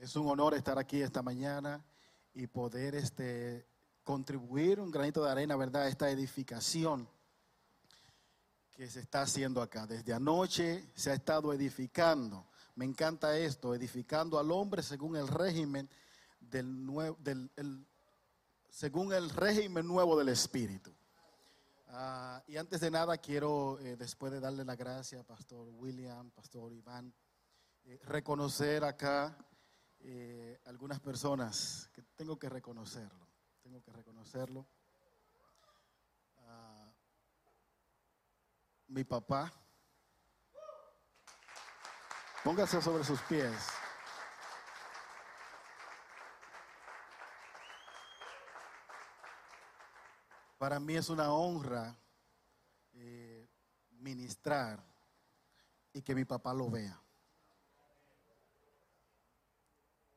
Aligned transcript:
Es 0.00 0.16
un 0.16 0.26
honor 0.28 0.54
estar 0.54 0.78
aquí 0.78 1.02
esta 1.02 1.22
mañana 1.22 1.84
y 2.32 2.46
poder 2.46 2.94
este, 2.94 3.66
contribuir 4.02 4.80
un 4.80 4.90
granito 4.90 5.22
de 5.22 5.30
arena, 5.30 5.56
¿verdad?, 5.56 5.82
a 5.82 5.88
esta 5.88 6.08
edificación 6.08 7.06
que 8.72 8.88
se 8.88 9.00
está 9.00 9.20
haciendo 9.20 9.60
acá. 9.60 9.86
Desde 9.86 10.14
anoche 10.14 10.90
se 10.94 11.10
ha 11.10 11.14
estado 11.14 11.52
edificando. 11.52 12.46
Me 12.76 12.86
encanta 12.86 13.36
esto, 13.36 13.74
edificando 13.74 14.38
al 14.38 14.50
hombre 14.52 14.82
según 14.82 15.16
el 15.16 15.28
régimen 15.28 15.86
del, 16.40 16.86
nuevo, 16.86 17.18
del 17.20 17.50
según 18.70 19.12
el 19.12 19.28
régimen 19.28 19.86
nuevo 19.86 20.18
del 20.18 20.30
Espíritu. 20.30 20.94
Ah, 21.88 22.42
y 22.46 22.56
antes 22.56 22.80
de 22.80 22.90
nada 22.90 23.18
quiero, 23.18 23.78
eh, 23.80 23.96
después 23.98 24.32
de 24.32 24.40
darle 24.40 24.64
la 24.64 24.76
gracia 24.76 25.20
a 25.20 25.24
Pastor 25.24 25.68
William, 25.68 26.30
Pastor 26.30 26.72
Iván, 26.72 27.12
eh, 27.84 28.00
reconocer 28.06 28.82
acá 28.82 29.36
eh, 30.00 30.60
algunas 30.64 31.00
personas 31.00 31.90
que 31.92 32.02
tengo 32.16 32.38
que 32.38 32.48
reconocerlo, 32.48 33.26
tengo 33.62 33.82
que 33.82 33.92
reconocerlo. 33.92 34.66
Ah, 36.38 36.90
mi 38.88 39.04
papá, 39.04 39.52
póngase 42.42 42.80
sobre 42.80 43.04
sus 43.04 43.20
pies. 43.22 43.54
Para 50.56 50.78
mí 50.78 50.94
es 50.94 51.08
una 51.08 51.32
honra 51.32 51.98
eh, 52.92 53.48
ministrar 53.92 54.84
y 55.92 56.02
que 56.02 56.14
mi 56.14 56.24
papá 56.24 56.52
lo 56.52 56.70
vea. 56.70 57.00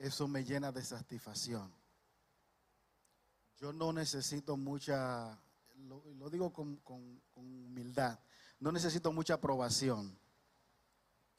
Eso 0.03 0.27
me 0.27 0.43
llena 0.43 0.69
de 0.69 0.83
satisfacción. 0.83 1.73
Yo 3.55 3.71
no 3.71 3.93
necesito 3.93 4.57
mucha, 4.57 5.41
lo, 5.77 6.29
digo 6.29 6.51
con, 6.51 6.81
humildad, 7.35 8.19
no 8.59 8.73
necesito 8.73 9.13
mucha 9.13 9.35
aprobación. 9.35 10.19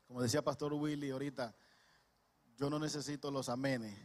Como 0.06 0.22
decía 0.22 0.42
Pastor 0.42 0.72
Willy 0.72 1.10
ahorita, 1.10 1.54
yo 2.56 2.70
no 2.70 2.78
necesito 2.78 3.30
los 3.30 3.50
amenes. 3.50 3.98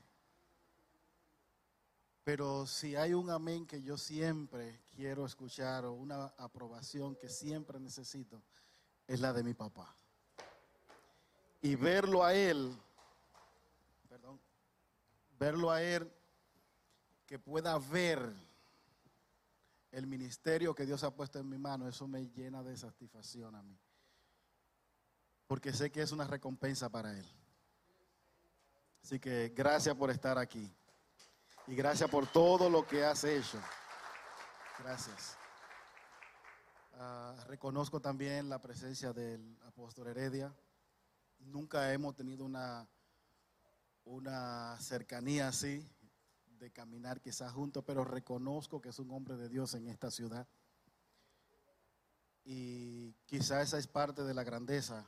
Pero 2.26 2.68
si 2.68 2.98
hay 2.98 3.14
un 3.14 3.30
amén 3.30 3.66
que 3.66 3.82
yo 3.82 3.98
siempre 3.98 4.82
quiero 4.94 5.26
escuchar 5.26 5.86
o 5.86 5.94
una 5.94 6.26
aprobación 6.38 7.16
que 7.16 7.30
siempre 7.30 7.80
necesito, 7.80 8.44
es 9.08 9.22
la 9.22 9.32
de 9.32 9.42
mi 9.42 9.54
papá. 9.54 9.96
Y 11.62 11.76
verlo 11.76 12.26
a 12.26 12.34
él 12.34 12.78
verlo 15.40 15.72
a 15.72 15.82
Él, 15.82 16.12
que 17.26 17.40
pueda 17.40 17.78
ver 17.80 18.34
el 19.92 20.06
ministerio 20.06 20.76
que 20.76 20.86
Dios 20.86 21.04
ha 21.04 21.16
puesto 21.16 21.40
en 21.40 21.50
mi 21.50 21.58
mano, 21.58 21.88
eso 21.88 22.08
me 22.08 22.28
llena 22.28 22.62
de 22.62 22.76
satisfacción 22.78 23.56
a 23.56 23.64
mí. 23.64 23.80
Porque 25.48 25.74
sé 25.74 25.92
que 25.92 26.02
es 26.02 26.12
una 26.12 26.28
recompensa 26.28 26.90
para 26.90 27.18
Él. 27.18 27.26
Así 29.04 29.20
que 29.20 29.50
gracias 29.56 29.96
por 29.96 30.12
estar 30.12 30.38
aquí. 30.38 30.72
Y 31.66 31.76
gracias 31.76 32.10
por 32.10 32.28
todo 32.28 32.70
lo 32.70 32.86
que 32.86 33.04
has 33.04 33.24
hecho. 33.24 33.60
Gracias. 34.80 35.38
Ah, 36.94 37.34
reconozco 37.48 38.00
también 38.00 38.50
la 38.50 38.62
presencia 38.62 39.14
del 39.14 39.58
apóstol 39.66 40.08
Heredia. 40.08 40.54
Nunca 41.40 41.94
hemos 41.94 42.16
tenido 42.16 42.44
una 42.44 42.88
una 44.10 44.76
cercanía 44.80 45.50
así, 45.50 45.88
de 46.58 46.72
caminar 46.72 47.22
quizás 47.22 47.54
juntos, 47.54 47.84
pero 47.86 48.04
reconozco 48.04 48.82
que 48.82 48.90
es 48.90 49.00
un 49.00 49.12
hombre 49.12 49.38
de 49.38 49.48
Dios 49.50 49.76
en 49.76 49.88
esta 49.88 50.10
ciudad. 50.10 50.48
Y 52.44 53.14
quizás 53.28 53.68
esa 53.68 53.78
es 53.78 53.88
parte 53.88 54.24
de 54.24 54.34
la 54.34 54.44
grandeza, 54.44 55.08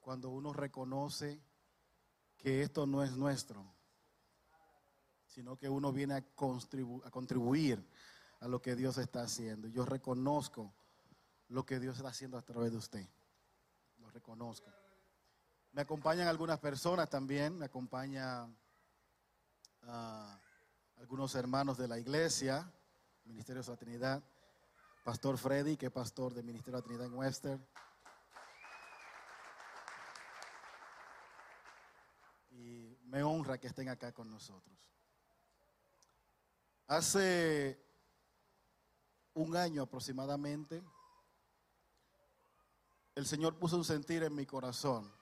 cuando 0.00 0.30
uno 0.30 0.52
reconoce 0.52 1.40
que 2.36 2.62
esto 2.62 2.86
no 2.86 3.04
es 3.04 3.16
nuestro, 3.16 3.64
sino 5.26 5.56
que 5.56 5.68
uno 5.68 5.92
viene 5.92 6.14
a, 6.14 6.18
a 6.18 7.10
contribuir 7.10 7.88
a 8.40 8.48
lo 8.48 8.60
que 8.60 8.74
Dios 8.74 8.98
está 8.98 9.22
haciendo. 9.22 9.68
Yo 9.68 9.84
reconozco 9.84 10.74
lo 11.48 11.64
que 11.64 11.78
Dios 11.78 11.96
está 11.96 12.08
haciendo 12.08 12.36
a 12.36 12.42
través 12.42 12.72
de 12.72 12.78
usted. 12.78 13.08
Lo 13.98 14.10
reconozco. 14.10 14.70
Me 15.76 15.82
acompañan 15.82 16.26
algunas 16.26 16.58
personas 16.58 17.10
también, 17.10 17.58
me 17.58 17.66
acompaña 17.66 18.48
ah, 19.82 20.40
algunos 20.96 21.34
hermanos 21.34 21.76
de 21.76 21.86
la 21.86 21.98
iglesia, 21.98 22.72
Ministerio 23.26 23.62
de 23.62 23.68
la 23.68 23.76
Trinidad, 23.76 24.22
Pastor 25.04 25.36
Freddy, 25.36 25.76
que 25.76 25.84
es 25.84 25.92
pastor 25.92 26.32
del 26.32 26.46
Ministerio 26.46 26.78
de 26.78 26.80
la 26.80 26.82
Trinidad 26.82 27.06
en 27.08 27.12
Webster. 27.12 27.60
Y 32.52 32.96
me 33.08 33.22
honra 33.22 33.58
que 33.58 33.66
estén 33.66 33.90
acá 33.90 34.12
con 34.12 34.30
nosotros. 34.30 34.78
Hace 36.86 37.78
un 39.34 39.54
año 39.54 39.82
aproximadamente, 39.82 40.82
el 43.14 43.26
Señor 43.26 43.58
puso 43.58 43.76
un 43.76 43.84
sentir 43.84 44.22
en 44.22 44.34
mi 44.34 44.46
corazón 44.46 45.14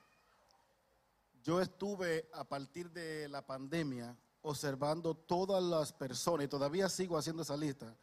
yo 1.45 1.61
estuve 1.61 2.27
a 2.33 2.43
partir 2.43 2.89
de 2.89 3.29
la 3.29 3.45
pandemia 3.45 4.17
observando 4.41 5.13
todas 5.13 5.61
las 5.61 5.93
personas, 5.93 6.45
y 6.45 6.49
todavía 6.49 6.89
sigo 6.89 7.19
haciendo 7.19 7.43
esa 7.43 7.55
lista, 7.55 7.95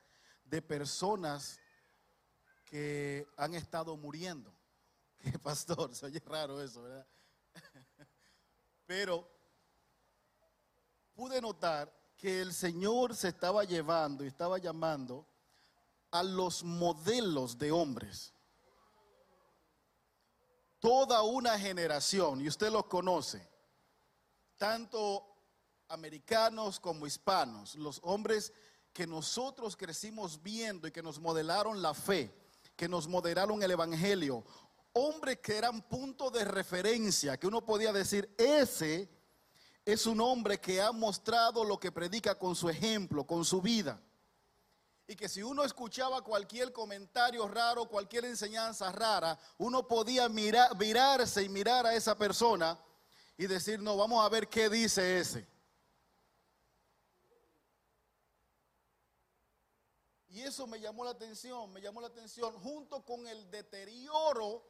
de 0.45 0.63
personas 0.63 1.59
que 2.65 3.27
han 3.37 3.55
estado 3.55 3.97
muriendo. 3.97 4.55
Que 5.23 5.39
pastor, 5.39 5.95
se 5.95 6.07
oye 6.07 6.21
raro 6.25 6.61
eso, 6.61 6.83
¿verdad? 6.83 7.07
Pero 8.87 9.29
pude 11.15 11.41
notar 11.41 11.93
que 12.17 12.41
el 12.41 12.53
Señor 12.53 13.15
se 13.15 13.29
estaba 13.29 13.63
llevando 13.63 14.25
y 14.25 14.29
estaba 14.29 14.59
llamando 14.59 15.25
a 16.11 16.25
los 16.25 16.65
modelos 16.65 17.57
de 17.57 17.71
hombres 17.71 18.35
toda 20.83 21.23
una 21.23 21.57
generación, 21.61 22.41
y 22.41 22.49
usted 22.49 22.69
los 22.69 22.87
conoce, 22.87 23.49
tanto 24.57 25.25
americanos 25.87 26.81
como 26.81 27.07
hispanos, 27.07 27.77
los 27.77 28.01
hombres 28.03 28.53
que 28.93 29.07
nosotros 29.07 29.77
crecimos 29.77 30.43
viendo 30.43 30.89
y 30.89 30.91
que 30.91 31.01
nos 31.01 31.21
modelaron 31.21 31.81
la 31.81 31.95
fe, 31.95 32.35
que 32.75 32.89
nos 32.89 33.07
modelaron 33.07 33.63
el 33.63 33.71
Evangelio, 33.71 34.45
hombres 34.93 35.39
que 35.39 35.57
eran 35.57 35.83
punto 35.83 36.33
de 36.33 36.45
referencia, 36.45 37.39
que 37.39 37.47
uno 37.47 37.65
podía 37.65 37.93
decir, 37.93 38.35
ese 38.37 39.09
es 39.85 40.05
un 40.05 40.21
hombre 40.21 40.59
que 40.59 40.83
ha 40.83 40.91
mostrado 40.91 41.63
lo 41.63 41.79
que 41.79 41.93
predica 41.93 42.37
con 42.37 42.57
su 42.57 42.69
ejemplo, 42.69 43.25
con 43.25 43.45
su 43.45 43.63
vida 43.63 44.03
y 45.07 45.17
que 45.17 45.29
si 45.29 45.43
uno 45.43 45.65
escuchaba 45.65 46.23
cualquier 46.23 46.73
comentario 46.73 47.49
raro, 47.49 47.87
cualquier 47.87 48.25
enseñanza 48.25 48.93
rara, 48.93 49.39
uno 49.59 49.87
podía 49.87 50.29
mirar, 50.29 50.77
mirarse 50.77 51.43
y 51.43 51.49
mirar 51.49 51.87
a 51.87 51.95
esa 51.95 52.17
persona 52.17 52.79
y 53.37 53.47
decir, 53.47 53.81
no, 53.81 53.97
vamos 53.97 54.25
a 54.25 54.29
ver 54.29 54.49
qué 54.49 54.69
dice 54.69 55.19
ese. 55.19 55.47
Y 60.29 60.41
eso 60.41 60.67
me 60.67 60.81
llamó 60.81 61.05
la 61.05 61.11
atención, 61.11 61.71
me 61.73 61.81
llamó 61.83 62.01
la 62.01 62.07
atención 62.07 62.55
junto 62.61 63.05
con 63.05 63.27
el 63.27 63.51
deterioro 63.51 64.67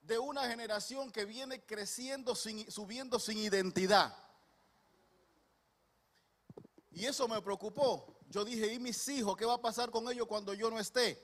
de 0.00 0.18
una 0.18 0.48
generación 0.48 1.10
que 1.10 1.26
viene 1.26 1.62
creciendo, 1.66 2.34
sin, 2.34 2.70
subiendo 2.70 3.18
sin 3.18 3.38
identidad. 3.38 4.16
Y 6.92 7.04
eso 7.04 7.28
me 7.28 7.42
preocupó. 7.42 8.19
Yo 8.30 8.44
dije, 8.44 8.72
¿y 8.72 8.78
mis 8.78 9.08
hijos? 9.08 9.36
¿Qué 9.36 9.44
va 9.44 9.54
a 9.54 9.60
pasar 9.60 9.90
con 9.90 10.08
ellos 10.08 10.24
cuando 10.28 10.54
yo 10.54 10.70
no 10.70 10.78
esté? 10.78 11.18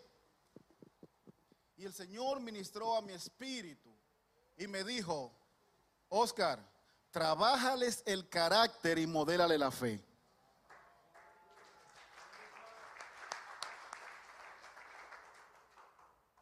Y 1.77 1.85
el 1.85 1.95
Señor 1.95 2.41
ministró 2.41 2.97
a 2.97 3.01
mi 3.01 3.13
espíritu 3.13 3.97
y 4.57 4.67
me 4.67 4.83
dijo, 4.83 5.33
Oscar, 6.09 6.59
trabájales 7.13 8.03
el 8.07 8.29
carácter 8.29 8.99
y 8.99 9.07
modélale 9.07 9.57
la 9.57 9.71
fe. 9.71 10.05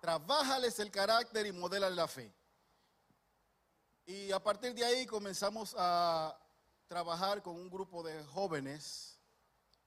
Trabájales 0.01 0.79
el 0.79 0.91
carácter 0.91 1.45
y 1.45 1.53
modélale 1.53 1.95
la 1.95 2.09
fe. 2.09 2.35
Y 4.07 4.33
a 4.33 4.43
partir 4.43 4.73
de 4.75 4.83
ahí 4.83 5.05
comenzamos 5.05 5.75
a 5.77 6.39
trabajar 6.89 7.43
con 7.43 7.55
un 7.57 7.69
grupo 7.69 8.03
de 8.03 8.25
jóvenes 8.25 9.14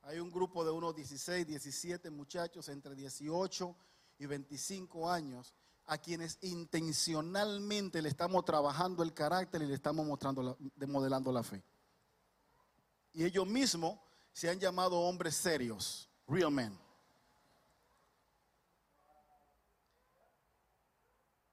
hay 0.08 0.20
un 0.20 0.32
grupo 0.32 0.64
de 0.64 0.72
unos 0.72 0.96
16, 0.96 1.46
17 1.46 2.10
muchachos 2.12 2.70
entre 2.70 2.96
18 2.96 3.76
y 4.20 4.26
25 4.26 5.12
años 5.12 5.54
a 5.86 5.98
quienes 5.98 6.38
intencionalmente 6.44 8.02
le 8.02 8.08
estamos 8.08 8.46
trabajando 8.46 9.04
el 9.04 9.14
carácter 9.14 9.62
y 9.62 9.66
le 9.66 9.74
estamos 9.74 10.08
mostrando, 10.08 10.58
modelando 10.88 11.32
la 11.32 11.44
fe. 11.44 11.62
y 13.12 13.26
ellos 13.26 13.46
mismos 13.48 14.00
se 14.32 14.50
han 14.50 14.60
llamado 14.60 14.98
hombres 14.98 15.36
serios, 15.36 16.08
real 16.26 16.52
men. 16.52 16.80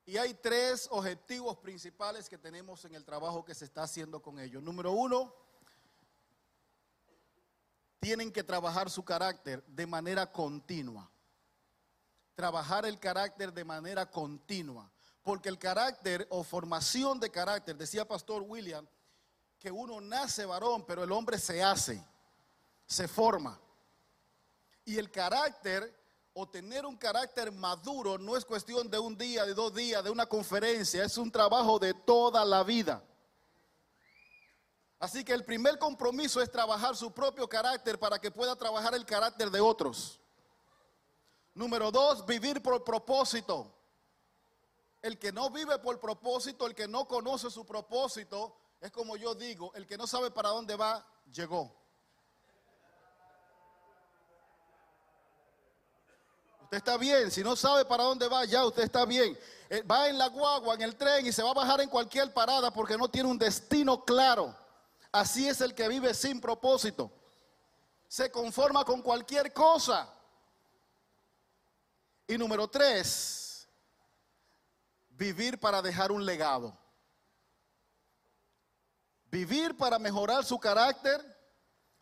Y 0.07 0.17
hay 0.17 0.33
tres 0.35 0.87
objetivos 0.93 1.57
principales 1.57 2.29
que 2.29 2.39
tenemos 2.39 2.85
en 2.85 2.95
el 2.95 3.05
trabajo 3.05 3.45
que 3.45 3.55
se 3.55 3.65
está 3.65 3.83
haciendo 3.83 4.23
con 4.23 4.39
ellos. 4.39 4.63
Número 4.63 4.93
uno, 4.93 5.35
tienen 8.05 8.31
que 8.31 8.45
trabajar 8.45 8.91
su 8.91 9.03
carácter 9.03 9.65
de 9.65 9.87
manera 9.87 10.31
continua. 10.31 11.11
Trabajar 12.35 12.85
el 12.85 12.99
carácter 12.99 13.51
de 13.51 13.65
manera 13.65 14.05
continua. 14.11 14.91
Porque 15.23 15.49
el 15.49 15.59
carácter 15.59 16.27
o 16.29 16.45
formación 16.45 17.19
de 17.19 17.31
carácter, 17.31 17.79
decía 17.79 18.07
Pastor 18.07 18.43
William, 18.43 18.87
que 19.59 19.71
uno 19.71 20.03
nace 20.03 20.45
varón, 20.45 20.85
pero 20.85 21.03
el 21.03 21.13
hombre 21.13 21.39
se 21.39 21.63
hace, 21.63 22.05
se 22.87 23.09
forma. 23.09 23.59
Y 24.85 24.99
el 24.99 25.11
carácter 25.11 25.99
o 26.35 26.47
tener 26.47 26.85
un 26.85 26.99
carácter 26.99 27.51
maduro 27.53 28.19
no 28.19 28.37
es 28.37 28.45
cuestión 28.45 28.91
de 28.91 28.99
un 28.99 29.17
día, 29.17 29.47
de 29.47 29.55
dos 29.55 29.75
días, 29.75 30.05
de 30.05 30.11
una 30.11 30.27
conferencia, 30.27 31.05
es 31.05 31.17
un 31.17 31.33
trabajo 31.33 31.79
de 31.79 31.95
toda 31.95 32.45
la 32.45 32.63
vida. 32.65 33.03
Así 34.99 35.25
que 35.25 35.33
el 35.33 35.45
primer 35.45 35.79
compromiso 35.79 36.41
es 36.41 36.51
trabajar 36.51 36.97
su 36.97 37.13
propio 37.13 37.49
carácter 37.49 37.99
para 37.99 38.19
que 38.19 38.31
pueda 38.31 38.57
trabajar 38.57 38.95
el 38.95 39.05
carácter 39.05 39.51
de 39.51 39.61
otros. 39.61 40.21
Número 41.55 41.91
dos, 41.91 42.25
vivir 42.27 42.63
por 42.63 42.83
propósito. 42.83 43.73
El 45.03 45.19
que 45.19 45.33
no 45.33 45.51
vive 45.51 45.79
por 45.79 46.01
propósito, 46.01 46.67
el 46.67 46.75
que 46.75 46.89
no 46.89 47.07
conoce 47.07 47.51
su 47.51 47.67
propósito, 47.67 48.57
es 48.81 48.91
como 48.91 49.17
yo 49.17 49.35
digo, 49.35 49.73
el 49.75 49.87
que 49.87 49.99
no 49.99 50.07
sabe 50.07 50.31
para 50.31 50.49
dónde 50.49 50.77
va, 50.77 51.07
llegó. 51.31 51.85
Usted 56.65 56.79
está 56.79 56.97
bien. 56.97 57.31
Si 57.31 57.45
no 57.45 57.55
sabe 57.55 57.85
para 57.85 58.05
dónde 58.05 58.27
va, 58.27 58.45
ya 58.47 58.65
usted 58.65 58.83
está 58.83 59.05
bien. 59.05 59.39
Eh, 59.69 59.83
va 59.83 60.09
en 60.09 60.19
la 60.19 60.29
guagua, 60.29 60.75
en 60.75 60.83
el 60.83 60.97
tren 60.97 61.27
y 61.27 61.33
se 61.33 61.43
va 61.43 61.51
a 61.51 61.55
bajar 61.55 61.81
en 61.83 61.89
cualquier 61.89 62.33
parada 62.33 62.73
porque 62.73 62.97
no 62.97 63.09
tiene 63.09 63.29
un 63.29 63.39
destino 63.39 64.05
claro. 64.05 64.55
Así 65.15 65.47
es 65.47 65.61
el 65.61 65.77
que 65.77 65.87
vive 65.87 66.13
sin 66.13 66.41
propósito. 66.41 67.09
Se 68.09 68.33
conforma 68.33 68.85
con 68.85 69.01
cualquier 69.01 69.53
cosa. 69.53 70.13
Y 72.27 72.37
número 72.37 72.67
tres, 72.67 73.69
vivir 75.11 75.61
para 75.61 75.81
dejar 75.81 76.11
un 76.11 76.27
legado. 76.27 76.77
Vivir 79.27 79.77
para 79.77 80.01
mejorar 80.01 80.45
su 80.45 80.59
carácter 80.59 81.25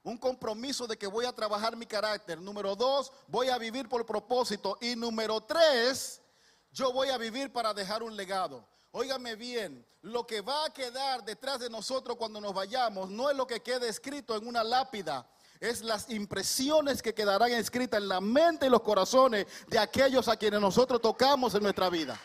un 0.03 0.17
compromiso 0.17 0.87
de 0.87 0.97
que 0.97 1.07
voy 1.07 1.27
a 1.27 1.35
trabajar 1.35 1.77
mi 1.77 1.85
carácter. 1.85 2.41
Número 2.41 2.75
dos, 2.75 3.13
voy 3.29 3.51
a 3.51 3.59
vivir 3.59 3.91
por 3.91 4.07
propósito. 4.07 4.79
Y 4.81 4.97
número 4.97 5.39
tres, 5.43 6.23
yo 6.71 6.95
voy 6.95 7.11
a 7.11 7.19
vivir 7.19 7.53
para 7.53 7.75
dejar 7.75 8.03
un 8.03 8.17
legado. 8.17 8.72
Óigame 8.93 9.37
bien, 9.37 9.85
lo 10.03 10.27
que 10.27 10.41
va 10.41 10.67
a 10.67 10.73
quedar 10.73 11.25
detrás 11.25 11.59
de 11.59 11.69
nosotros 11.69 12.17
cuando 12.17 12.41
nos 12.41 12.55
vayamos 12.55 13.11
no 13.11 13.31
es 13.31 13.37
lo 13.37 13.47
que 13.47 13.61
quede 13.61 13.89
escrito 13.89 14.37
en 14.37 14.47
una 14.47 14.63
lápida, 14.63 15.27
es 15.61 15.83
las 15.83 16.11
impresiones 16.11 17.03
que 17.03 17.15
quedarán 17.15 17.53
escritas 17.53 18.01
en 18.01 18.09
la 18.09 18.21
mente 18.21 18.67
y 18.67 18.71
los 18.71 18.83
corazones 18.83 19.47
de 19.69 19.79
aquellos 19.79 20.29
a 20.29 20.37
quienes 20.37 20.61
nosotros 20.61 21.01
tocamos 21.01 21.55
en 21.55 21.63
nuestra 21.63 21.89
vida. 21.89 22.21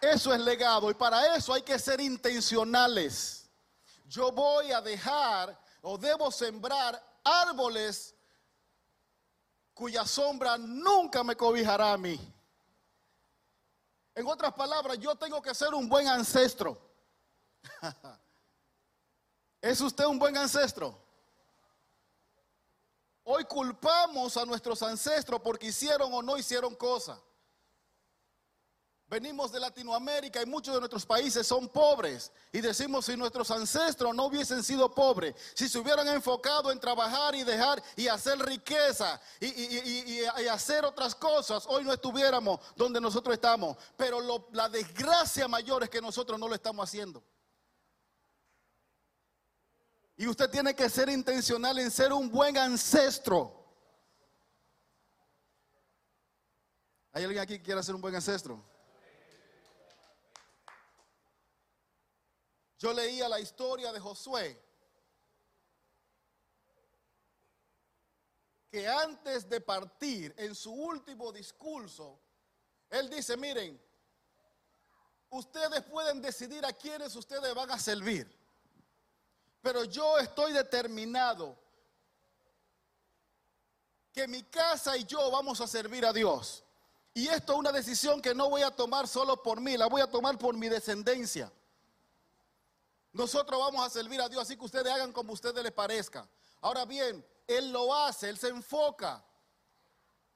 Eso 0.00 0.32
es 0.32 0.40
legado 0.40 0.90
y 0.90 0.94
para 0.94 1.34
eso 1.34 1.52
hay 1.52 1.62
que 1.62 1.78
ser 1.78 2.00
intencionales 2.00 3.38
yo 4.08 4.32
voy 4.32 4.72
a 4.72 4.80
dejar 4.80 5.56
o 5.82 5.98
debo 5.98 6.32
sembrar 6.32 7.00
árboles 7.22 8.14
cuya 9.74 10.06
sombra 10.06 10.56
nunca 10.56 11.22
me 11.22 11.36
cobijará 11.36 11.92
a 11.92 11.98
mí. 11.98 12.18
En 14.18 14.26
otras 14.26 14.52
palabras, 14.52 14.98
yo 14.98 15.14
tengo 15.14 15.40
que 15.40 15.54
ser 15.54 15.72
un 15.72 15.88
buen 15.88 16.08
ancestro. 16.08 16.76
¿Es 19.62 19.80
usted 19.80 20.06
un 20.06 20.18
buen 20.18 20.36
ancestro? 20.36 20.98
Hoy 23.22 23.44
culpamos 23.44 24.36
a 24.36 24.44
nuestros 24.44 24.82
ancestros 24.82 25.40
porque 25.40 25.68
hicieron 25.68 26.12
o 26.12 26.20
no 26.20 26.36
hicieron 26.36 26.74
cosas. 26.74 27.16
Venimos 29.10 29.50
de 29.50 29.58
Latinoamérica 29.58 30.42
y 30.42 30.46
muchos 30.46 30.74
de 30.74 30.80
nuestros 30.80 31.06
países 31.06 31.46
son 31.46 31.66
pobres. 31.68 32.30
Y 32.52 32.60
decimos 32.60 33.06
si 33.06 33.16
nuestros 33.16 33.50
ancestros 33.50 34.14
no 34.14 34.26
hubiesen 34.26 34.62
sido 34.62 34.94
pobres, 34.94 35.34
si 35.54 35.66
se 35.66 35.78
hubieran 35.78 36.06
enfocado 36.08 36.70
en 36.70 36.78
trabajar 36.78 37.34
y 37.34 37.42
dejar 37.42 37.82
y 37.96 38.06
hacer 38.06 38.38
riqueza 38.38 39.18
y, 39.40 40.20
hacer 40.50 40.84
otras 40.84 41.14
cosas, 41.14 41.64
hoy 41.68 41.84
no 41.84 41.92
estuviéramos 41.94 42.60
donde 42.76 43.00
nosotros 43.00 43.32
estamos. 43.32 43.78
Pero 43.96 44.20
la 44.52 44.68
desgracia 44.68 45.48
mayor 45.48 45.84
es 45.84 45.88
que 45.88 46.02
nosotros 46.02 46.38
no 46.38 46.46
lo 46.46 46.54
estamos 46.54 46.86
haciendo. 46.86 47.22
Y 50.18 50.26
usted 50.26 50.50
tiene 50.50 50.74
que 50.74 50.90
ser 50.90 51.08
intencional 51.08 51.78
en 51.78 51.90
ser 51.90 52.12
un 52.12 52.30
buen 52.30 52.58
ancestro. 52.58 53.54
¿Hay 57.12 57.24
alguien 57.24 57.42
aquí 57.42 57.56
que 57.56 57.62
quiera 57.62 57.82
ser 57.82 57.94
un 57.94 58.02
buen 58.02 58.14
ancestro? 58.14 58.62
Yo 62.78 62.92
leía 62.92 63.28
la 63.28 63.40
historia 63.40 63.92
de 63.92 63.98
Josué, 63.98 64.62
que 68.70 68.86
antes 68.86 69.48
de 69.48 69.60
partir, 69.60 70.32
en 70.38 70.54
su 70.54 70.72
último 70.72 71.32
discurso, 71.32 72.20
él 72.88 73.10
dice, 73.10 73.36
miren, 73.36 73.82
ustedes 75.30 75.82
pueden 75.84 76.22
decidir 76.22 76.64
a 76.64 76.72
quiénes 76.72 77.16
ustedes 77.16 77.52
van 77.52 77.70
a 77.70 77.78
servir, 77.80 78.32
pero 79.60 79.82
yo 79.84 80.18
estoy 80.18 80.52
determinado 80.52 81.58
que 84.12 84.28
mi 84.28 84.44
casa 84.44 84.96
y 84.96 85.04
yo 85.04 85.30
vamos 85.32 85.60
a 85.60 85.66
servir 85.66 86.06
a 86.06 86.12
Dios. 86.12 86.64
Y 87.12 87.26
esto 87.26 87.54
es 87.54 87.58
una 87.58 87.72
decisión 87.72 88.22
que 88.22 88.34
no 88.34 88.48
voy 88.48 88.62
a 88.62 88.70
tomar 88.70 89.08
solo 89.08 89.42
por 89.42 89.60
mí, 89.60 89.76
la 89.76 89.86
voy 89.86 90.00
a 90.00 90.06
tomar 90.06 90.38
por 90.38 90.56
mi 90.56 90.68
descendencia. 90.68 91.52
Nosotros 93.12 93.58
vamos 93.58 93.84
a 93.84 93.90
servir 93.90 94.20
a 94.20 94.28
Dios, 94.28 94.42
así 94.42 94.56
que 94.56 94.64
ustedes 94.64 94.92
hagan 94.92 95.12
como 95.12 95.30
a 95.30 95.34
ustedes 95.34 95.62
les 95.62 95.72
parezca. 95.72 96.28
Ahora 96.60 96.84
bien, 96.84 97.24
Él 97.46 97.72
lo 97.72 97.94
hace, 97.94 98.28
Él 98.28 98.38
se 98.38 98.48
enfoca. 98.48 99.24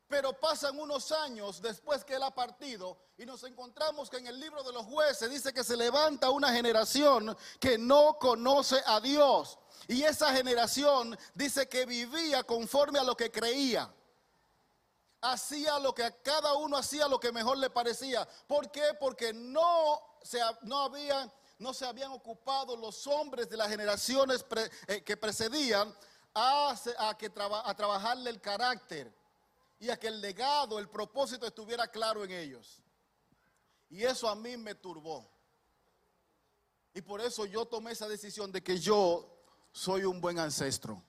Pero 0.09 0.39
pasan 0.39 0.79
unos 0.79 1.11
años 1.13 1.63
después 1.63 2.05
que 2.05 2.15
Él 2.15 2.23
ha 2.23 2.35
partido 2.35 2.99
y 3.17 3.25
nos 3.25 3.45
encontramos 3.45 4.11
que 4.11 4.17
en 4.17 4.27
el 4.27 4.41
libro 4.41 4.63
de 4.63 4.73
los 4.73 4.85
jueces 4.85 5.31
dice 5.31 5.53
que 5.53 5.65
se 5.65 5.77
levanta 5.77 6.31
una 6.31 6.53
generación 6.53 7.37
que 7.61 7.79
no 7.79 8.19
conoce 8.19 8.83
a 8.85 9.01
Dios. 9.01 9.59
Y 9.89 10.03
esa 10.03 10.33
generación 10.35 11.19
dice 11.35 11.69
que 11.69 11.87
vivía 11.87 12.43
conforme 12.43 12.99
a 12.99 13.05
lo 13.05 13.17
que 13.17 13.31
creía. 13.31 13.93
Hacía 15.21 15.79
lo 15.79 15.95
que 15.95 16.05
a 16.05 16.23
cada 16.23 16.55
uno 16.55 16.77
hacía 16.77 17.07
lo 17.07 17.21
que 17.21 17.33
mejor 17.33 17.59
le 17.59 17.71
parecía. 17.71 18.29
¿Por 18.47 18.71
qué? 18.71 18.95
Porque 18.99 19.33
no, 19.33 20.03
se, 20.23 20.41
no 20.63 20.81
había 20.81 21.33
no 21.63 21.73
se 21.73 21.87
habían 21.87 22.11
ocupado 22.11 22.77
los 22.77 23.07
hombres 23.07 23.49
de 23.49 23.57
las 23.57 23.69
generaciones 23.69 24.45
eh, 24.89 25.03
que 25.03 25.17
precedían 25.17 25.95
a, 26.35 26.75
que 27.19 27.31
a 27.37 27.75
trabajarle 27.75 28.31
el 28.31 28.41
carácter 28.41 29.15
y 29.79 29.89
a 29.89 29.97
que 29.99 30.09
el 30.09 30.21
legado, 30.21 30.79
el 30.79 30.89
propósito 30.89 31.47
estuviera 31.47 31.87
claro 31.89 32.25
en 32.25 32.33
ellos. 32.33 32.83
Y 33.89 34.03
eso 34.03 34.29
a 34.29 34.35
mí 34.35 34.57
me 34.57 34.75
turbó. 34.75 35.31
Y 36.95 37.01
por 37.01 37.21
eso 37.21 37.47
yo 37.47 37.65
tomé 37.65 37.93
esa 37.93 38.09
decisión 38.09 38.51
de 38.51 38.63
que 38.63 38.79
yo 38.79 39.29
soy 39.71 40.05
un 40.05 40.21
buen 40.21 40.39
ancestro. 40.39 41.03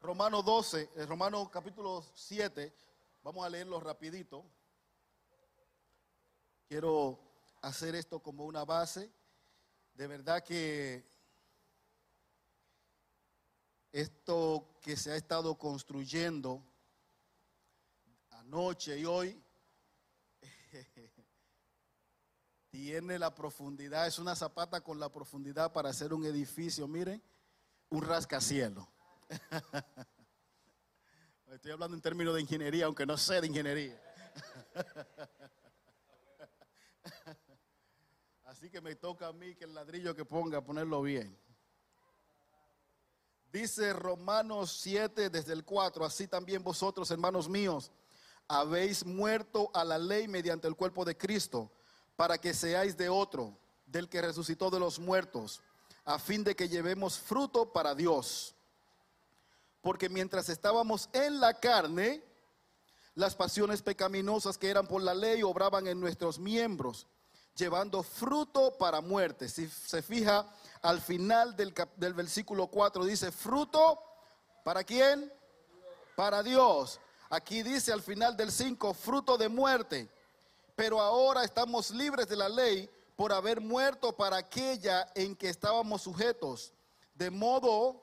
Romano 0.00 0.42
12, 0.42 0.90
eh, 0.96 1.06
Romano 1.06 1.50
capítulo 1.50 2.02
7, 2.14 2.74
Vamos 3.22 3.44
a 3.44 3.50
leerlo 3.50 3.78
rapidito. 3.80 4.44
Quiero 6.66 7.18
hacer 7.60 7.94
esto 7.94 8.20
como 8.20 8.46
una 8.46 8.64
base. 8.64 9.10
De 9.94 10.06
verdad 10.06 10.42
que 10.42 11.04
esto 13.92 14.78
que 14.80 14.96
se 14.96 15.12
ha 15.12 15.16
estado 15.16 15.58
construyendo 15.58 16.62
anoche 18.30 18.98
y 18.98 19.04
hoy 19.04 19.42
tiene 22.70 23.18
la 23.18 23.34
profundidad, 23.34 24.06
es 24.06 24.18
una 24.18 24.34
zapata 24.34 24.80
con 24.80 24.98
la 24.98 25.10
profundidad 25.10 25.72
para 25.72 25.90
hacer 25.90 26.14
un 26.14 26.24
edificio, 26.24 26.88
miren, 26.88 27.22
un 27.90 28.02
rascacielos. 28.02 28.86
Estoy 31.60 31.72
hablando 31.72 31.94
en 31.94 32.00
términos 32.00 32.34
de 32.34 32.40
ingeniería, 32.40 32.86
aunque 32.86 33.04
no 33.04 33.18
sé 33.18 33.38
de 33.38 33.46
ingeniería. 33.46 34.00
Así 38.44 38.70
que 38.70 38.80
me 38.80 38.94
toca 38.94 39.26
a 39.26 39.32
mí 39.34 39.54
que 39.54 39.64
el 39.64 39.74
ladrillo 39.74 40.16
que 40.16 40.24
ponga, 40.24 40.64
ponerlo 40.64 41.02
bien. 41.02 41.38
Dice 43.52 43.92
Romanos 43.92 44.72
7 44.80 45.28
desde 45.28 45.52
el 45.52 45.62
4, 45.62 46.02
así 46.02 46.26
también 46.26 46.64
vosotros, 46.64 47.10
hermanos 47.10 47.46
míos, 47.46 47.92
habéis 48.48 49.04
muerto 49.04 49.70
a 49.74 49.84
la 49.84 49.98
ley 49.98 50.28
mediante 50.28 50.66
el 50.66 50.76
cuerpo 50.76 51.04
de 51.04 51.18
Cristo, 51.18 51.70
para 52.16 52.38
que 52.38 52.54
seáis 52.54 52.96
de 52.96 53.10
otro, 53.10 53.54
del 53.84 54.08
que 54.08 54.22
resucitó 54.22 54.70
de 54.70 54.80
los 54.80 54.98
muertos, 54.98 55.60
a 56.06 56.18
fin 56.18 56.42
de 56.42 56.56
que 56.56 56.70
llevemos 56.70 57.18
fruto 57.18 57.70
para 57.70 57.94
Dios. 57.94 58.54
Porque 59.80 60.08
mientras 60.08 60.48
estábamos 60.48 61.08
en 61.12 61.40
la 61.40 61.54
carne, 61.54 62.22
las 63.14 63.34
pasiones 63.34 63.82
pecaminosas 63.82 64.58
que 64.58 64.68
eran 64.68 64.86
por 64.86 65.02
la 65.02 65.14
ley 65.14 65.42
obraban 65.42 65.86
en 65.86 66.00
nuestros 66.00 66.38
miembros, 66.38 67.06
llevando 67.56 68.02
fruto 68.02 68.76
para 68.78 69.00
muerte. 69.00 69.48
Si 69.48 69.68
se 69.68 70.02
fija 70.02 70.46
al 70.82 71.00
final 71.00 71.56
del, 71.56 71.74
del 71.96 72.14
versículo 72.14 72.68
4, 72.68 73.04
dice, 73.04 73.32
fruto 73.32 74.02
para 74.64 74.84
quién? 74.84 75.32
Para 76.16 76.42
Dios. 76.42 77.00
Aquí 77.30 77.62
dice 77.62 77.92
al 77.92 78.02
final 78.02 78.36
del 78.36 78.52
5, 78.52 78.94
fruto 78.94 79.38
de 79.38 79.48
muerte. 79.48 80.08
Pero 80.76 81.00
ahora 81.00 81.44
estamos 81.44 81.90
libres 81.90 82.28
de 82.28 82.36
la 82.36 82.48
ley 82.48 82.88
por 83.16 83.32
haber 83.32 83.60
muerto 83.60 84.16
para 84.16 84.38
aquella 84.38 85.10
en 85.14 85.36
que 85.36 85.48
estábamos 85.48 86.02
sujetos. 86.02 86.72
De 87.14 87.30
modo 87.30 88.02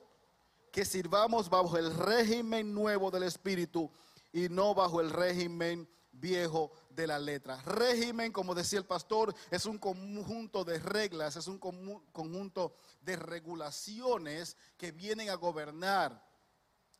que 0.72 0.84
sirvamos 0.84 1.48
bajo 1.48 1.76
el 1.76 1.94
régimen 1.94 2.72
nuevo 2.72 3.10
del 3.10 3.24
Espíritu 3.24 3.90
y 4.32 4.48
no 4.48 4.74
bajo 4.74 5.00
el 5.00 5.10
régimen 5.10 5.88
viejo 6.12 6.72
de 6.90 7.06
la 7.06 7.18
letra. 7.18 7.60
Régimen, 7.62 8.32
como 8.32 8.54
decía 8.54 8.78
el 8.78 8.84
pastor, 8.84 9.34
es 9.50 9.66
un 9.66 9.78
conjunto 9.78 10.64
de 10.64 10.78
reglas, 10.78 11.36
es 11.36 11.46
un 11.46 11.58
conjunto 11.58 12.74
de 13.00 13.16
regulaciones 13.16 14.56
que 14.76 14.92
vienen 14.92 15.30
a 15.30 15.34
gobernar 15.34 16.22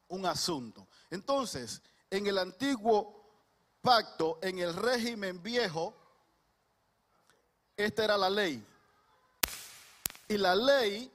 un 0.08 0.26
asunto. 0.26 0.88
Entonces, 1.10 1.82
en 2.10 2.26
el 2.26 2.38
antiguo 2.38 3.18
pacto, 3.82 4.38
en 4.42 4.58
el 4.58 4.74
régimen 4.74 5.42
viejo, 5.42 5.94
esta 7.76 8.04
era 8.04 8.16
la 8.16 8.30
ley. 8.30 8.64
Y 10.28 10.36
la 10.36 10.54
ley 10.54 11.10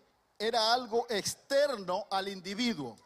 era 0.47 0.73
algo 0.73 1.05
externo 1.09 2.05
al 2.09 2.27
individuo. 2.27 2.97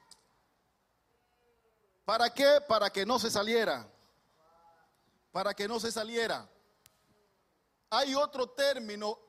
¿Para 2.04 2.34
qué? 2.34 2.62
Para 2.68 2.90
que 2.90 3.06
no 3.06 3.20
se 3.20 3.30
saliera. 3.30 3.88
Para 5.32 5.54
que 5.54 5.68
no 5.68 5.80
se 5.80 5.92
saliera. 5.92 6.50
Hay 7.90 8.16
otro 8.16 8.50
término 8.50 9.20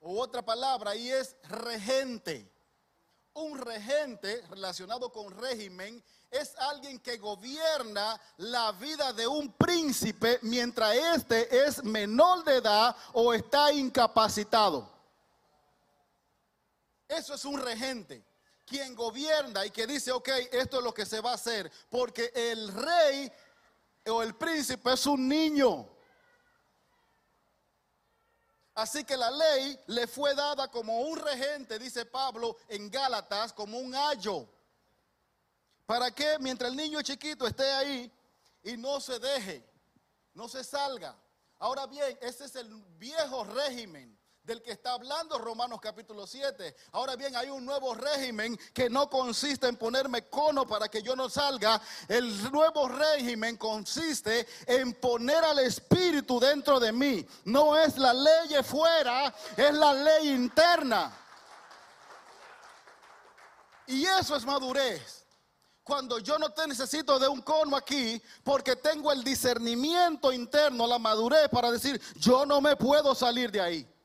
o 0.00 0.20
otra 0.20 0.42
palabra 0.42 0.96
y 0.96 1.10
es 1.10 1.36
regente. 1.44 2.50
Un 3.34 3.58
regente 3.58 4.42
relacionado 4.48 5.12
con 5.12 5.30
régimen 5.38 6.02
es 6.30 6.56
alguien 6.56 6.98
que 6.98 7.18
gobierna 7.18 8.20
la 8.38 8.72
vida 8.72 9.12
de 9.12 9.26
un 9.26 9.52
príncipe 9.52 10.38
mientras 10.42 10.96
éste 10.96 11.66
es 11.66 11.84
menor 11.84 12.42
de 12.44 12.56
edad 12.56 12.96
o 13.12 13.32
está 13.32 13.72
incapacitado. 13.72 14.99
Eso 17.10 17.34
es 17.34 17.44
un 17.44 17.60
regente 17.60 18.24
quien 18.64 18.94
gobierna 18.94 19.66
y 19.66 19.70
que 19.70 19.84
dice, 19.84 20.12
ok, 20.12 20.28
esto 20.52 20.78
es 20.78 20.84
lo 20.84 20.94
que 20.94 21.04
se 21.04 21.20
va 21.20 21.32
a 21.32 21.34
hacer, 21.34 21.70
porque 21.90 22.30
el 22.32 22.72
rey 22.72 23.30
o 24.06 24.22
el 24.22 24.36
príncipe 24.36 24.92
es 24.92 25.06
un 25.06 25.26
niño. 25.26 25.88
Así 28.74 29.02
que 29.02 29.16
la 29.16 29.28
ley 29.28 29.76
le 29.88 30.06
fue 30.06 30.36
dada 30.36 30.70
como 30.70 31.00
un 31.00 31.18
regente, 31.18 31.80
dice 31.80 32.06
Pablo 32.06 32.56
en 32.68 32.88
Gálatas, 32.88 33.52
como 33.52 33.76
un 33.80 33.92
ayo. 33.92 34.48
¿Para 35.86 36.12
que 36.12 36.38
Mientras 36.38 36.70
el 36.70 36.76
niño 36.76 37.02
chiquito 37.02 37.44
esté 37.44 37.68
ahí 37.72 38.12
y 38.62 38.76
no 38.76 39.00
se 39.00 39.18
deje, 39.18 39.68
no 40.32 40.48
se 40.48 40.62
salga. 40.62 41.16
Ahora 41.58 41.88
bien, 41.88 42.16
ese 42.20 42.44
es 42.44 42.54
el 42.54 42.72
viejo 42.96 43.42
régimen 43.42 44.19
del 44.50 44.62
que 44.62 44.72
está 44.72 44.94
hablando 44.94 45.38
Romanos 45.38 45.78
capítulo 45.80 46.26
7. 46.26 46.74
Ahora 46.90 47.14
bien, 47.14 47.36
hay 47.36 47.50
un 47.50 47.64
nuevo 47.64 47.94
régimen 47.94 48.58
que 48.74 48.90
no 48.90 49.08
consiste 49.08 49.68
en 49.68 49.76
ponerme 49.76 50.28
cono 50.28 50.66
para 50.66 50.88
que 50.88 51.02
yo 51.02 51.14
no 51.14 51.28
salga. 51.30 51.80
El 52.08 52.50
nuevo 52.50 52.88
régimen 52.88 53.56
consiste 53.56 54.48
en 54.66 54.94
poner 54.94 55.44
al 55.44 55.60
Espíritu 55.60 56.40
dentro 56.40 56.80
de 56.80 56.90
mí. 56.90 57.24
No 57.44 57.78
es 57.78 57.96
la 57.96 58.12
ley 58.12 58.60
fuera, 58.64 59.32
es 59.56 59.72
la 59.72 59.94
ley 59.94 60.30
interna. 60.30 61.16
Y 63.86 64.04
eso 64.04 64.34
es 64.34 64.44
madurez 64.44 65.24
cuando 65.84 66.18
yo 66.18 66.38
no 66.38 66.50
te 66.50 66.66
necesito 66.66 67.18
de 67.18 67.26
un 67.26 67.42
cono 67.42 67.76
aquí, 67.76 68.20
porque 68.44 68.76
tengo 68.76 69.10
el 69.10 69.24
discernimiento 69.24 70.32
interno, 70.32 70.86
la 70.86 70.98
madurez 70.98 71.48
para 71.48 71.70
decir, 71.70 72.00
yo 72.16 72.46
no 72.46 72.60
me 72.60 72.76
puedo 72.76 73.12
salir 73.14 73.50
de 73.50 73.60
ahí. 73.60 73.99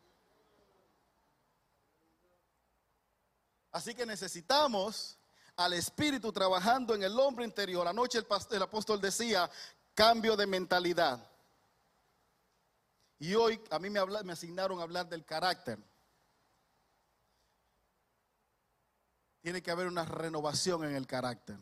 Así 3.75 3.94
que 3.94 4.05
necesitamos 4.05 5.17
al 5.58 5.74
Espíritu 5.74 6.32
trabajando 6.32 6.96
en 6.96 7.03
el 7.03 7.20
hombre 7.20 7.44
interior. 7.44 7.86
Anoche 7.86 8.17
el, 8.17 8.25
el 8.51 8.62
apóstol 8.62 9.01
decía, 9.01 9.51
cambio 9.94 10.38
de 10.38 10.48
mentalidad. 10.48 11.20
Y 13.20 13.36
hoy 13.36 13.60
a 13.70 13.77
mí 13.79 13.89
me, 13.89 14.00
me 14.24 14.32
asignaron 14.32 14.79
a 14.79 14.84
hablar 14.84 15.10
del 15.10 15.25
carácter. 15.25 15.77
Tiene 19.41 19.62
que 19.62 19.72
haber 19.72 19.88
una 19.88 20.05
renovación 20.05 20.86
en 20.86 20.96
el 20.96 21.05
carácter. 21.05 21.58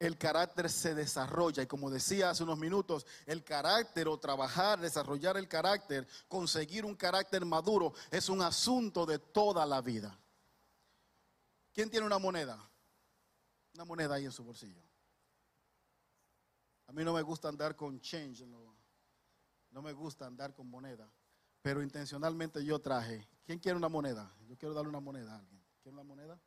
El 0.00 0.16
carácter 0.16 0.70
se 0.70 0.94
desarrolla 0.94 1.62
y 1.62 1.66
como 1.66 1.90
decía 1.90 2.30
hace 2.30 2.42
unos 2.42 2.58
minutos, 2.58 3.06
el 3.26 3.44
carácter 3.44 4.08
o 4.08 4.18
trabajar, 4.18 4.80
desarrollar 4.80 5.36
el 5.36 5.46
carácter, 5.46 6.08
conseguir 6.26 6.86
un 6.86 6.96
carácter 6.96 7.44
maduro 7.44 7.92
es 8.10 8.30
un 8.30 8.40
asunto 8.40 9.04
de 9.04 9.18
toda 9.18 9.66
la 9.66 9.82
vida. 9.82 10.18
¿Quién 11.74 11.90
tiene 11.90 12.06
una 12.06 12.18
moneda? 12.18 12.58
Una 13.74 13.84
moneda 13.84 14.14
ahí 14.14 14.24
en 14.24 14.32
su 14.32 14.42
bolsillo. 14.42 14.82
A 16.86 16.92
mí 16.92 17.04
no 17.04 17.12
me 17.12 17.20
gusta 17.20 17.50
andar 17.50 17.76
con 17.76 18.00
change, 18.00 18.46
no, 18.46 19.82
me 19.82 19.92
gusta 19.92 20.26
andar 20.26 20.54
con 20.54 20.66
moneda, 20.66 21.12
pero 21.60 21.82
intencionalmente 21.82 22.64
yo 22.64 22.78
traje. 22.78 23.28
¿Quién 23.44 23.58
quiere 23.58 23.76
una 23.76 23.90
moneda? 23.90 24.34
Yo 24.48 24.56
quiero 24.56 24.74
darle 24.74 24.88
una 24.88 25.00
moneda 25.00 25.34
a 25.34 25.38
alguien. 25.40 25.62
¿Quiere 25.82 25.92
una 25.92 26.04
moneda? 26.04 26.40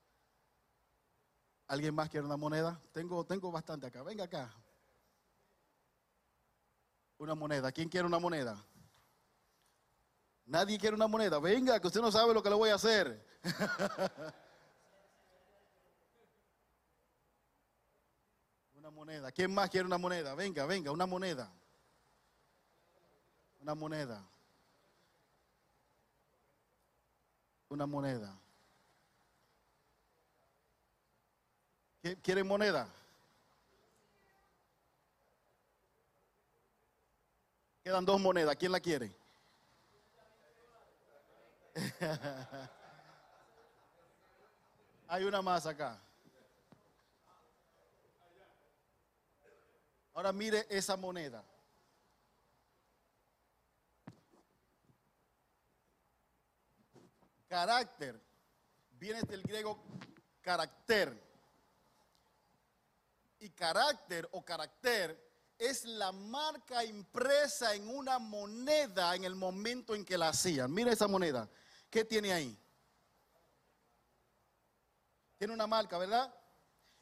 ¿Alguien 1.74 1.96
más 1.96 2.08
quiere 2.08 2.26
una 2.26 2.38
moneda? 2.38 2.80
Tengo, 2.92 3.26
tengo 3.26 3.52
bastante 3.52 3.88
acá. 3.88 4.04
Venga 4.04 4.26
acá. 4.26 4.54
Una 7.18 7.34
moneda. 7.34 7.72
¿Quién 7.72 7.90
quiere 7.90 8.06
una 8.06 8.20
moneda? 8.20 8.64
Nadie 10.46 10.78
quiere 10.78 10.96
una 10.96 11.08
moneda. 11.08 11.40
Venga, 11.40 11.80
que 11.80 11.88
usted 11.88 12.02
no 12.02 12.12
sabe 12.12 12.32
lo 12.32 12.44
que 12.44 12.50
le 12.50 12.56
voy 12.56 12.70
a 12.70 12.76
hacer. 12.76 13.26
moneda. 18.94 19.32
¿Quién 19.32 19.54
más 19.54 19.70
quiere 19.70 19.88
una 19.88 19.98
moneda? 19.98 20.36
Venga, 20.36 20.66
venga, 20.66 20.92
una 20.92 21.06
moneda. 21.06 21.52
Una 23.62 23.76
moneda. 23.76 24.24
Una 27.70 27.86
moneda. 27.88 28.43
¿Quieren 32.22 32.46
moneda? 32.46 32.86
Quedan 37.82 38.04
dos 38.04 38.20
monedas. 38.20 38.58
¿Quién 38.58 38.74
la 38.74 38.82
quiere? 38.82 39.10
Hay 45.08 45.24
una 45.24 45.42
más 45.42 45.66
acá. 45.66 45.98
Ahora 50.14 50.34
mire 50.34 50.68
esa 50.70 50.98
moneda. 50.98 51.42
Carácter 57.48 58.20
viene 58.92 59.22
del 59.22 59.42
griego 59.44 59.82
carácter. 60.42 61.33
Y 63.44 63.50
carácter 63.50 64.30
o 64.32 64.46
carácter 64.46 65.22
es 65.58 65.84
la 65.84 66.14
marca 66.14 66.82
impresa 66.86 67.76
en 67.76 67.90
una 67.90 68.18
moneda 68.18 69.14
en 69.18 69.26
el 69.26 69.36
momento 69.36 69.96
en 69.96 70.06
que 70.06 70.18
la 70.18 70.30
hacían. 70.30 70.72
Mira 70.72 70.94
esa 70.94 71.10
moneda. 71.10 71.50
¿Qué 71.90 72.06
tiene 72.06 72.32
ahí? 72.32 72.58
Tiene 75.38 75.54
una 75.54 75.68
marca, 75.68 75.98
¿verdad? 75.98 76.34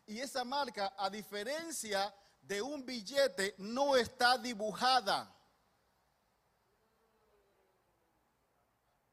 Y 0.07 0.19
esa 0.19 0.43
marca, 0.43 0.95
a 0.97 1.11
diferencia 1.11 2.11
de 2.41 2.59
un 2.59 2.83
billete 2.83 3.53
no 3.59 3.95
está 3.95 4.39
dibujada. 4.39 5.31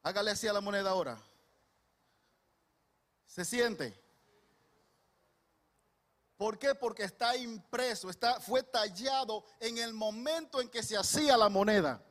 Hágale 0.01 0.31
así 0.31 0.47
a 0.47 0.53
la 0.53 0.61
moneda 0.61 0.89
ahora. 0.89 1.21
¿Se 3.27 3.45
siente? 3.45 4.08
¿Por 6.39 6.57
qué? 6.57 6.73
Porque 6.73 7.03
está 7.03 7.35
impreso, 7.35 8.09
está, 8.09 8.39
fue 8.39 8.63
tallado 8.63 9.43
en 9.59 9.77
el 9.77 9.93
momento 9.93 10.61
en 10.61 10.69
que 10.69 10.81
se 10.81 10.95
hacía 10.95 11.35
la 11.35 11.49
moneda. 11.49 12.01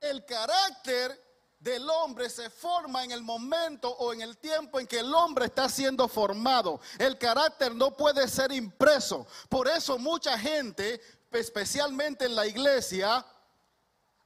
El 0.00 0.24
carácter 0.24 1.22
del 1.58 1.86
hombre 1.90 2.30
se 2.30 2.48
forma 2.48 3.04
en 3.04 3.10
el 3.10 3.22
momento 3.22 3.90
o 3.90 4.14
en 4.14 4.22
el 4.22 4.38
tiempo 4.38 4.80
en 4.80 4.86
que 4.86 5.00
el 5.00 5.14
hombre 5.14 5.44
está 5.44 5.68
siendo 5.68 6.08
formado. 6.08 6.80
El 6.98 7.18
carácter 7.18 7.74
no 7.74 7.94
puede 7.94 8.26
ser 8.26 8.50
impreso. 8.50 9.26
Por 9.50 9.68
eso 9.68 9.98
mucha 9.98 10.38
gente, 10.38 10.98
especialmente 11.30 12.24
en 12.24 12.34
la 12.34 12.46
iglesia, 12.46 13.22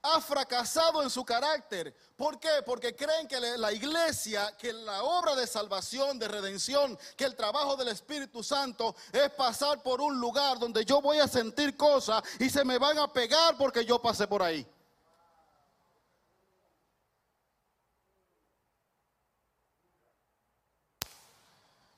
ha 0.02 0.20
fracasado 0.20 1.02
en 1.02 1.10
su 1.10 1.24
carácter. 1.24 1.94
¿Por 2.16 2.38
qué? 2.38 2.62
Porque 2.64 2.94
creen 2.94 3.26
que 3.26 3.40
la 3.40 3.72
iglesia, 3.72 4.56
que 4.56 4.72
la 4.72 5.02
obra 5.02 5.34
de 5.34 5.46
salvación, 5.46 6.18
de 6.18 6.28
redención, 6.28 6.98
que 7.16 7.24
el 7.24 7.36
trabajo 7.36 7.76
del 7.76 7.88
Espíritu 7.88 8.42
Santo 8.42 8.94
es 9.12 9.30
pasar 9.30 9.82
por 9.82 10.00
un 10.00 10.18
lugar 10.20 10.58
donde 10.58 10.84
yo 10.84 11.00
voy 11.00 11.18
a 11.18 11.28
sentir 11.28 11.76
cosas 11.76 12.22
y 12.38 12.48
se 12.50 12.64
me 12.64 12.78
van 12.78 12.98
a 12.98 13.12
pegar 13.12 13.56
porque 13.56 13.84
yo 13.84 14.00
pasé 14.00 14.26
por 14.26 14.42
ahí. 14.42 14.66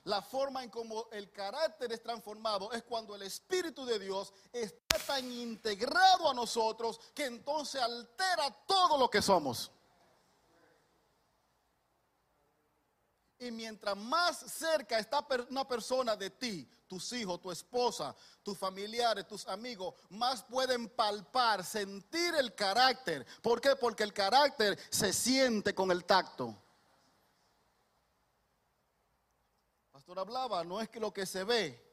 La 0.05 0.21
forma 0.21 0.63
en 0.63 0.69
cómo 0.71 1.07
el 1.11 1.31
carácter 1.31 1.91
es 1.91 2.01
transformado 2.01 2.71
es 2.71 2.81
cuando 2.83 3.15
el 3.15 3.21
Espíritu 3.21 3.85
de 3.85 3.99
Dios 3.99 4.33
está 4.51 4.97
tan 5.05 5.31
integrado 5.31 6.29
a 6.29 6.33
nosotros 6.33 6.99
que 7.13 7.25
entonces 7.25 7.79
altera 7.81 8.49
todo 8.65 8.97
lo 8.97 9.09
que 9.09 9.21
somos. 9.21 9.71
Y 13.37 13.51
mientras 13.51 13.95
más 13.97 14.37
cerca 14.37 14.97
está 14.97 15.25
una 15.49 15.67
persona 15.67 16.15
de 16.15 16.29
ti, 16.31 16.67
tus 16.87 17.11
hijos, 17.13 17.39
tu 17.39 17.51
esposa, 17.51 18.15
tus 18.43 18.57
familiares, 18.57 19.27
tus 19.27 19.47
amigos, 19.47 19.95
más 20.09 20.43
pueden 20.43 20.89
palpar, 20.89 21.63
sentir 21.63 22.35
el 22.35 22.53
carácter. 22.53 23.25
¿Por 23.41 23.61
qué? 23.61 23.75
Porque 23.75 24.03
el 24.03 24.13
carácter 24.13 24.77
se 24.89 25.13
siente 25.13 25.73
con 25.73 25.89
el 25.89 26.05
tacto. 26.05 26.55
Hablaba, 30.17 30.63
no 30.63 30.81
es 30.81 30.89
que 30.89 30.99
lo 30.99 31.13
que 31.13 31.25
se 31.25 31.43
ve, 31.43 31.91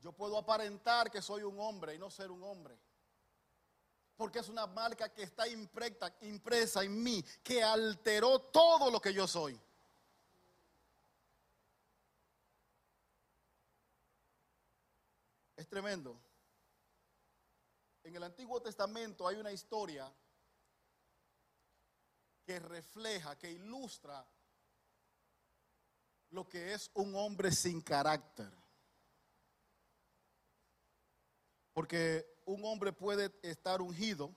yo 0.00 0.12
puedo 0.12 0.36
aparentar 0.36 1.10
que 1.10 1.22
soy 1.22 1.42
un 1.42 1.58
hombre 1.60 1.94
y 1.94 1.98
no 1.98 2.10
ser 2.10 2.30
un 2.30 2.42
hombre. 2.42 2.78
Porque 4.16 4.40
es 4.40 4.48
una 4.48 4.66
marca 4.66 5.12
que 5.12 5.22
está 5.22 5.46
impresa 5.48 6.82
en 6.82 7.02
mí, 7.02 7.22
que 7.42 7.62
alteró 7.62 8.40
todo 8.40 8.90
lo 8.90 9.00
que 9.00 9.12
yo 9.12 9.26
soy. 9.26 9.58
Es 15.56 15.68
tremendo. 15.68 16.20
En 18.02 18.16
el 18.16 18.22
Antiguo 18.24 18.60
Testamento 18.60 19.26
hay 19.28 19.36
una 19.36 19.52
historia 19.52 20.12
que 22.44 22.58
refleja, 22.58 23.38
que 23.38 23.50
ilustra 23.50 24.26
lo 26.32 26.48
que 26.48 26.72
es 26.72 26.90
un 26.94 27.14
hombre 27.14 27.52
sin 27.52 27.80
carácter. 27.80 28.50
Porque 31.72 32.26
un 32.46 32.64
hombre 32.64 32.92
puede 32.92 33.32
estar 33.42 33.80
ungido, 33.80 34.34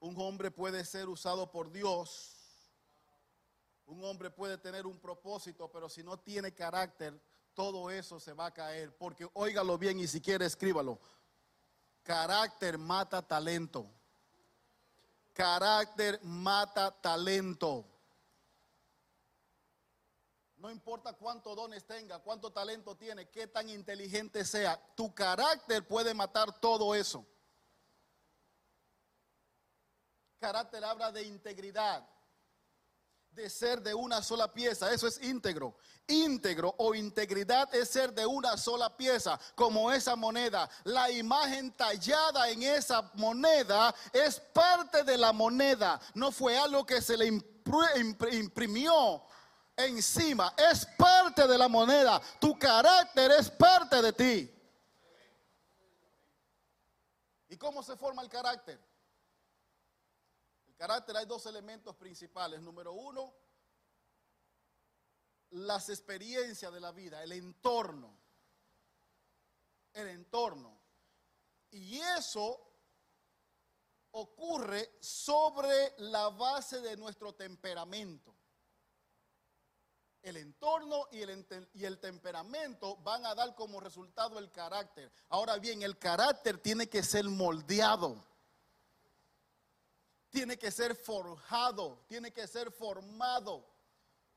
un 0.00 0.20
hombre 0.20 0.50
puede 0.50 0.84
ser 0.84 1.08
usado 1.08 1.50
por 1.50 1.70
Dios, 1.70 2.36
un 3.86 4.04
hombre 4.04 4.30
puede 4.30 4.58
tener 4.58 4.86
un 4.86 4.98
propósito, 4.98 5.70
pero 5.70 5.88
si 5.88 6.02
no 6.02 6.18
tiene 6.18 6.52
carácter, 6.52 7.20
todo 7.54 7.90
eso 7.90 8.20
se 8.20 8.32
va 8.32 8.46
a 8.46 8.54
caer. 8.54 8.96
Porque 8.96 9.28
óigalo 9.34 9.78
bien 9.78 9.98
y 9.98 10.06
si 10.06 10.20
quiere 10.20 10.46
escríbalo. 10.46 10.98
Carácter 12.02 12.78
mata 12.78 13.22
talento. 13.22 13.86
Carácter 15.32 16.20
mata 16.22 16.90
talento. 17.00 17.84
No 20.60 20.70
importa 20.70 21.14
cuántos 21.14 21.56
dones 21.56 21.86
tenga, 21.86 22.18
cuánto 22.18 22.52
talento 22.52 22.94
tiene, 22.94 23.30
qué 23.30 23.46
tan 23.46 23.70
inteligente 23.70 24.44
sea, 24.44 24.78
tu 24.94 25.14
carácter 25.14 25.88
puede 25.88 26.12
matar 26.12 26.60
todo 26.60 26.94
eso. 26.94 27.26
Carácter 30.38 30.84
habla 30.84 31.10
de 31.12 31.22
integridad, 31.22 32.06
de 33.30 33.48
ser 33.48 33.80
de 33.80 33.94
una 33.94 34.22
sola 34.22 34.52
pieza, 34.52 34.92
eso 34.92 35.06
es 35.06 35.22
íntegro. 35.22 35.78
Íntegro 36.06 36.74
o 36.76 36.94
integridad 36.94 37.74
es 37.74 37.88
ser 37.88 38.12
de 38.12 38.26
una 38.26 38.58
sola 38.58 38.94
pieza, 38.94 39.40
como 39.54 39.90
esa 39.90 40.14
moneda. 40.14 40.68
La 40.84 41.10
imagen 41.10 41.72
tallada 41.72 42.50
en 42.50 42.64
esa 42.64 43.10
moneda 43.14 43.94
es 44.12 44.38
parte 44.38 45.04
de 45.04 45.16
la 45.16 45.32
moneda, 45.32 45.98
no 46.12 46.30
fue 46.30 46.58
algo 46.58 46.84
que 46.84 47.00
se 47.00 47.16
le 47.16 47.28
imprimió 48.32 49.24
encima, 49.86 50.54
es 50.56 50.86
parte 50.96 51.46
de 51.46 51.58
la 51.58 51.68
moneda, 51.68 52.20
tu 52.40 52.58
carácter 52.58 53.30
es 53.32 53.50
parte 53.50 54.00
de 54.02 54.12
ti. 54.12 54.54
¿Y 57.48 57.56
cómo 57.56 57.82
se 57.82 57.96
forma 57.96 58.22
el 58.22 58.28
carácter? 58.28 58.80
El 60.68 60.76
carácter 60.76 61.16
hay 61.16 61.26
dos 61.26 61.44
elementos 61.46 61.96
principales. 61.96 62.60
Número 62.60 62.92
uno, 62.92 63.34
las 65.50 65.88
experiencias 65.88 66.72
de 66.72 66.80
la 66.80 66.92
vida, 66.92 67.22
el 67.22 67.32
entorno. 67.32 68.16
El 69.92 70.08
entorno. 70.08 70.80
Y 71.72 71.98
eso 71.98 72.70
ocurre 74.12 74.96
sobre 75.00 75.94
la 75.98 76.28
base 76.30 76.80
de 76.80 76.96
nuestro 76.96 77.34
temperamento 77.34 78.39
el 80.22 80.36
entorno 80.36 81.08
y 81.10 81.22
el, 81.22 81.98
temperamento 81.98 82.96
van 82.98 83.24
a 83.26 83.34
dar 83.34 83.54
como 83.54 83.80
resultado 83.80 84.38
el 84.38 84.50
carácter. 84.50 85.10
Ahora 85.28 85.58
bien, 85.58 85.82
el 85.82 85.98
carácter 85.98 86.58
tiene 86.58 86.88
que 86.88 87.02
ser 87.02 87.24
moldeado, 87.24 88.22
tiene 90.28 90.58
que 90.58 90.70
ser 90.70 90.94
forjado, 90.94 92.04
tiene 92.06 92.32
que 92.32 92.46
ser 92.46 92.70
formado. 92.70 93.66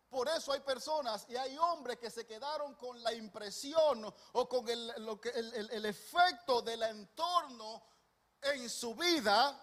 Por 0.09 0.29
eso 0.29 0.53
hay 0.53 0.59
personas 0.61 1.25
y 1.27 1.35
hay 1.35 1.57
hombres 1.57 1.97
que 1.97 2.11
se 2.11 2.25
quedaron 2.25 2.75
con 2.75 3.01
la 3.01 3.13
impresión 3.13 4.13
o 4.33 4.49
con 4.49 4.69
el 4.69 5.85
efecto 5.85 6.61
del 6.61 6.83
entorno 6.83 7.83
en 8.41 8.69
su 8.69 8.93
vida, 8.93 9.59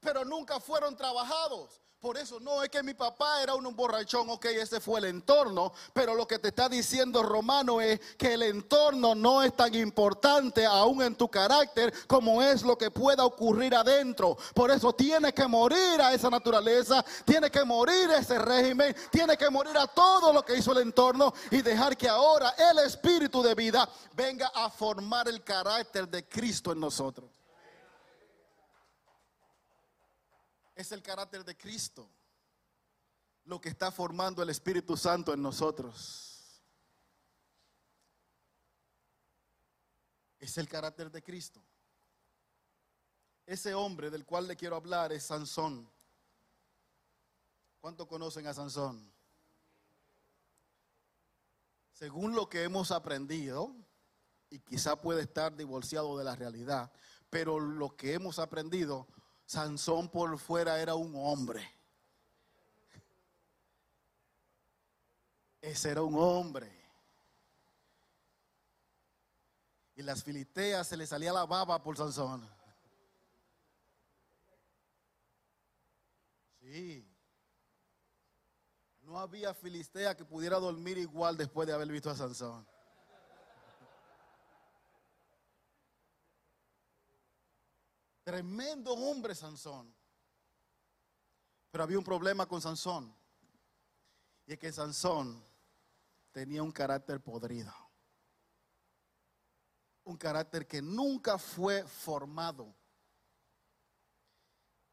pero 0.00 0.24
nunca 0.24 0.60
fueron 0.60 0.96
trabajados. 0.96 1.82
Por 2.02 2.18
eso 2.18 2.40
no 2.40 2.64
es 2.64 2.68
que 2.68 2.82
mi 2.82 2.94
papá 2.94 3.44
era 3.44 3.54
un 3.54 3.76
borrachón, 3.76 4.28
ok, 4.28 4.46
ese 4.46 4.80
fue 4.80 4.98
el 4.98 5.04
entorno, 5.04 5.72
pero 5.92 6.16
lo 6.16 6.26
que 6.26 6.40
te 6.40 6.48
está 6.48 6.68
diciendo 6.68 7.22
Romano 7.22 7.80
es 7.80 8.00
que 8.18 8.34
el 8.34 8.42
entorno 8.42 9.14
no 9.14 9.40
es 9.40 9.54
tan 9.54 9.72
importante 9.76 10.66
aún 10.66 11.00
en 11.00 11.14
tu 11.14 11.28
carácter 11.28 11.94
como 12.08 12.42
es 12.42 12.64
lo 12.64 12.76
que 12.76 12.90
pueda 12.90 13.24
ocurrir 13.24 13.76
adentro. 13.76 14.36
Por 14.52 14.72
eso 14.72 14.92
tiene 14.92 15.32
que 15.32 15.46
morir 15.46 16.02
a 16.02 16.12
esa 16.12 16.28
naturaleza, 16.28 17.04
tiene 17.24 17.52
que 17.52 17.64
morir 17.64 18.10
a 18.10 18.18
ese 18.18 18.36
régimen, 18.36 18.96
tiene 19.12 19.36
que 19.36 19.48
morir 19.48 19.78
a 19.78 19.86
todo 19.86 20.32
lo 20.32 20.44
que 20.44 20.56
hizo 20.56 20.72
el 20.72 20.78
entorno 20.78 21.32
y 21.52 21.62
dejar 21.62 21.96
que 21.96 22.08
ahora 22.08 22.52
el 22.72 22.80
espíritu 22.80 23.44
de 23.44 23.54
vida 23.54 23.88
venga 24.16 24.50
a 24.52 24.68
formar 24.70 25.28
el 25.28 25.44
carácter 25.44 26.08
de 26.08 26.26
Cristo 26.26 26.72
en 26.72 26.80
nosotros. 26.80 27.30
Es 30.74 30.92
el 30.92 31.02
carácter 31.02 31.44
de 31.44 31.56
Cristo, 31.56 32.08
lo 33.44 33.60
que 33.60 33.68
está 33.68 33.90
formando 33.90 34.42
el 34.42 34.50
Espíritu 34.50 34.96
Santo 34.96 35.32
en 35.32 35.42
nosotros. 35.42 36.62
Es 40.38 40.58
el 40.58 40.68
carácter 40.68 41.10
de 41.10 41.22
Cristo. 41.22 41.62
Ese 43.46 43.74
hombre 43.74 44.10
del 44.10 44.24
cual 44.24 44.48
le 44.48 44.56
quiero 44.56 44.76
hablar 44.76 45.12
es 45.12 45.24
Sansón. 45.24 45.88
¿Cuánto 47.80 48.06
conocen 48.06 48.46
a 48.46 48.54
Sansón? 48.54 49.12
Según 51.92 52.34
lo 52.34 52.48
que 52.48 52.62
hemos 52.62 52.90
aprendido, 52.90 53.74
y 54.50 54.58
quizá 54.60 54.96
puede 54.96 55.22
estar 55.22 55.56
divorciado 55.56 56.18
de 56.18 56.24
la 56.24 56.36
realidad, 56.36 56.92
pero 57.30 57.58
lo 57.58 57.96
que 57.96 58.14
hemos 58.14 58.38
aprendido, 58.38 59.06
Sansón 59.44 60.08
por 60.08 60.38
fuera 60.38 60.80
era 60.80 60.94
un 60.94 61.12
hombre. 61.16 61.68
Ese 65.60 65.90
era 65.90 66.02
un 66.02 66.16
hombre. 66.16 66.70
Y 69.94 70.02
las 70.02 70.24
filisteas 70.24 70.88
se 70.88 70.96
le 70.96 71.06
salía 71.06 71.32
la 71.32 71.44
baba 71.44 71.82
por 71.82 71.96
Sansón. 71.96 72.48
Sí. 76.60 77.06
No 79.02 79.18
había 79.18 79.52
filistea 79.52 80.16
que 80.16 80.24
pudiera 80.24 80.58
dormir 80.58 80.96
igual 80.96 81.36
después 81.36 81.66
de 81.68 81.74
haber 81.74 81.88
visto 81.88 82.10
a 82.10 82.16
Sansón. 82.16 82.66
Tremendo 88.22 88.92
hombre 88.92 89.34
Sansón. 89.34 89.94
Pero 91.70 91.84
había 91.84 91.98
un 91.98 92.04
problema 92.04 92.46
con 92.46 92.60
Sansón. 92.60 93.14
Y 94.46 94.52
es 94.52 94.58
que 94.58 94.72
Sansón 94.72 95.42
tenía 96.30 96.62
un 96.62 96.72
carácter 96.72 97.20
podrido. 97.20 97.72
Un 100.04 100.16
carácter 100.16 100.66
que 100.66 100.82
nunca 100.82 101.38
fue 101.38 101.86
formado. 101.86 102.74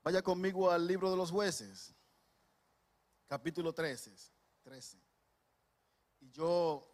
Vaya 0.03 0.21
conmigo 0.21 0.71
al 0.71 0.87
libro 0.87 1.11
de 1.11 1.17
los 1.17 1.31
jueces, 1.31 1.93
capítulo 3.27 3.73
13. 3.73 4.15
13. 4.63 5.01
Y 6.21 6.29
yo 6.29 6.89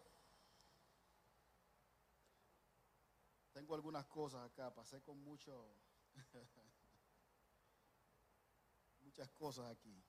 tengo 3.52 3.76
algunas 3.76 4.06
cosas 4.08 4.46
acá, 4.46 4.74
pasé 4.74 5.02
con 5.02 5.22
mucho 5.24 5.74
Muchas 9.04 9.30
cosas 9.32 9.72
aquí. 9.72 10.04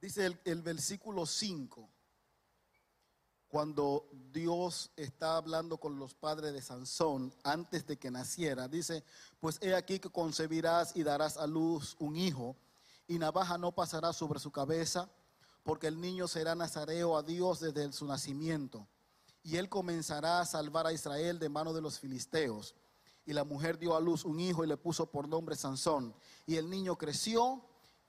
Dice 0.00 0.38
el, 0.44 0.62
versículo 0.62 1.24
5, 1.24 1.88
cuando 3.48 4.08
Dios 4.30 4.90
está 4.94 5.36
hablando 5.36 5.78
con 5.78 5.98
los 5.98 6.14
padres 6.14 6.52
de 6.52 6.60
Sansón 6.60 7.34
antes 7.42 7.86
de 7.86 7.96
que 7.96 8.10
naciera, 8.10 8.68
dice, 8.68 9.04
pues 9.40 9.58
he 9.62 9.74
aquí 9.74 9.98
que 9.98 10.10
concebirás 10.10 10.94
y 10.94 11.02
darás 11.02 11.38
a 11.38 11.46
luz 11.46 11.96
un 11.98 12.16
hijo, 12.16 12.56
y 13.08 13.18
navaja 13.18 13.56
no 13.56 13.72
pasará 13.72 14.12
sobre 14.12 14.38
su 14.38 14.50
cabeza, 14.50 15.08
porque 15.62 15.86
el 15.86 16.00
niño 16.00 16.28
será 16.28 16.54
nazareo 16.54 17.16
a 17.16 17.22
Dios 17.22 17.60
desde 17.60 17.90
su 17.92 18.06
nacimiento, 18.06 18.86
y 19.42 19.56
él 19.56 19.68
comenzará 19.68 20.40
a 20.40 20.46
salvar 20.46 20.86
a 20.86 20.92
Israel 20.92 21.38
de 21.38 21.48
mano 21.48 21.72
de 21.72 21.80
los 21.80 21.98
filisteos 21.98 22.74
y 23.26 23.32
la 23.32 23.44
mujer 23.44 23.76
dio 23.76 23.96
a 23.96 24.00
luz 24.00 24.24
un 24.24 24.38
hijo 24.38 24.64
y 24.64 24.68
le 24.68 24.76
puso 24.76 25.10
por 25.10 25.28
nombre 25.28 25.56
Sansón. 25.56 26.14
Y 26.46 26.56
el 26.56 26.70
niño 26.70 26.96
creció 26.96 27.60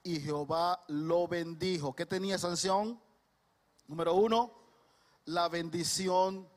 y 0.03 0.19
Jehová 0.19 0.83
lo 0.87 1.27
bendijo. 1.27 1.95
¿Qué 1.95 2.05
tenía 2.05 2.37
Sansón? 2.37 3.01
Número 3.87 4.13
uno, 4.13 4.53
la 5.25 5.49
bendición 5.49 6.47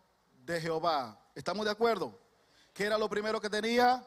de 0.44 0.60
Jehová. 0.60 1.18
¿Estamos 1.34 1.64
de 1.64 1.70
acuerdo? 1.70 2.18
¿Qué 2.74 2.84
era 2.84 2.98
lo 2.98 3.08
primero 3.08 3.40
que 3.40 3.48
tenía? 3.48 4.04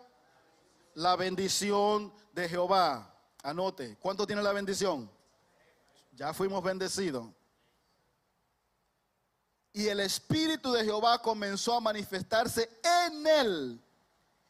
La 0.94 1.16
bendición 1.16 2.14
de 2.32 2.48
Jehová. 2.48 3.12
Anote, 3.42 3.98
¿cuánto 4.00 4.28
tiene 4.28 4.44
la 4.44 4.54
bendición? 4.54 5.10
Ya 6.12 6.32
fuimos 6.32 6.64
bendecidos. 6.64 7.28
Y 9.74 9.88
el 9.88 10.00
Espíritu 10.02 10.72
de 10.72 10.84
Jehová 10.84 11.20
comenzó 11.20 11.74
a 11.74 11.80
manifestarse 11.80 12.70
en 13.08 13.26
él 13.26 13.84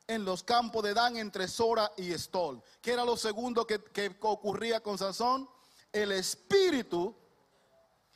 en 0.08 0.26
los 0.26 0.44
campos 0.44 0.84
de 0.84 0.94
Dan 0.94 1.18
entre 1.18 1.48
Sora 1.48 1.92
y 1.98 2.12
Estol. 2.12 2.62
¿Qué 2.82 2.92
era 2.92 3.06
lo 3.06 3.18
segundo 3.18 3.66
que, 3.66 3.82
que 3.84 4.16
ocurría 4.22 4.82
con 4.82 4.98
Sansón? 4.98 5.50
El 5.92 6.12
espíritu 6.12 7.16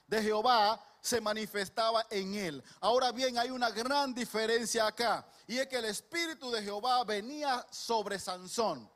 de 0.08 0.22
Jehová 0.22 0.84
se 1.02 1.22
manifestaba 1.22 2.06
en 2.10 2.36
él. 2.36 2.64
Ahora 2.82 3.12
bien, 3.12 3.38
hay 3.38 3.50
una 3.50 3.70
gran 3.70 4.14
diferencia 4.14 4.88
acá, 4.88 5.26
y 5.48 5.58
es 5.58 5.68
que 5.68 5.78
el 5.78 5.86
espíritu 5.86 6.52
de 6.52 6.62
Jehová 6.62 7.04
venía 7.04 7.66
sobre 7.72 8.20
Sansón. 8.20 8.90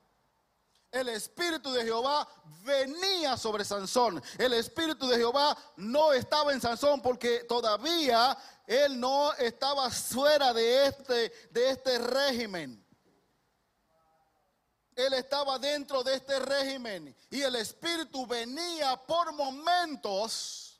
El 0.91 1.07
espíritu 1.07 1.71
de 1.71 1.85
Jehová 1.85 2.27
venía 2.65 3.37
sobre 3.37 3.63
Sansón. 3.63 4.21
El 4.37 4.53
espíritu 4.53 5.07
de 5.07 5.15
Jehová 5.15 5.57
no 5.77 6.11
estaba 6.11 6.51
en 6.51 6.59
Sansón 6.59 7.01
porque 7.01 7.45
todavía 7.45 8.37
él 8.67 8.99
no 8.99 9.31
estaba 9.35 9.89
fuera 9.89 10.51
de 10.51 10.87
este, 10.87 11.31
de 11.49 11.69
este 11.69 11.97
régimen. 11.97 12.80
Él 15.05 15.13
estaba 15.13 15.57
dentro 15.57 16.03
de 16.03 16.15
este 16.15 16.39
régimen 16.39 17.15
y 17.29 17.41
el 17.41 17.55
espíritu 17.55 18.25
venía 18.27 18.95
por 18.95 19.33
momentos. 19.33 20.71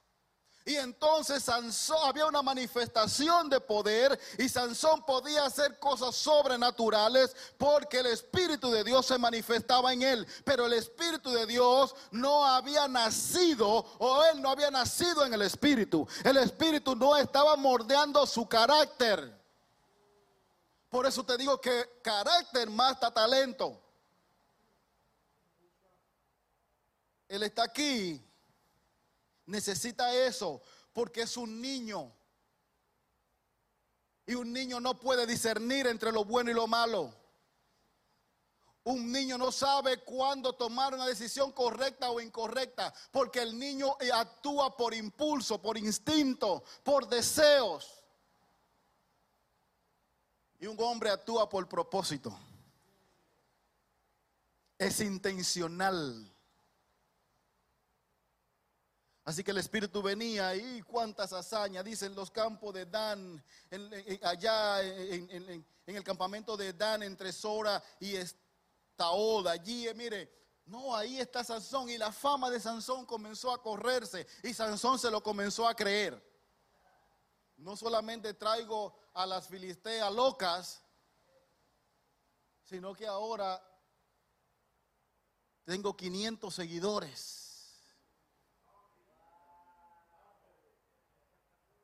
Y 0.64 0.76
entonces 0.76 1.44
Sansón 1.44 1.98
había 2.04 2.28
una 2.28 2.44
manifestación 2.44 3.50
de 3.50 3.60
poder 3.60 4.20
y 4.38 4.48
Sansón 4.48 5.04
podía 5.04 5.46
hacer 5.46 5.80
cosas 5.80 6.16
sobrenaturales 6.16 7.36
porque 7.58 8.00
el 8.00 8.06
Espíritu 8.06 8.70
de 8.70 8.84
Dios 8.84 9.08
se 9.08 9.18
manifestaba 9.18 9.92
en 9.92 10.04
él. 10.04 10.28
Pero 10.44 10.68
el 10.68 10.74
Espíritu 10.74 11.32
de 11.32 11.48
Dios 11.48 11.96
no 12.12 12.46
había 12.46 12.88
nacido 12.88 13.68
o 13.98 14.24
él 14.26 14.40
no 14.40 14.50
había 14.50 14.70
nacido 14.70 15.26
en 15.26 15.34
el 15.34 15.42
Espíritu. 15.42 16.08
El 16.24 16.38
Espíritu 16.38 16.96
no 16.96 17.18
estaba 17.18 17.56
mordeando 17.56 18.28
su 18.28 18.48
carácter. 18.48 19.42
Por 20.92 21.08
eso 21.08 21.24
te 21.24 21.38
digo 21.38 21.60
que 21.60 22.02
carácter 22.04 22.70
mata 22.70 23.12
talento. 23.12 23.82
Él 27.32 27.44
está 27.44 27.64
aquí. 27.64 28.22
Necesita 29.46 30.14
eso 30.14 30.62
porque 30.92 31.22
es 31.22 31.38
un 31.38 31.62
niño. 31.62 32.14
Y 34.26 34.36
un 34.36 34.52
niño 34.52 34.82
no 34.82 35.00
puede 35.00 35.26
discernir 35.26 35.88
entre 35.88 36.12
lo 36.12 36.26
bueno 36.26 36.52
y 36.52 36.54
lo 36.54 36.68
malo. 36.68 37.16
Un 38.84 39.14
niño 39.14 39.38
no 39.38 39.50
sabe 39.50 40.04
cuándo 40.04 40.54
tomar 40.54 40.94
una 40.94 41.08
decisión 41.08 41.54
correcta 41.54 42.12
o 42.12 42.20
incorrecta, 42.20 42.94
porque 43.12 43.42
el 43.42 43.58
niño 43.58 43.96
actúa 44.14 44.76
por 44.76 44.94
impulso, 44.94 45.62
por 45.62 45.78
instinto, 45.78 46.66
por 46.84 47.08
deseos. 47.08 48.04
Y 50.60 50.66
un 50.68 50.78
hombre 50.82 51.12
actúa 51.12 51.48
por 51.48 51.70
propósito. 51.70 52.38
Es 54.78 55.00
intencional. 55.00 56.28
Así 59.24 59.44
que 59.44 59.52
el 59.52 59.60
Espíritu 59.60 60.02
venía 60.02 60.56
y 60.56 60.82
cuántas 60.82 61.32
hazañas, 61.32 61.86
dicen 61.86 62.16
los 62.16 62.32
campos 62.32 62.74
de 62.74 62.86
Dan, 62.86 63.44
allá 64.24 64.82
en, 64.82 65.66
el 65.86 66.04
campamento 66.04 66.58
de 66.58 66.74
Dan 66.74 67.04
entre 67.04 67.32
Sora 67.32 67.84
y 68.00 68.16
Estaol, 68.16 69.48
allí, 69.48 69.88
eh, 69.88 69.94
mire, 69.94 70.42
no, 70.66 70.96
ahí 70.96 71.20
está 71.20 71.44
Sansón 71.44 71.90
y 71.90 71.98
la 71.98 72.12
fama 72.12 72.50
de 72.50 72.60
Sansón 72.60 73.06
comenzó 73.06 73.52
a 73.52 73.62
correrse 73.62 74.26
y 74.42 74.54
Sansón 74.54 74.98
se 74.98 75.12
lo 75.12 75.22
comenzó 75.22 75.68
a 75.68 75.76
creer. 75.76 76.20
No 77.58 77.76
solamente 77.76 78.34
traigo 78.34 78.98
a 79.14 79.26
las 79.28 79.48
filisteas 79.48 80.12
locas, 80.12 80.82
sino 82.64 82.94
que 82.96 83.06
ahora 83.06 83.62
tengo 85.64 85.96
500 85.96 86.56
seguidores. 86.56 87.41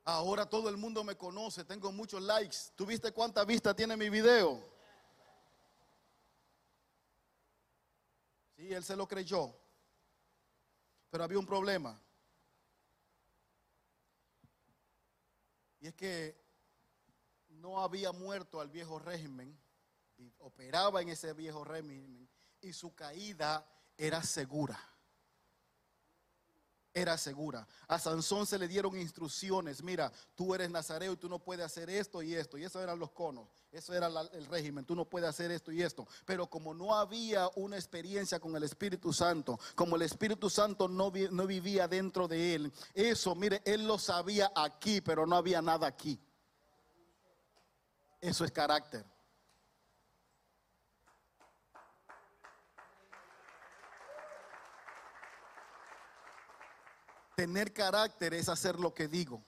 Ahora 0.10 0.46
todo 0.46 0.70
el 0.70 0.78
mundo 0.78 1.04
me 1.04 1.18
conoce, 1.18 1.66
tengo 1.66 1.92
muchos 1.92 2.22
likes. 2.22 2.56
¿Tú 2.78 2.86
viste 2.86 3.12
cuánta 3.12 3.44
vista 3.44 3.76
tiene 3.76 3.98
mi 3.98 4.10
video? 4.10 4.64
Sí, 8.56 8.74
él 8.74 8.86
se 8.86 8.96
lo 8.96 9.06
creyó. 9.06 9.54
Pero 11.10 11.26
había 11.26 11.38
un 11.38 11.46
problema. 11.46 12.02
Y 15.82 15.88
es 15.88 15.94
que 15.94 16.42
no 17.50 17.82
había 17.82 18.14
muerto 18.14 18.62
al 18.62 18.70
viejo 18.70 19.00
régimen, 19.00 19.60
operaba 20.38 21.02
en 21.02 21.10
ese 21.10 21.34
viejo 21.34 21.66
régimen 21.66 22.30
y 22.62 22.72
su 22.72 22.96
caída 22.96 23.70
era 23.98 24.24
segura 24.24 24.80
era 26.98 27.16
segura. 27.18 27.68
A 27.88 28.00
Sansón 28.00 28.48
se 28.48 28.58
le 28.58 28.68
dieron 28.68 28.98
instrucciones, 28.98 29.84
mira, 29.84 30.12
tú 30.36 30.56
eres 30.56 30.72
nazareo 30.72 31.14
y 31.14 31.18
tú 31.18 31.30
no 31.30 31.38
puedes 31.38 31.64
hacer 31.64 31.92
esto 31.92 32.24
y 32.24 32.34
esto. 32.34 32.58
Y 32.58 32.64
eso 32.64 32.82
eran 32.82 32.98
los 32.98 33.12
conos, 33.12 33.48
eso 33.72 33.94
era 33.94 34.08
el 34.08 34.46
régimen, 34.48 34.84
tú 34.84 34.96
no 34.96 35.06
puedes 35.06 35.30
hacer 35.30 35.52
esto 35.52 35.72
y 35.72 35.84
esto. 35.84 36.08
Pero 36.26 36.48
como 36.48 36.74
no 36.74 36.96
había 36.96 37.50
una 37.56 37.76
experiencia 37.76 38.40
con 38.40 38.56
el 38.56 38.64
Espíritu 38.64 39.14
Santo, 39.14 39.60
como 39.76 39.96
el 39.96 40.02
Espíritu 40.02 40.50
Santo 40.50 40.88
no, 40.88 41.12
no 41.32 41.48
vivía 41.48 41.88
dentro 41.88 42.28
de 42.28 42.56
él, 42.56 42.74
eso, 42.96 43.36
mire, 43.36 43.62
él 43.64 43.86
lo 43.86 44.00
sabía 44.00 44.52
aquí, 44.56 45.00
pero 45.00 45.28
no 45.28 45.36
había 45.36 45.62
nada 45.62 45.86
aquí. 45.86 46.20
Eso 48.20 48.44
es 48.44 48.52
carácter. 48.52 49.06
Tener 57.38 57.72
carácter 57.72 58.34
es 58.34 58.50
hacer 58.50 58.80
lo 58.80 58.96
que 58.96 59.08
digo. 59.08 59.46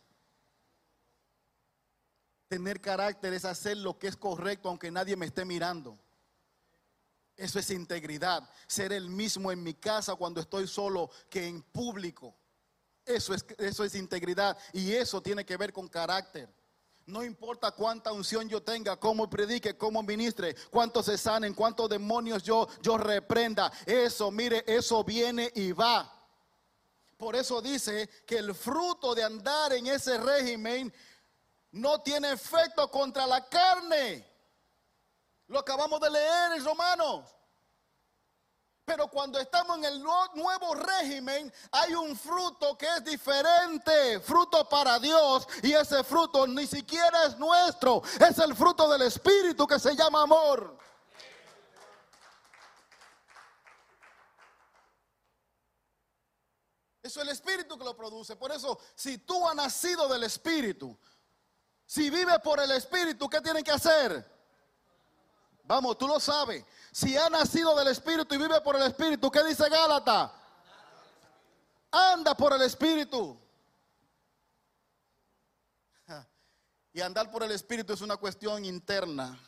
Tener 2.47 2.79
carácter 2.79 3.33
es 3.33 3.45
hacer 3.45 3.77
lo 3.77 3.97
que 3.97 4.05
es 4.05 4.15
correcto 4.15 4.69
aunque 4.69 4.91
nadie 4.91 5.15
me 5.15 5.25
esté 5.25 5.43
mirando. 5.43 5.97
Eso 7.35 7.57
es 7.57 7.71
integridad. 7.71 8.47
Ser 8.67 8.93
el 8.93 9.09
mismo 9.09 9.51
en 9.51 9.63
mi 9.63 9.73
casa 9.73 10.13
cuando 10.13 10.39
estoy 10.39 10.67
solo 10.67 11.09
que 11.31 11.47
en 11.47 11.63
público. 11.63 12.35
Eso 13.03 13.33
es, 13.33 13.43
eso 13.57 13.83
es 13.83 13.95
integridad 13.95 14.55
y 14.71 14.91
eso 14.91 15.19
tiene 15.19 15.43
que 15.43 15.57
ver 15.57 15.73
con 15.73 15.87
carácter. 15.87 16.47
No 17.07 17.23
importa 17.23 17.71
cuánta 17.71 18.11
unción 18.11 18.47
yo 18.47 18.61
tenga, 18.61 18.99
cómo 18.99 19.27
predique, 19.27 19.75
cómo 19.75 20.03
ministre, 20.03 20.55
cuántos 20.69 21.07
se 21.07 21.17
sanen, 21.17 21.55
cuántos 21.55 21.89
demonios 21.89 22.43
yo, 22.43 22.67
yo 22.83 22.99
reprenda. 22.99 23.71
Eso, 23.83 24.29
mire, 24.29 24.63
eso 24.67 25.03
viene 25.03 25.51
y 25.55 25.71
va. 25.71 26.18
Por 27.19 27.35
eso 27.35 27.61
dice 27.61 28.07
que 28.25 28.37
el 28.37 28.55
fruto 28.55 29.13
de 29.13 29.25
andar 29.25 29.73
en 29.73 29.87
ese 29.87 30.17
régimen 30.17 30.91
no 31.71 32.01
tiene 32.01 32.31
efecto 32.31 32.89
contra 32.89 33.27
la 33.27 33.45
carne. 33.45 34.25
Lo 35.47 35.59
acabamos 35.59 35.99
de 35.99 36.11
leer 36.11 36.53
en 36.53 36.63
Romanos. 36.63 37.25
Pero 38.85 39.09
cuando 39.09 39.37
estamos 39.37 39.79
en 39.79 39.83
el 39.83 40.01
nuevo 40.01 40.75
régimen, 40.75 41.53
hay 41.73 41.93
un 41.93 42.17
fruto 42.17 42.77
que 42.77 42.87
es 42.87 43.03
diferente, 43.03 44.21
fruto 44.21 44.69
para 44.69 44.97
Dios, 44.97 45.45
y 45.61 45.73
ese 45.73 46.05
fruto 46.05 46.47
ni 46.47 46.65
siquiera 46.65 47.25
es 47.25 47.37
nuestro, 47.37 48.01
es 48.17 48.39
el 48.39 48.55
fruto 48.55 48.89
del 48.89 49.01
Espíritu 49.01 49.67
que 49.67 49.77
se 49.77 49.93
llama 49.93 50.21
amor. 50.21 50.77
Es 57.09 57.17
el 57.17 57.29
Espíritu 57.29 57.77
que 57.77 57.83
lo 57.83 57.95
produce. 57.95 58.35
Por 58.35 58.51
eso, 58.51 58.79
si 58.95 59.17
tú 59.17 59.47
has 59.47 59.55
nacido 59.55 60.07
del 60.07 60.23
Espíritu, 60.23 60.97
si 61.85 62.09
vives 62.09 62.39
por 62.39 62.59
el 62.59 62.71
Espíritu, 62.71 63.29
¿qué 63.29 63.41
tienen 63.41 63.63
que 63.63 63.71
hacer? 63.71 64.39
Vamos, 65.63 65.97
tú 65.97 66.07
lo 66.07 66.19
sabes. 66.19 66.63
Si 66.91 67.15
ha 67.17 67.29
nacido 67.29 67.75
del 67.75 67.89
Espíritu 67.89 68.35
y 68.35 68.37
vive 68.37 68.59
por 68.61 68.75
el 68.75 68.83
Espíritu, 68.83 69.29
¿qué 69.29 69.43
dice 69.43 69.67
Gálata? 69.69 70.33
Anda 71.91 72.35
por 72.35 72.53
el 72.53 72.61
Espíritu. 72.61 73.39
Y 76.91 77.01
andar 77.01 77.29
por 77.29 77.43
el 77.43 77.51
Espíritu 77.51 77.93
es 77.93 78.01
una 78.01 78.17
cuestión 78.17 78.65
interna. 78.65 79.39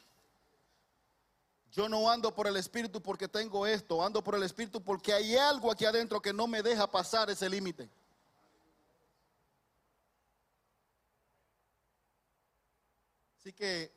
Yo 1.71 1.87
no 1.87 2.11
ando 2.11 2.35
por 2.35 2.47
el 2.47 2.57
Espíritu 2.57 3.01
porque 3.01 3.29
tengo 3.29 3.65
esto, 3.65 4.03
ando 4.03 4.21
por 4.21 4.35
el 4.35 4.43
Espíritu 4.43 4.83
porque 4.83 5.13
hay 5.13 5.37
algo 5.37 5.71
aquí 5.71 5.85
adentro 5.85 6.21
que 6.21 6.33
no 6.33 6.45
me 6.45 6.61
deja 6.61 6.89
pasar 6.89 7.29
ese 7.29 7.49
límite. 7.49 7.89
Así 13.39 13.53
que 13.53 13.91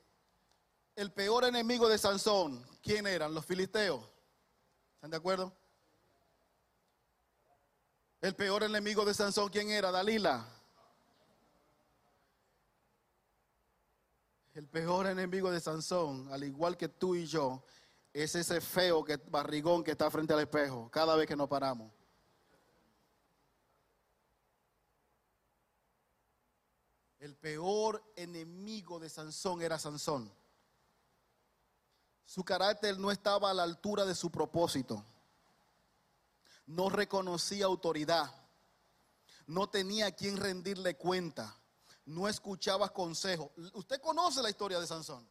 el 0.94 1.12
peor 1.12 1.44
enemigo 1.44 1.88
de 1.88 1.98
Sansón, 1.98 2.64
¿quién 2.80 3.06
eran? 3.06 3.34
Los 3.34 3.44
filisteos. 3.44 4.02
¿Están 4.94 5.10
de 5.10 5.16
acuerdo? 5.16 5.52
El 8.20 8.37
peor 8.37 8.62
enemigo 8.62 9.04
de 9.04 9.12
Sansón, 9.12 9.50
¿quién 9.50 9.68
era? 9.68 9.90
Dalila. 9.90 10.46
El 14.54 14.68
peor 14.68 15.08
enemigo 15.08 15.50
de 15.50 15.60
Sansón, 15.60 16.28
al 16.32 16.44
igual 16.44 16.76
que 16.76 16.88
tú 16.88 17.16
y 17.16 17.26
yo, 17.26 17.64
es 18.12 18.36
ese 18.36 18.60
feo 18.60 19.04
que, 19.04 19.16
barrigón 19.16 19.82
que 19.82 19.90
está 19.90 20.08
frente 20.12 20.32
al 20.32 20.40
espejo 20.40 20.88
cada 20.92 21.16
vez 21.16 21.26
que 21.26 21.34
nos 21.34 21.48
paramos. 21.48 21.90
El 27.18 27.34
peor 27.34 28.00
enemigo 28.14 29.00
de 29.00 29.08
Sansón 29.08 29.60
era 29.60 29.76
Sansón. 29.76 30.32
Su 32.24 32.44
carácter 32.44 32.96
no 32.96 33.10
estaba 33.10 33.50
a 33.50 33.54
la 33.54 33.64
altura 33.64 34.04
de 34.04 34.14
su 34.14 34.30
propósito. 34.30 35.04
No 36.66 36.90
reconocía 36.90 37.64
autoridad. 37.64 38.32
No 39.46 39.68
tenía 39.68 40.06
a 40.06 40.12
quien 40.12 40.36
rendirle 40.36 40.96
cuenta 40.96 41.58
no 42.06 42.28
escuchaba 42.28 42.92
consejo. 42.92 43.52
Usted 43.72 44.00
conoce 44.00 44.42
la 44.42 44.50
historia 44.50 44.78
de 44.78 44.86
Sansón. 44.86 45.28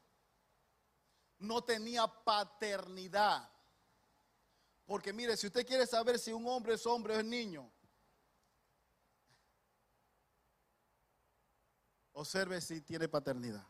No 1.39 1.63
tenía 1.63 2.07
paternidad. 2.07 3.49
Porque 4.85 5.13
mire, 5.13 5.37
si 5.37 5.47
usted 5.47 5.65
quiere 5.65 5.85
saber 5.87 6.19
si 6.19 6.33
un 6.33 6.47
hombre 6.47 6.73
es 6.73 6.85
hombre 6.85 7.15
o 7.15 7.19
es 7.19 7.25
niño, 7.25 7.71
observe 12.13 12.59
si 12.59 12.81
tiene 12.81 13.07
paternidad. 13.07 13.65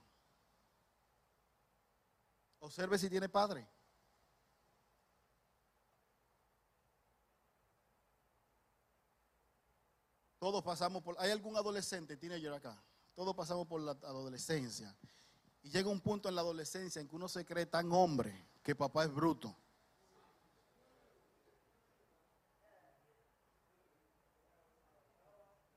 Observe 2.60 2.98
si 2.98 3.10
tiene 3.10 3.28
padre. 3.28 3.68
Todos 10.40 10.64
pasamos 10.64 11.02
por... 11.04 11.16
¿Hay 11.20 11.32
algún 11.32 11.56
adolescente, 11.56 12.18
yo 12.40 12.54
acá? 12.54 12.82
Todos 13.16 13.36
pasamos 13.36 13.68
por 13.68 13.82
la 13.82 13.92
adolescencia. 13.92 14.96
Y 15.62 15.70
llega 15.70 15.90
un 15.90 16.02
punto 16.02 16.28
en 16.28 16.36
la 16.36 16.42
adolescencia 16.42 17.02
en 17.02 17.08
que 17.08 17.16
uno 17.16 17.28
se 17.28 17.46
cree 17.46 17.66
tan 17.66 17.92
hombre 17.92 18.48
que 18.62 18.76
papá 18.76 19.06
es 19.06 19.14
bruto. 19.14 19.56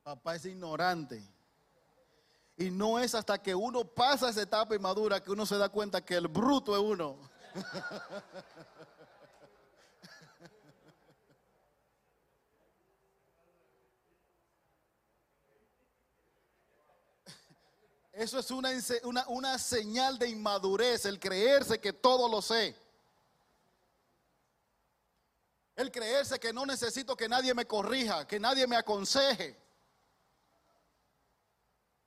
Papá 0.02 0.36
es 0.36 0.44
ignorante. 0.46 1.22
Y 2.56 2.70
no 2.70 2.98
es 2.98 3.14
hasta 3.14 3.42
que 3.42 3.54
uno 3.54 3.84
pasa 3.84 4.30
esa 4.30 4.42
etapa 4.42 4.74
inmadura 4.74 5.22
que 5.22 5.30
uno 5.30 5.44
se 5.44 5.58
da 5.58 5.68
cuenta 5.68 6.04
que 6.04 6.14
el 6.14 6.28
bruto 6.28 6.74
es 6.74 6.82
uno. 6.82 7.18
Eso 18.16 18.38
es 18.38 18.50
una, 18.50 18.70
una, 19.28 19.58
señal 19.58 20.18
de 20.18 20.30
inmadurez, 20.30 21.04
el 21.04 21.20
creerse 21.20 21.78
que 21.78 21.92
todo 21.92 22.30
lo 22.30 22.40
sé. 22.40 22.74
El 25.74 25.92
creerse 25.92 26.38
que 26.38 26.50
no 26.50 26.64
necesito 26.64 27.14
que 27.14 27.28
nadie 27.28 27.52
me 27.52 27.66
corrija, 27.66 28.26
que 28.26 28.40
nadie 28.40 28.66
me 28.66 28.76
aconseje. 28.76 29.60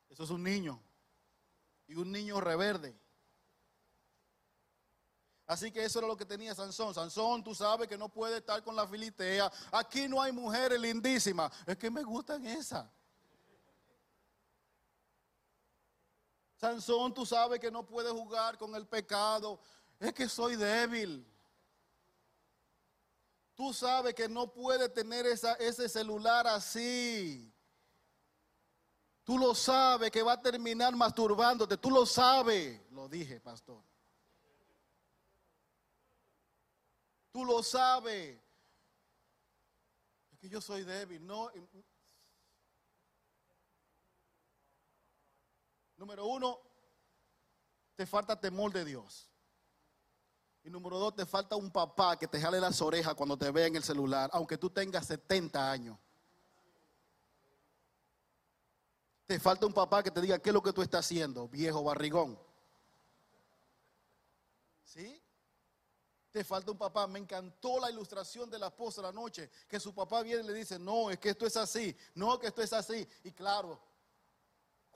Eso 0.09 0.23
es 0.23 0.31
un 0.31 0.41
niño. 0.41 0.81
Y 1.85 1.93
un 1.93 2.11
niño 2.11 2.41
reverde. 2.41 2.99
Así 5.45 5.71
que 5.71 5.83
eso 5.83 5.99
era 5.99 6.07
lo 6.07 6.17
que 6.17 6.25
tenía 6.25 6.55
Sansón. 6.55 6.95
Sansón, 6.95 7.43
tú 7.43 7.53
sabes 7.53 7.87
que 7.87 7.99
no 7.99 8.09
puede 8.09 8.37
estar 8.37 8.63
con 8.63 8.75
la 8.75 8.87
filitea. 8.87 9.51
Aquí 9.71 10.07
no 10.07 10.19
hay 10.19 10.31
mujeres 10.31 10.79
lindísimas. 10.79 11.51
Es 11.67 11.77
que 11.77 11.91
me 11.91 12.01
gustan 12.01 12.43
esas. 12.47 12.87
Sansón, 16.59 17.13
tú 17.13 17.25
sabes 17.25 17.57
que 17.57 17.71
no 17.71 17.85
puedes 17.85 18.11
jugar 18.11 18.57
con 18.57 18.75
el 18.75 18.85
pecado. 18.85 19.61
Es 19.97 20.13
que 20.13 20.27
soy 20.27 20.57
débil. 20.57 21.25
Tú 23.55 23.73
sabes 23.73 24.13
que 24.13 24.27
no 24.27 24.51
puedes 24.51 24.93
tener 24.93 25.25
ese 25.25 25.87
celular 25.87 26.45
así. 26.47 27.49
Tú 29.23 29.37
lo 29.37 29.55
sabes 29.55 30.11
que 30.11 30.21
va 30.21 30.33
a 30.33 30.41
terminar 30.41 30.93
masturbándote. 30.93 31.77
Tú 31.77 31.91
lo 31.91 32.05
sabes. 32.05 32.81
Lo 32.91 33.07
dije, 33.07 33.39
pastor. 33.39 33.81
Tú 37.31 37.45
lo 37.45 37.63
sabes. 37.63 38.37
Es 40.31 40.39
que 40.39 40.49
yo 40.49 40.59
soy 40.59 40.83
débil. 40.83 41.25
No, 41.25 41.49
Número 45.99 46.25
uno, 46.25 46.57
te 47.97 48.05
falta 48.05 48.39
temor 48.39 48.71
de 48.71 48.85
Dios. 48.85 49.29
Y 50.63 50.69
número 50.69 50.97
dos, 50.97 51.13
te 51.13 51.25
falta 51.25 51.57
un 51.57 51.69
papá 51.69 52.17
que 52.17 52.25
te 52.25 52.39
jale 52.39 52.57
las 52.61 52.81
orejas 52.81 53.13
cuando 53.15 53.37
te 53.37 53.51
vea 53.51 53.67
en 53.67 53.75
el 53.75 53.83
celular, 53.83 54.29
aunque 54.31 54.57
tú 54.57 54.69
tengas 54.69 55.05
70 55.07 55.69
años. 55.69 55.97
Te 59.25 59.41
falta 59.41 59.65
un 59.65 59.73
papá 59.73 60.01
que 60.01 60.09
te 60.09 60.21
diga 60.21 60.39
qué 60.39 60.51
es 60.51 60.53
lo 60.53 60.63
que 60.63 60.71
tú 60.71 60.81
estás 60.81 61.05
haciendo, 61.05 61.49
viejo 61.49 61.83
barrigón. 61.83 62.39
¿Sí? 64.85 65.21
Te 66.31 66.45
falta 66.45 66.71
un 66.71 66.77
papá. 66.77 67.07
Me 67.07 67.19
encantó 67.19 67.77
la 67.77 67.91
ilustración 67.91 68.49
de 68.49 68.57
la 68.57 68.67
esposa 68.67 69.01
la 69.01 69.11
noche, 69.11 69.51
que 69.67 69.81
su 69.81 69.93
papá 69.93 70.23
viene 70.23 70.43
y 70.43 70.47
le 70.47 70.53
dice, 70.53 70.79
no, 70.79 71.11
es 71.11 71.19
que 71.19 71.31
esto 71.31 71.45
es 71.45 71.57
así, 71.57 71.93
no, 72.15 72.39
que 72.39 72.47
esto 72.47 72.61
es 72.61 72.71
así. 72.71 73.05
Y 73.25 73.33
claro, 73.33 73.88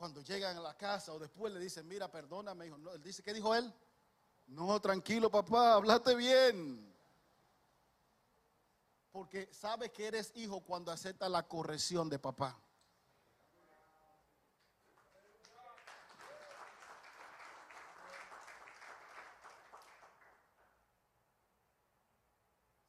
cuando 0.04 0.22
llegan 0.22 0.58
a 0.58 0.60
la 0.60 0.76
casa 0.76 1.14
o 1.14 1.18
después 1.18 1.54
le 1.54 1.62
dicen, 1.62 1.88
mira, 1.88 2.12
perdóname, 2.12 2.68
hijo. 2.68 2.76
él 2.94 3.02
dice, 3.02 3.24
¿qué 3.24 3.34
dijo 3.34 3.56
él? 3.56 3.74
No, 4.48 4.78
tranquilo, 4.82 5.32
papá, 5.32 5.76
hablaste 5.76 6.14
bien. 6.14 6.94
Porque 9.14 9.48
sabe 9.54 9.94
que 9.94 10.06
eres 10.06 10.34
hijo 10.36 10.60
cuando 10.60 10.92
acepta 10.92 11.30
la 11.30 11.48
corrección 11.48 12.10
de 12.10 12.20
papá. 12.20 12.60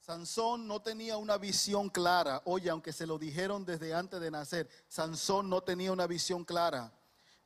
Sansón 0.00 0.66
no 0.66 0.82
tenía 0.82 1.16
una 1.16 1.38
visión 1.38 1.90
clara. 1.90 2.42
Oye, 2.44 2.70
aunque 2.70 2.92
se 2.92 3.06
lo 3.06 3.20
dijeron 3.20 3.64
desde 3.64 3.94
antes 3.94 4.20
de 4.20 4.32
nacer, 4.32 4.68
Sansón 4.88 5.48
no 5.48 5.60
tenía 5.60 5.92
una 5.92 6.08
visión 6.08 6.44
clara. 6.44 6.92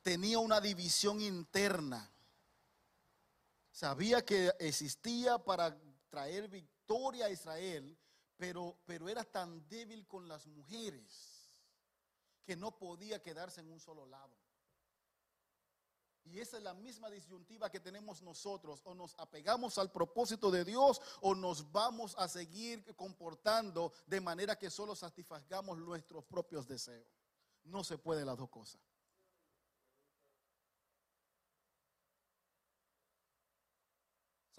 Tenía 0.09 0.39
una 0.39 0.59
división 0.59 1.21
interna. 1.21 2.11
Sabía 3.69 4.25
que 4.25 4.51
existía 4.57 5.37
para 5.37 5.79
traer 6.09 6.47
victoria 6.47 7.27
a 7.27 7.29
Israel, 7.29 7.95
pero, 8.35 8.75
pero 8.87 9.07
era 9.07 9.23
tan 9.23 9.69
débil 9.69 10.07
con 10.07 10.27
las 10.27 10.47
mujeres 10.47 11.51
que 12.43 12.55
no 12.55 12.75
podía 12.75 13.21
quedarse 13.21 13.61
en 13.61 13.71
un 13.71 13.79
solo 13.79 14.07
lado. 14.07 14.35
Y 16.23 16.39
esa 16.39 16.57
es 16.57 16.63
la 16.63 16.73
misma 16.73 17.11
disyuntiva 17.11 17.69
que 17.69 17.79
tenemos 17.79 18.23
nosotros. 18.23 18.81
O 18.85 18.95
nos 18.95 19.13
apegamos 19.19 19.77
al 19.77 19.91
propósito 19.91 20.49
de 20.49 20.65
Dios 20.65 20.99
o 21.21 21.35
nos 21.35 21.71
vamos 21.71 22.15
a 22.17 22.27
seguir 22.27 22.95
comportando 22.95 23.93
de 24.07 24.21
manera 24.21 24.57
que 24.57 24.71
solo 24.71 24.95
satisfagamos 24.95 25.77
nuestros 25.77 26.25
propios 26.25 26.67
deseos. 26.67 27.05
No 27.63 27.83
se 27.83 27.99
puede 27.99 28.25
las 28.25 28.39
dos 28.39 28.49
cosas. 28.49 28.81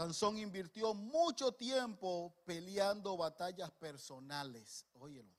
Sansón 0.00 0.38
invirtió 0.38 0.94
mucho 0.94 1.52
tiempo 1.52 2.34
peleando 2.46 3.18
batallas 3.18 3.70
personales. 3.72 4.86
Óyelo. 4.94 5.36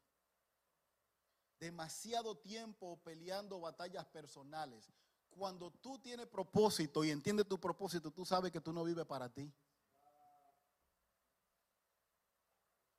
Demasiado 1.60 2.38
tiempo 2.38 3.02
peleando 3.04 3.60
batallas 3.60 4.06
personales. 4.06 4.94
Cuando 5.32 5.72
tú 5.72 5.98
tienes 5.98 6.28
propósito 6.28 7.04
y 7.04 7.10
entiendes 7.10 7.48
tu 7.48 7.60
propósito, 7.60 8.12
tú 8.12 8.24
sabes 8.24 8.52
que 8.52 8.62
tú 8.62 8.72
no 8.72 8.84
vives 8.84 9.08
para 9.08 9.34
ti. 9.34 9.52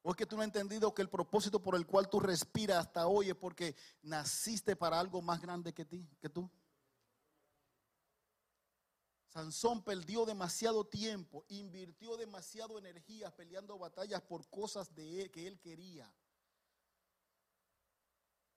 O 0.02 0.10
es 0.10 0.16
que 0.16 0.26
tú 0.26 0.34
no 0.34 0.42
has 0.42 0.48
entendido 0.48 0.92
que 0.92 1.02
el 1.02 1.08
propósito 1.08 1.62
por 1.62 1.76
el 1.76 1.86
cual 1.86 2.10
tú 2.10 2.18
respiras 2.18 2.86
hasta 2.86 3.06
hoy 3.06 3.28
es 3.28 3.36
porque 3.36 3.76
naciste 4.02 4.74
para 4.74 4.98
algo 4.98 5.22
más 5.22 5.40
grande 5.40 5.72
que 5.72 5.84
ti, 5.84 6.04
que 6.18 6.28
tú. 6.28 6.50
Sansón 9.32 9.82
perdió 9.82 10.26
demasiado 10.26 10.84
tiempo, 10.84 11.46
invirtió 11.48 12.18
demasiado 12.18 12.78
energía 12.78 13.34
peleando 13.34 13.78
batallas 13.78 14.20
por 14.20 14.46
cosas 14.50 14.94
de 14.94 15.22
él, 15.22 15.30
que 15.30 15.46
él 15.46 15.58
quería, 15.58 16.12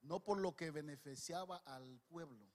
no 0.01 0.21
por 0.21 0.37
lo 0.37 0.53
que 0.53 0.71
beneficiaba 0.71 1.55
al 1.65 2.01
pueblo. 2.09 2.45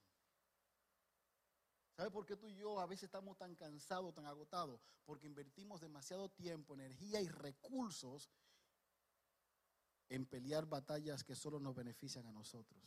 ¿Sabe 1.97 2.11
por 2.11 2.27
qué 2.27 2.37
tú 2.37 2.47
y 2.47 2.57
yo 2.57 2.79
a 2.79 2.85
veces 2.85 3.05
estamos 3.05 3.39
tan 3.39 3.55
cansados, 3.55 4.13
tan 4.13 4.27
agotados? 4.27 4.83
Porque 5.07 5.27
invertimos 5.27 5.81
demasiado 5.81 6.29
tiempo, 6.29 6.75
energía 6.75 7.23
y 7.23 7.29
recursos 7.29 8.29
en 10.11 10.27
pelear 10.27 10.67
batallas 10.67 11.25
que 11.25 11.35
solo 11.35 11.59
nos 11.59 11.75
benefician 11.75 12.27
a 12.27 12.33
nosotros. 12.33 12.83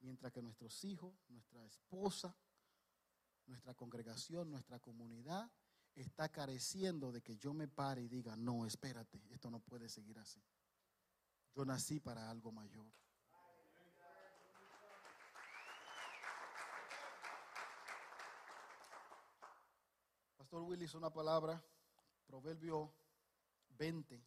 Mientras 0.00 0.32
que 0.32 0.42
nuestros 0.42 0.84
hijos, 0.84 1.14
nuestra 1.28 1.64
esposa, 1.66 2.36
nuestra 3.46 3.74
congregación, 3.74 4.50
nuestra 4.50 4.78
comunidad 4.78 5.50
está 5.94 6.28
careciendo 6.28 7.10
de 7.10 7.22
que 7.22 7.36
yo 7.36 7.52
me 7.52 7.66
pare 7.66 8.02
y 8.02 8.08
diga, 8.08 8.36
no, 8.36 8.66
espérate, 8.66 9.20
esto 9.30 9.50
no 9.50 9.60
puede 9.60 9.88
seguir 9.88 10.18
así. 10.18 10.42
Yo 11.54 11.64
nací 11.64 11.98
para 11.98 12.30
algo 12.30 12.52
mayor. 12.52 12.92
Pastor 20.36 20.62
Willis, 20.62 20.94
una 20.94 21.10
palabra, 21.10 21.62
Proverbio 22.26 22.94
20, 23.70 24.24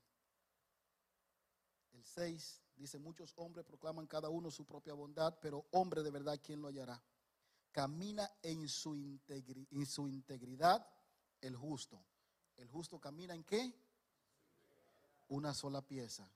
el 1.94 2.06
6, 2.06 2.62
dice, 2.76 3.00
muchos 3.00 3.34
hombres 3.38 3.66
proclaman 3.66 4.08
cada 4.08 4.30
uno 4.30 4.50
su 4.52 4.66
propia 4.66 4.94
bondad, 4.94 5.38
pero 5.42 5.66
hombre 5.72 6.04
de 6.04 6.12
verdad, 6.12 6.40
¿quién 6.44 6.62
lo 6.62 6.68
hallará? 6.68 7.02
Camina 7.72 8.30
en 8.42 8.68
su, 8.68 8.94
en 8.96 9.86
su 9.86 10.08
integridad 10.08 10.86
el 11.42 11.56
justo. 11.56 12.04
¿El 12.58 12.70
justo 12.70 13.00
camina 13.00 13.34
en 13.34 13.44
qué? 13.44 13.74
Una 15.30 15.54
sola 15.54 15.82
pieza. 15.82 16.30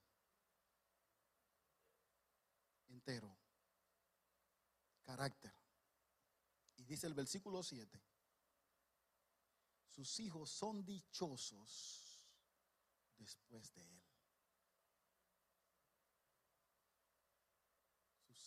Entero. 2.87 3.35
Carácter. 5.03 5.53
Y 6.77 6.83
dice 6.85 7.07
el 7.07 7.13
versículo 7.13 7.61
7. 7.61 8.01
Sus 9.89 10.19
hijos 10.19 10.49
son 10.49 10.83
dichosos 10.83 12.27
después 13.17 13.73
de 13.73 13.81
él. 13.81 14.04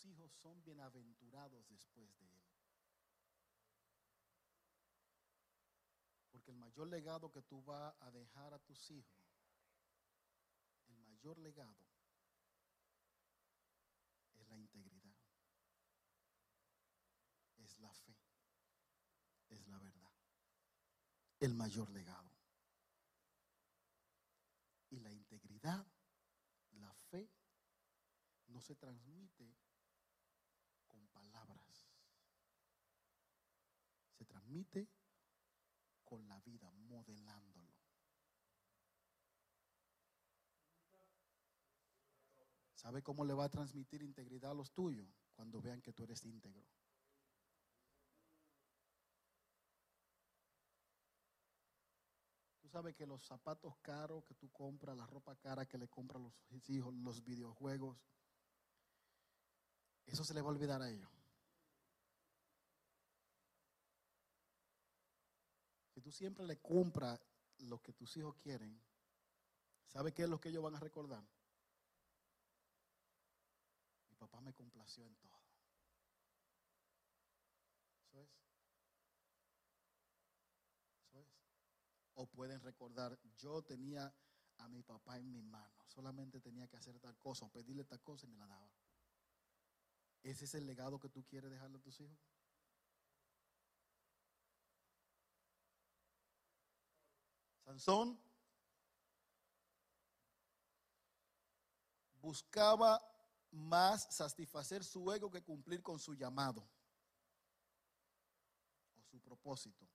Hijos 0.05 0.33
son 0.33 0.63
bienaventurados 0.65 1.69
después 1.69 2.17
de 2.19 2.27
él. 2.27 2.43
Porque 6.31 6.51
el 6.51 6.57
mayor 6.57 6.89
legado 6.89 7.31
que 7.31 7.43
tú 7.43 7.63
vas 7.63 7.95
a 8.01 8.11
dejar 8.11 8.55
a 8.55 8.59
tus 8.59 8.91
hijos, 8.91 9.25
el 10.89 10.99
mayor 10.99 11.39
legado 11.39 11.87
es 14.37 14.49
la 14.49 14.59
integridad, 14.59 15.17
es 17.59 17.79
la 17.79 17.93
fe, 17.93 18.17
es 19.49 19.67
la 19.67 19.79
verdad. 19.79 20.13
El 21.41 21.55
mayor 21.55 21.91
legado. 21.91 22.31
Y 24.91 25.01
la 25.01 25.13
integridad, 25.13 25.87
la 26.73 26.93
fe, 27.11 27.31
no 28.49 28.61
se 28.61 28.75
transmite 28.75 29.58
transmite 34.49 34.89
con 36.05 36.27
la 36.27 36.41
vida, 36.41 36.71
modelándolo. 36.73 37.77
¿Sabe 42.75 43.03
cómo 43.03 43.25
le 43.25 43.35
va 43.35 43.45
a 43.45 43.49
transmitir 43.51 44.03
integridad 44.03 44.53
a 44.53 44.55
los 44.55 44.73
tuyos? 44.73 45.07
Cuando 45.35 45.61
vean 45.61 45.83
que 45.83 45.93
tú 45.93 46.05
eres 46.05 46.25
íntegro. 46.25 46.65
Tú 52.61 52.69
sabes 52.69 52.95
que 52.95 53.07
los 53.07 53.25
zapatos 53.25 53.77
caros 53.83 54.25
que 54.25 54.35
tú 54.35 54.51
compras, 54.51 54.97
la 54.97 55.07
ropa 55.07 55.37
cara 55.37 55.67
que 55.67 55.77
le 55.77 55.89
compran 55.89 56.23
los 56.23 56.35
hijos, 56.71 56.95
los 56.95 57.23
videojuegos, 57.23 57.99
eso 60.07 60.25
se 60.25 60.33
le 60.33 60.41
va 60.41 60.49
a 60.49 60.53
olvidar 60.53 60.81
a 60.81 60.89
ellos. 60.89 61.18
Tú 66.09 66.13
siempre 66.13 66.47
le 66.47 66.59
compras 66.59 67.21
lo 67.59 67.83
que 67.83 67.93
tus 67.93 68.17
hijos 68.17 68.35
quieren, 68.37 68.83
¿sabe 69.89 70.15
qué 70.15 70.23
es 70.23 70.29
lo 70.31 70.41
que 70.41 70.49
ellos 70.49 70.63
van 70.63 70.75
a 70.75 70.81
recordar? 70.81 71.23
Mi 74.09 74.17
papá 74.17 74.41
me 74.41 74.55
complació 74.55 75.05
en 75.05 75.15
todo. 75.17 75.39
Eso 78.01 78.23
es. 78.23 78.31
Eso 81.03 81.21
es. 81.21 81.27
O 82.15 82.27
pueden 82.27 82.63
recordar, 82.63 83.19
yo 83.37 83.63
tenía 83.63 84.11
a 84.57 84.69
mi 84.69 84.83
papá 84.83 85.19
en 85.19 85.31
mi 85.31 85.43
mano, 85.43 85.85
solamente 85.89 86.41
tenía 86.41 86.69
que 86.69 86.79
hacer 86.79 86.99
tal 87.01 87.19
cosa 87.19 87.45
o 87.45 87.53
pedirle 87.53 87.85
tal 87.85 88.01
cosa 88.01 88.25
y 88.25 88.31
me 88.31 88.39
la 88.39 88.47
daba. 88.47 88.73
¿Ese 90.23 90.47
es 90.47 90.55
el 90.55 90.67
legado 90.67 90.99
que 90.99 91.11
tú 91.11 91.27
quieres 91.27 91.51
dejarle 91.51 91.77
a 91.77 91.83
tus 91.83 92.01
hijos? 92.01 92.19
Sansón 97.69 98.19
buscaba 102.19 102.99
más 103.51 104.09
satisfacer 104.11 104.83
su 104.83 105.13
ego 105.13 105.31
que 105.31 105.43
cumplir 105.43 105.83
con 105.83 105.99
su 105.99 106.15
llamado 106.15 106.67
o 108.97 109.03
su 109.03 109.21
propósito. 109.21 109.87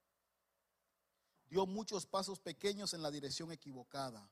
Dio 1.47 1.65
muchos 1.65 2.05
pasos 2.05 2.39
pequeños 2.39 2.93
en 2.93 3.01
la 3.01 3.09
dirección 3.09 3.51
equivocada. 3.51 4.30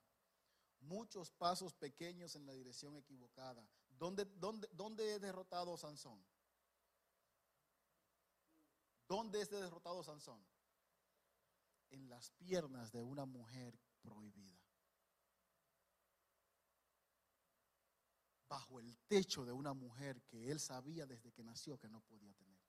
Muchos 0.82 1.32
pasos 1.32 1.74
pequeños 1.74 2.36
en 2.36 2.46
la 2.46 2.54
dirección 2.54 2.96
equivocada. 2.96 3.68
¿Dónde, 3.98 4.26
dónde, 4.36 4.70
dónde 4.74 5.16
es 5.16 5.20
derrotado 5.20 5.76
Sansón? 5.78 6.24
¿Dónde 9.08 9.42
es 9.42 9.50
derrotado 9.50 10.04
Sansón? 10.04 10.51
en 11.92 12.10
las 12.10 12.32
piernas 12.32 12.92
de 12.92 13.04
una 13.04 13.26
mujer 13.26 13.80
prohibida. 14.02 14.60
Bajo 18.50 18.80
el 18.80 18.98
techo 19.08 19.46
de 19.46 19.54
una 19.54 19.74
mujer 19.74 20.22
que 20.24 20.52
él 20.52 20.60
sabía 20.60 21.06
desde 21.06 21.32
que 21.32 21.44
nació 21.44 21.78
que 21.78 21.90
no 21.90 22.02
podía 22.02 22.34
tener. 22.34 22.60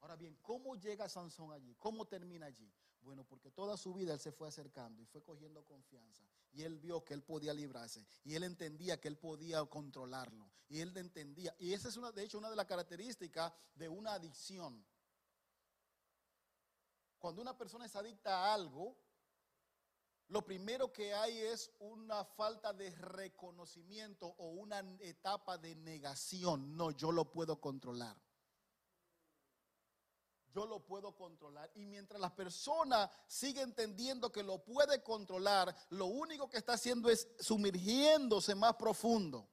Ahora 0.00 0.16
bien, 0.16 0.38
¿cómo 0.40 0.76
llega 0.76 1.08
Sansón 1.08 1.52
allí? 1.52 1.74
¿Cómo 1.74 2.06
termina 2.06 2.46
allí? 2.46 2.72
Bueno, 3.00 3.24
porque 3.24 3.50
toda 3.50 3.76
su 3.76 3.94
vida 3.94 4.12
él 4.12 4.20
se 4.20 4.32
fue 4.32 4.48
acercando 4.48 5.02
y 5.02 5.06
fue 5.06 5.22
cogiendo 5.22 5.64
confianza. 5.64 6.24
Y 6.52 6.62
él 6.62 6.78
vio 6.78 7.04
que 7.04 7.14
él 7.14 7.22
podía 7.22 7.54
librarse. 7.54 8.06
Y 8.24 8.34
él 8.34 8.44
entendía 8.44 9.00
que 9.00 9.08
él 9.08 9.18
podía 9.18 9.64
controlarlo. 9.66 10.50
Y 10.68 10.80
él 10.80 10.96
entendía. 10.96 11.54
Y 11.58 11.72
esa 11.72 11.88
es 11.88 11.96
una, 11.96 12.12
de 12.12 12.24
hecho, 12.24 12.38
una 12.38 12.50
de 12.50 12.56
las 12.56 12.66
características 12.66 13.52
de 13.74 13.88
una 13.88 14.14
adicción. 14.14 14.84
Cuando 17.18 17.42
una 17.42 17.56
persona 17.56 17.86
es 17.86 17.96
adicta 17.96 18.30
a 18.30 18.54
algo, 18.54 18.96
lo 20.28 20.44
primero 20.44 20.92
que 20.92 21.14
hay 21.14 21.38
es 21.38 21.70
una 21.78 22.22
falta 22.22 22.74
de 22.74 22.90
reconocimiento 22.90 24.26
o 24.38 24.50
una 24.50 24.80
etapa 25.00 25.56
de 25.56 25.74
negación. 25.74 26.76
No, 26.76 26.90
yo 26.90 27.10
lo 27.12 27.30
puedo 27.30 27.60
controlar. 27.60 28.14
Yo 30.52 30.66
lo 30.66 30.84
puedo 30.84 31.16
controlar. 31.16 31.70
Y 31.74 31.86
mientras 31.86 32.20
la 32.20 32.34
persona 32.34 33.10
sigue 33.26 33.62
entendiendo 33.62 34.30
que 34.30 34.42
lo 34.42 34.62
puede 34.62 35.02
controlar, 35.02 35.74
lo 35.90 36.06
único 36.06 36.48
que 36.50 36.58
está 36.58 36.74
haciendo 36.74 37.08
es 37.08 37.26
sumergiéndose 37.38 38.54
más 38.54 38.74
profundo. 38.74 39.48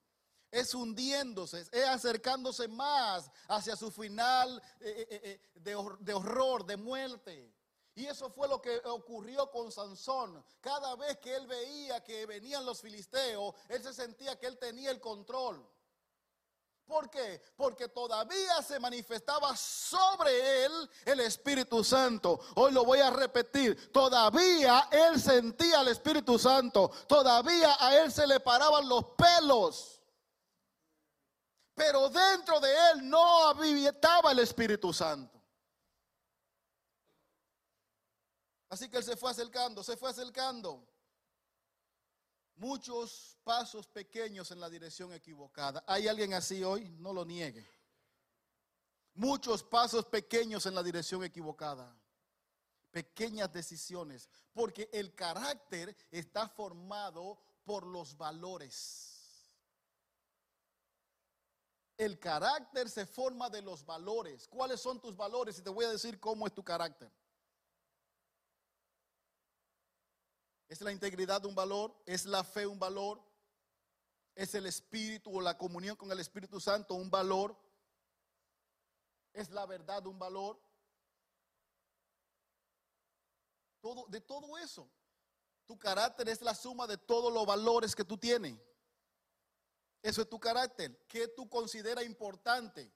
Es 0.51 0.73
hundiéndose, 0.73 1.61
es 1.71 1.85
acercándose 1.85 2.67
más 2.67 3.29
hacia 3.47 3.75
su 3.75 3.91
final 3.91 4.61
eh, 4.79 5.07
eh, 5.09 5.19
eh, 5.23 5.59
de 5.59 6.13
horror, 6.13 6.65
de 6.65 6.77
muerte. 6.77 7.54
Y 7.95 8.05
eso 8.05 8.29
fue 8.29 8.49
lo 8.49 8.61
que 8.61 8.81
ocurrió 8.83 9.49
con 9.49 9.71
Sansón. 9.71 10.43
Cada 10.59 10.95
vez 10.97 11.17
que 11.19 11.33
él 11.33 11.47
veía 11.47 12.03
que 12.03 12.25
venían 12.25 12.65
los 12.65 12.81
filisteos, 12.81 13.55
él 13.69 13.81
se 13.81 13.93
sentía 13.93 14.37
que 14.37 14.47
él 14.47 14.57
tenía 14.57 14.91
el 14.91 14.99
control. 14.99 15.65
¿Por 16.85 17.09
qué? 17.09 17.41
Porque 17.55 17.87
todavía 17.87 18.61
se 18.61 18.79
manifestaba 18.79 19.55
sobre 19.55 20.65
él 20.65 20.89
el 21.05 21.21
Espíritu 21.21 21.83
Santo. 21.83 22.39
Hoy 22.55 22.73
lo 22.73 22.83
voy 22.83 22.99
a 22.99 23.09
repetir. 23.09 23.91
Todavía 23.91 24.89
él 24.91 25.19
sentía 25.19 25.81
el 25.81 25.87
Espíritu 25.87 26.37
Santo. 26.37 26.91
Todavía 27.07 27.75
a 27.79 27.95
él 27.97 28.11
se 28.11 28.27
le 28.27 28.41
paraban 28.41 28.87
los 28.87 29.05
pelos. 29.17 30.01
Pero 31.73 32.09
dentro 32.09 32.59
de 32.59 32.73
él 32.91 33.09
no 33.09 33.47
habitaba 33.47 34.33
el 34.33 34.39
Espíritu 34.39 34.93
Santo. 34.93 35.34
Así 38.75 38.89
que 38.89 38.97
él 38.97 39.05
se 39.05 39.15
fue 39.15 39.31
acercando, 39.31 39.81
se 39.85 39.95
fue 39.95 40.09
acercando. 40.09 40.85
Muchos 42.57 43.37
pasos 43.41 43.87
pequeños 43.87 44.51
en 44.51 44.59
la 44.59 44.69
dirección 44.69 45.13
equivocada. 45.13 45.81
¿Hay 45.87 46.09
alguien 46.09 46.33
así 46.33 46.61
hoy? 46.61 46.89
No 46.99 47.13
lo 47.13 47.23
niegue. 47.23 47.65
Muchos 49.13 49.63
pasos 49.63 50.03
pequeños 50.03 50.65
en 50.65 50.75
la 50.75 50.83
dirección 50.83 51.23
equivocada. 51.23 51.97
Pequeñas 52.91 53.53
decisiones. 53.53 54.29
Porque 54.51 54.89
el 54.91 55.15
carácter 55.15 55.95
está 56.11 56.49
formado 56.49 57.39
por 57.63 57.87
los 57.87 58.17
valores. 58.17 59.53
El 61.97 62.19
carácter 62.19 62.89
se 62.89 63.05
forma 63.05 63.49
de 63.49 63.61
los 63.61 63.85
valores. 63.85 64.49
¿Cuáles 64.49 64.81
son 64.81 64.99
tus 64.99 65.15
valores? 65.15 65.57
Y 65.59 65.61
te 65.61 65.69
voy 65.69 65.85
a 65.85 65.91
decir 65.91 66.19
cómo 66.19 66.45
es 66.45 66.53
tu 66.53 66.61
carácter. 66.61 67.09
¿Es 70.67 70.81
la 70.81 70.91
integridad 70.91 71.45
un 71.45 71.55
valor? 71.55 71.95
¿Es 72.05 72.25
la 72.25 72.43
fe 72.43 72.65
un 72.65 72.79
valor? 72.79 73.21
¿Es 74.33 74.53
el 74.55 74.65
espíritu 74.65 75.37
o 75.37 75.41
la 75.41 75.57
comunión 75.57 75.95
con 75.95 76.11
el 76.11 76.19
Espíritu 76.19 76.59
Santo 76.59 76.95
un 76.95 77.09
valor? 77.09 77.55
¿Es 79.31 79.49
la 79.49 79.65
verdad 79.65 80.05
un 80.07 80.19
valor? 80.19 80.59
Todo, 83.79 84.05
de 84.07 84.19
todo 84.19 84.57
eso. 84.57 84.89
Tu 85.65 85.77
carácter 85.77 86.27
es 86.29 86.41
la 86.41 86.53
suma 86.53 86.85
de 86.85 86.97
todos 86.97 87.31
los 87.31 87.45
valores 87.45 87.95
que 87.95 88.03
tú 88.03 88.17
tienes. 88.17 88.57
Eso 90.01 90.21
es 90.21 90.29
tu 90.29 90.39
carácter. 90.39 91.05
¿Qué 91.07 91.27
tú 91.29 91.49
consideras 91.49 92.05
importante? 92.05 92.91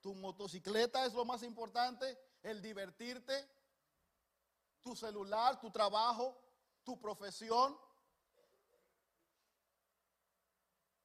¿Tu 0.00 0.14
motocicleta 0.14 1.04
es 1.04 1.12
lo 1.12 1.24
más 1.24 1.42
importante? 1.42 2.18
¿El 2.42 2.62
divertirte? 2.62 3.48
¿Tu 4.80 4.94
celular? 4.94 5.60
¿Tu 5.60 5.70
trabajo? 5.70 6.40
Tu 6.88 6.98
profesión. 6.98 7.78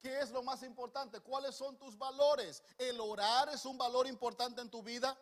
¿Qué 0.01 0.17
es 0.21 0.31
lo 0.31 0.41
más 0.41 0.63
importante? 0.63 1.19
¿Cuáles 1.19 1.55
son 1.55 1.77
tus 1.77 1.97
valores? 1.97 2.63
¿El 2.77 3.01
orar 3.01 3.49
es 3.49 3.65
un 3.65 3.77
valor 3.77 4.07
importante 4.07 4.61
en 4.61 4.69
tu 4.69 4.81
vida? 4.81 5.19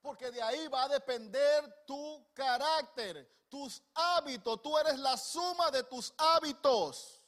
Porque 0.00 0.30
de 0.30 0.40
ahí 0.40 0.66
va 0.68 0.84
a 0.84 0.88
depender 0.88 1.84
tu 1.86 2.26
carácter, 2.32 3.30
tus 3.50 3.82
hábitos. 3.92 4.62
Tú 4.62 4.78
eres 4.78 4.98
la 4.98 5.18
suma 5.18 5.70
de 5.70 5.82
tus 5.82 6.14
hábitos. 6.16 7.22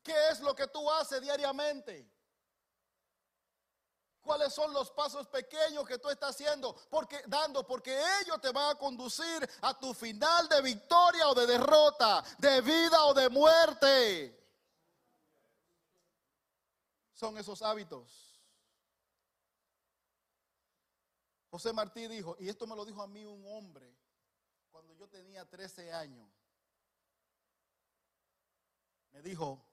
¿Qué 0.00 0.28
es 0.28 0.38
lo 0.38 0.54
que 0.54 0.68
tú 0.68 0.88
haces 0.92 1.20
diariamente? 1.20 2.08
Cuáles 4.28 4.52
son 4.52 4.74
los 4.74 4.90
pasos 4.90 5.26
pequeños 5.28 5.88
que 5.88 5.98
tú 5.98 6.10
estás 6.10 6.34
haciendo, 6.34 6.76
porque 6.90 7.22
dando, 7.26 7.66
porque 7.66 7.98
ellos 8.20 8.38
te 8.42 8.52
van 8.52 8.76
a 8.76 8.78
conducir 8.78 9.48
a 9.62 9.72
tu 9.78 9.94
final 9.94 10.46
de 10.50 10.60
victoria 10.60 11.30
o 11.30 11.34
de 11.34 11.46
derrota, 11.46 12.22
de 12.36 12.60
vida 12.60 13.06
o 13.06 13.14
de 13.14 13.30
muerte. 13.30 14.38
Son 17.14 17.38
esos 17.38 17.62
hábitos. 17.62 18.38
José 21.48 21.72
Martí 21.72 22.06
dijo, 22.06 22.36
y 22.38 22.50
esto 22.50 22.66
me 22.66 22.76
lo 22.76 22.84
dijo 22.84 23.00
a 23.00 23.08
mí 23.08 23.24
un 23.24 23.42
hombre 23.46 23.96
cuando 24.70 24.92
yo 24.92 25.08
tenía 25.08 25.48
13 25.48 25.90
años. 25.90 26.30
Me 29.12 29.22
dijo 29.22 29.64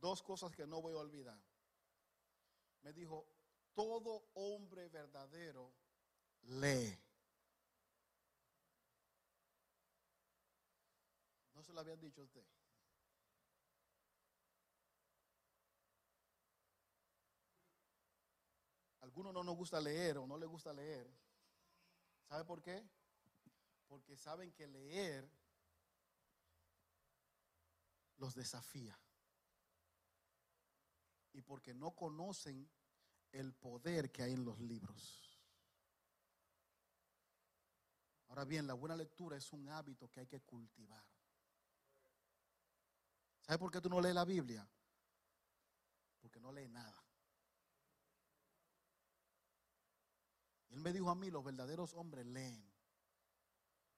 dos 0.00 0.22
cosas 0.22 0.52
que 0.52 0.66
no 0.66 0.80
voy 0.80 0.94
a 0.94 1.00
olvidar. 1.00 1.38
Me 2.80 2.94
dijo, 2.94 3.26
todo 3.74 4.24
hombre 4.34 4.88
verdadero 4.88 5.72
lee. 6.42 6.98
No 11.54 11.62
se 11.62 11.72
lo 11.72 11.80
habían 11.80 12.00
dicho 12.00 12.20
a 12.20 12.24
usted. 12.24 12.44
Algunos 19.00 19.34
no 19.34 19.44
nos 19.44 19.54
gusta 19.54 19.80
leer 19.80 20.18
o 20.18 20.26
no 20.26 20.36
les 20.38 20.48
gusta 20.48 20.72
leer. 20.72 21.08
¿Sabe 22.28 22.44
por 22.44 22.62
qué? 22.62 22.84
Porque 23.86 24.16
saben 24.16 24.52
que 24.52 24.66
leer 24.66 25.30
los 28.16 28.34
desafía. 28.34 28.98
Y 31.32 31.42
porque 31.42 31.74
no 31.74 31.94
conocen 31.94 32.68
el 33.34 33.52
poder 33.52 34.10
que 34.10 34.22
hay 34.22 34.32
en 34.32 34.44
los 34.44 34.58
libros. 34.60 35.20
Ahora 38.28 38.44
bien, 38.44 38.66
la 38.66 38.74
buena 38.74 38.96
lectura 38.96 39.36
es 39.36 39.52
un 39.52 39.68
hábito 39.68 40.10
que 40.10 40.20
hay 40.20 40.26
que 40.26 40.40
cultivar. 40.40 41.04
¿Sabe 43.42 43.58
por 43.58 43.70
qué 43.70 43.80
tú 43.80 43.88
no 43.88 44.00
lees 44.00 44.14
la 44.14 44.24
Biblia? 44.24 44.66
Porque 46.20 46.40
no 46.40 46.50
lees 46.50 46.70
nada. 46.70 46.94
Él 50.70 50.80
me 50.80 50.92
dijo 50.92 51.10
a 51.10 51.14
mí, 51.14 51.30
los 51.30 51.44
verdaderos 51.44 51.92
hombres 51.94 52.26
leen. 52.26 52.72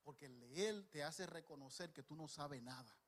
Porque 0.03 0.29
leer 0.29 0.89
te 0.91 1.03
hace 1.03 1.27
reconocer 1.27 1.93
que 1.93 2.03
tú 2.03 2.15
no 2.17 2.27
sabes 2.27 2.63
nada. 2.63 2.99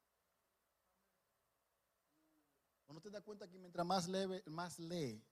¿O 2.86 2.92
no 2.92 3.00
te 3.00 3.10
das 3.10 3.22
cuenta 3.22 3.48
que 3.48 3.58
mientras 3.58 3.86
más 3.86 4.08
lee, 4.08 4.42
más 4.46 4.78
lee, 4.78 5.22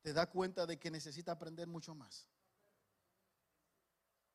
te 0.00 0.12
da 0.12 0.28
cuenta 0.28 0.66
de 0.66 0.78
que 0.78 0.90
necesita 0.90 1.32
aprender 1.32 1.66
mucho 1.66 1.94
más. 1.94 2.28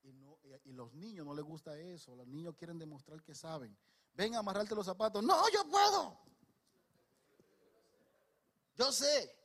Y, 0.03 0.72
los 0.74 0.93
niños 0.93 1.26
no 1.26 1.34
les 1.34 1.45
gusta 1.45 1.78
eso. 1.78 2.16
Los 2.16 2.28
niños 2.28 2.55
quieren 2.55 2.78
demostrar 2.78 3.22
que 3.22 3.34
saben. 3.34 3.78
Ven 4.14 4.36
a 4.36 4.39
amarrarte 4.39 4.76
los 4.76 4.86
zapatos. 4.86 5.24
No, 5.24 5.49
yo 5.49 5.68
puedo. 5.68 6.20
Yo 8.76 8.91
sé. 8.91 9.36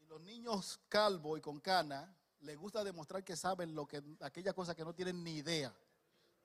Y 0.00 0.06
los 0.06 0.20
niños 0.20 0.80
calvos 0.88 1.38
y 1.38 1.42
con 1.42 1.60
cana 1.60 2.14
les 2.40 2.56
gusta 2.56 2.84
demostrar 2.84 3.24
que 3.24 3.36
saben 3.36 3.74
lo 3.74 3.86
que 3.86 4.02
aquella 4.20 4.52
cosa 4.52 4.74
que 4.74 4.84
no 4.84 4.94
tienen 4.94 5.22
ni 5.22 5.36
idea 5.36 5.74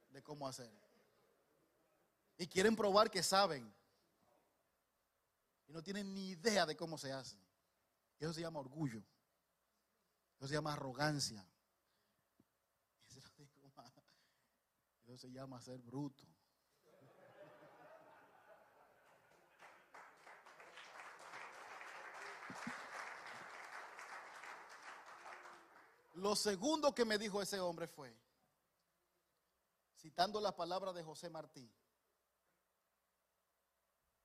de 0.09 0.23
cómo 0.23 0.47
hacer. 0.47 0.71
Y 2.37 2.47
quieren 2.47 2.75
probar 2.75 3.09
que 3.09 3.23
saben 3.23 3.73
y 5.67 5.73
no 5.73 5.83
tienen 5.83 6.13
ni 6.13 6.29
idea 6.29 6.65
de 6.65 6.77
cómo 6.77 6.97
se 6.97 7.11
hace. 7.11 7.37
Eso 8.19 8.33
se 8.33 8.41
llama 8.41 8.59
orgullo. 8.59 9.03
Eso 10.37 10.47
se 10.47 10.53
llama 10.53 10.73
arrogancia. 10.73 11.45
Eso 15.05 15.17
se 15.17 15.31
llama 15.31 15.61
ser 15.61 15.79
bruto. 15.79 16.25
Lo 26.15 26.35
segundo 26.35 26.95
que 26.95 27.05
me 27.05 27.19
dijo 27.19 27.41
ese 27.43 27.59
hombre 27.59 27.87
fue, 27.87 28.17
citando 29.97 30.41
la 30.41 30.55
palabra 30.55 30.91
de 30.91 31.03
José 31.03 31.29
Martí, 31.29 31.71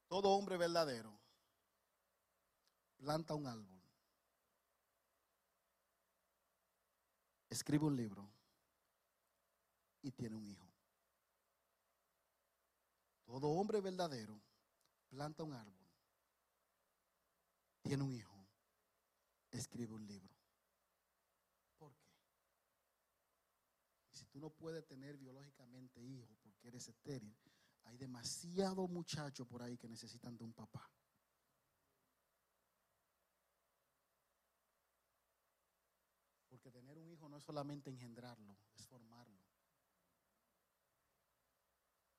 todo 0.08 0.30
hombre 0.30 0.56
verdadero 0.56 1.21
planta 3.02 3.34
un 3.34 3.48
árbol, 3.48 3.82
escribe 7.50 7.84
un 7.84 7.96
libro 7.96 8.32
y 10.02 10.12
tiene 10.12 10.36
un 10.36 10.46
hijo. 10.46 10.72
Todo 13.24 13.48
hombre 13.48 13.80
verdadero 13.80 14.40
planta 15.08 15.42
un 15.42 15.52
árbol, 15.52 15.84
tiene 17.82 18.04
un 18.04 18.12
hijo, 18.12 18.46
escribe 19.50 19.94
un 19.94 20.06
libro. 20.06 20.32
¿Por 21.78 21.92
qué? 21.96 22.14
Si 24.12 24.26
tú 24.26 24.38
no 24.38 24.50
puedes 24.50 24.86
tener 24.86 25.16
biológicamente 25.16 26.00
hijos 26.00 26.38
porque 26.40 26.68
eres 26.68 26.86
estéril, 26.86 27.36
hay 27.82 27.96
demasiados 27.96 28.88
muchachos 28.88 29.44
por 29.48 29.60
ahí 29.60 29.76
que 29.76 29.88
necesitan 29.88 30.36
de 30.36 30.44
un 30.44 30.52
papá. 30.52 30.88
Porque 36.62 36.78
tener 36.78 36.96
un 36.96 37.10
hijo 37.10 37.28
no 37.28 37.36
es 37.36 37.42
solamente 37.42 37.90
engendrarlo, 37.90 38.56
es 38.76 38.86
formarlo. 38.86 39.42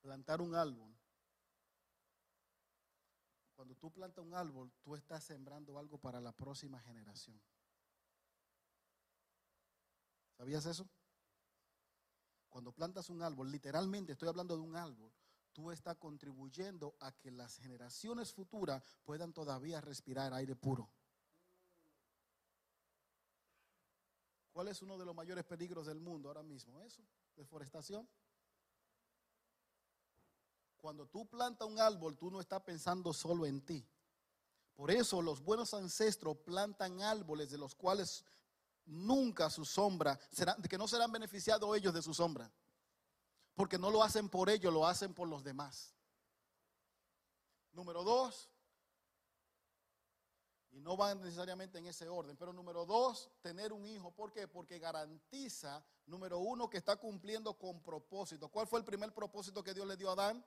Plantar 0.01 0.41
un 0.41 0.53
árbol. 0.53 0.93
Cuando 3.55 3.75
tú 3.75 3.89
plantas 3.89 4.25
un 4.25 4.33
árbol, 4.33 4.69
tú 4.81 4.95
estás 4.95 5.23
sembrando 5.23 5.79
algo 5.79 5.97
para 5.97 6.19
la 6.19 6.33
próxima 6.33 6.79
generación. 6.81 7.39
¿Sabías 10.35 10.65
eso? 10.65 10.89
Cuando 12.49 12.73
plantas 12.73 13.09
un 13.09 13.21
árbol, 13.21 13.49
literalmente 13.49 14.11
estoy 14.11 14.27
hablando 14.27 14.55
de 14.55 14.61
un 14.61 14.75
árbol, 14.75 15.13
tú 15.53 15.71
estás 15.71 15.95
contribuyendo 15.97 16.95
a 16.99 17.11
que 17.13 17.31
las 17.31 17.57
generaciones 17.57 18.33
futuras 18.33 18.83
puedan 19.05 19.31
todavía 19.31 19.79
respirar 19.79 20.33
aire 20.33 20.55
puro. 20.55 20.89
¿Cuál 24.53 24.67
es 24.67 24.83
uno 24.83 24.99
de 24.99 25.05
los 25.05 25.15
mayores 25.15 25.43
peligros 25.43 25.87
del 25.87 25.99
mundo 25.99 26.29
ahora 26.29 26.43
mismo? 26.43 26.79
Eso, 26.81 27.01
deforestación. 27.35 28.07
Cuando 30.77 31.07
tú 31.07 31.25
plantas 31.25 31.67
un 31.67 31.79
árbol, 31.79 32.15
tú 32.15 32.29
no 32.29 32.39
estás 32.39 32.61
pensando 32.61 33.11
solo 33.13 33.47
en 33.47 33.65
ti. 33.65 33.83
Por 34.75 34.91
eso 34.91 35.21
los 35.23 35.41
buenos 35.41 35.73
ancestros 35.73 36.37
plantan 36.37 37.01
árboles 37.01 37.49
de 37.49 37.57
los 37.57 37.73
cuales 37.73 38.23
nunca 38.85 39.49
su 39.49 39.65
sombra, 39.65 40.19
será, 40.31 40.55
que 40.69 40.77
no 40.77 40.87
serán 40.87 41.11
beneficiados 41.11 41.75
ellos 41.75 41.93
de 41.93 42.01
su 42.03 42.13
sombra. 42.13 42.51
Porque 43.55 43.79
no 43.79 43.89
lo 43.89 44.03
hacen 44.03 44.29
por 44.29 44.49
ellos, 44.51 44.71
lo 44.71 44.85
hacen 44.85 45.15
por 45.15 45.27
los 45.27 45.43
demás. 45.43 45.95
Número 47.71 48.03
dos, 48.03 48.51
y 50.73 50.81
no 50.81 50.97
van 50.97 51.21
necesariamente 51.21 51.77
en 51.77 51.85
ese 51.85 52.09
orden, 52.09 52.35
pero 52.35 52.51
número 52.51 52.85
dos, 52.85 53.29
tener 53.41 53.71
un 53.71 53.85
hijo. 53.85 54.11
¿Por 54.11 54.31
qué? 54.31 54.47
Porque 54.47 54.79
garantiza, 54.79 55.85
número 56.07 56.39
uno, 56.39 56.67
que 56.69 56.77
está 56.77 56.95
cumpliendo 56.95 57.53
con 57.53 57.81
propósito. 57.81 58.49
¿Cuál 58.49 58.67
fue 58.67 58.79
el 58.79 58.85
primer 58.85 59.13
propósito 59.13 59.63
que 59.63 59.73
Dios 59.73 59.85
le 59.85 59.95
dio 59.95 60.09
a 60.09 60.13
Adán? 60.13 60.43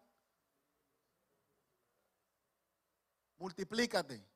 Multiplícate. 3.38 4.26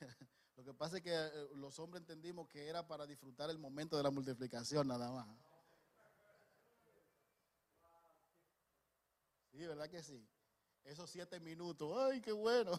Lo 0.56 0.64
que 0.64 0.72
pasa 0.72 0.96
es 0.96 1.02
que 1.02 1.12
eh, 1.12 1.48
los 1.56 1.78
hombres 1.78 2.00
entendimos 2.00 2.48
que 2.48 2.66
era 2.66 2.86
para 2.86 3.06
disfrutar 3.06 3.50
el 3.50 3.58
momento 3.58 3.98
de 3.98 4.02
la 4.02 4.10
multiplicación 4.10 4.88
nada 4.88 5.10
más. 5.10 5.28
Sí, 9.50 9.66
¿verdad 9.66 9.90
que 9.90 10.02
sí? 10.02 10.26
Esos 10.84 11.10
siete 11.10 11.38
minutos, 11.40 11.96
¡ay, 11.96 12.20
qué 12.20 12.32
bueno! 12.32 12.72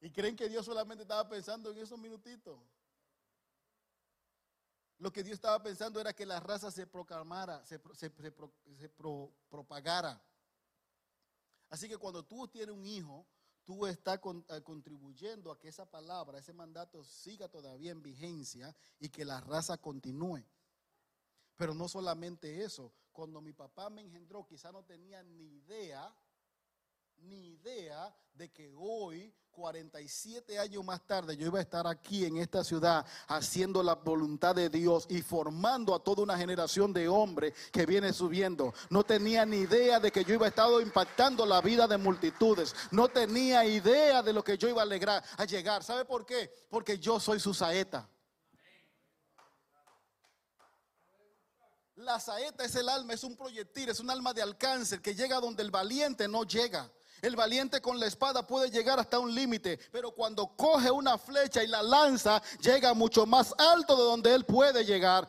y 0.00 0.10
creen 0.10 0.34
que 0.36 0.48
Dios 0.48 0.64
solamente 0.66 1.02
estaba 1.02 1.28
pensando 1.28 1.70
en 1.70 1.78
esos 1.78 1.98
minutitos. 1.98 2.58
Lo 4.98 5.12
que 5.12 5.22
Dios 5.22 5.34
estaba 5.36 5.62
pensando 5.62 6.00
era 6.00 6.12
que 6.12 6.26
la 6.26 6.40
raza 6.40 6.70
se 6.70 6.86
proclamara, 6.86 7.64
se, 7.64 7.78
propagara. 9.48 10.22
Así 11.70 11.88
que 11.88 11.96
cuando 11.96 12.22
tú 12.22 12.46
tienes 12.48 12.74
un 12.74 12.84
hijo, 12.84 13.26
tú 13.64 13.86
estás 13.86 14.20
eh, 14.48 14.62
contribuyendo 14.62 15.50
a 15.50 15.58
que 15.58 15.68
esa 15.68 15.86
palabra, 15.86 16.38
ese 16.38 16.52
mandato 16.52 17.04
siga 17.04 17.48
todavía 17.48 17.92
en 17.92 18.02
vigencia 18.02 18.74
y 18.98 19.08
que 19.08 19.24
la 19.24 19.40
raza 19.40 19.78
continúe. 19.78 20.44
Pero 21.56 21.74
no 21.74 21.88
solamente 21.88 22.64
eso, 22.64 22.92
cuando 23.12 23.40
mi 23.40 23.52
papá 23.52 23.90
me 23.90 24.00
engendró, 24.00 24.46
quizá 24.46 24.72
no 24.72 24.82
tenía 24.84 25.22
ni 25.22 25.56
idea, 25.56 26.14
ni 27.22 27.48
idea 27.48 28.14
de 28.34 28.50
que 28.50 28.72
hoy 28.76 29.34
47 29.50 30.58
años 30.58 30.84
más 30.84 31.06
tarde 31.06 31.36
yo 31.36 31.46
iba 31.46 31.58
a 31.58 31.62
estar 31.62 31.86
aquí 31.86 32.24
en 32.24 32.38
esta 32.38 32.64
ciudad 32.64 33.04
haciendo 33.28 33.82
la 33.82 33.94
voluntad 33.94 34.54
de 34.54 34.70
Dios 34.70 35.06
y 35.10 35.20
formando 35.20 35.94
a 35.94 36.02
toda 36.02 36.22
una 36.22 36.38
generación 36.38 36.92
de 36.92 37.08
hombres 37.08 37.52
que 37.70 37.84
viene 37.84 38.12
subiendo. 38.12 38.72
No 38.88 39.04
tenía 39.04 39.44
ni 39.44 39.58
idea 39.58 40.00
de 40.00 40.10
que 40.10 40.24
yo 40.24 40.34
iba 40.34 40.46
a 40.46 40.48
estar 40.48 40.68
impactando 40.80 41.44
la 41.44 41.60
vida 41.60 41.86
de 41.86 41.98
multitudes. 41.98 42.74
No 42.90 43.08
tenía 43.08 43.64
idea 43.64 44.22
de 44.22 44.32
lo 44.32 44.42
que 44.42 44.56
yo 44.56 44.68
iba 44.68 44.80
a, 44.80 44.84
alegrar, 44.84 45.22
a 45.36 45.44
llegar. 45.44 45.84
¿Sabe 45.84 46.04
por 46.04 46.24
qué? 46.24 46.50
Porque 46.70 46.98
yo 46.98 47.20
soy 47.20 47.40
su 47.40 47.52
saeta. 47.52 48.08
La 51.96 52.18
saeta 52.18 52.64
es 52.64 52.74
el 52.76 52.88
alma, 52.88 53.12
es 53.12 53.24
un 53.24 53.36
proyectil, 53.36 53.90
es 53.90 54.00
un 54.00 54.08
alma 54.08 54.32
de 54.32 54.40
alcance 54.40 55.02
que 55.02 55.14
llega 55.14 55.38
donde 55.38 55.62
el 55.62 55.70
valiente 55.70 56.26
no 56.28 56.44
llega. 56.44 56.90
El 57.22 57.36
valiente 57.36 57.80
con 57.80 58.00
la 58.00 58.06
espada 58.06 58.46
puede 58.46 58.70
llegar 58.70 58.98
hasta 58.98 59.18
un 59.18 59.34
límite, 59.34 59.78
pero 59.92 60.10
cuando 60.10 60.56
coge 60.56 60.90
una 60.90 61.18
flecha 61.18 61.62
y 61.62 61.66
la 61.66 61.82
lanza, 61.82 62.42
llega 62.60 62.94
mucho 62.94 63.26
más 63.26 63.54
alto 63.58 63.96
de 63.96 64.02
donde 64.04 64.34
él 64.34 64.44
puede 64.44 64.84
llegar. 64.84 65.28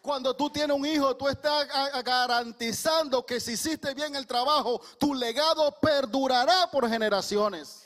Cuando 0.00 0.34
tú 0.34 0.48
tienes 0.48 0.74
un 0.74 0.86
hijo, 0.86 1.16
tú 1.16 1.28
estás 1.28 1.68
garantizando 2.02 3.26
que 3.26 3.40
si 3.40 3.52
hiciste 3.52 3.92
bien 3.92 4.14
el 4.14 4.26
trabajo, 4.26 4.80
tu 4.98 5.12
legado 5.12 5.70
perdurará 5.80 6.70
por 6.70 6.88
generaciones. 6.88 7.84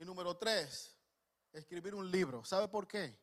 Y 0.00 0.04
número 0.04 0.36
tres, 0.36 0.96
escribir 1.52 1.94
un 1.94 2.10
libro. 2.10 2.44
¿Sabe 2.44 2.66
por 2.66 2.88
qué? 2.88 3.16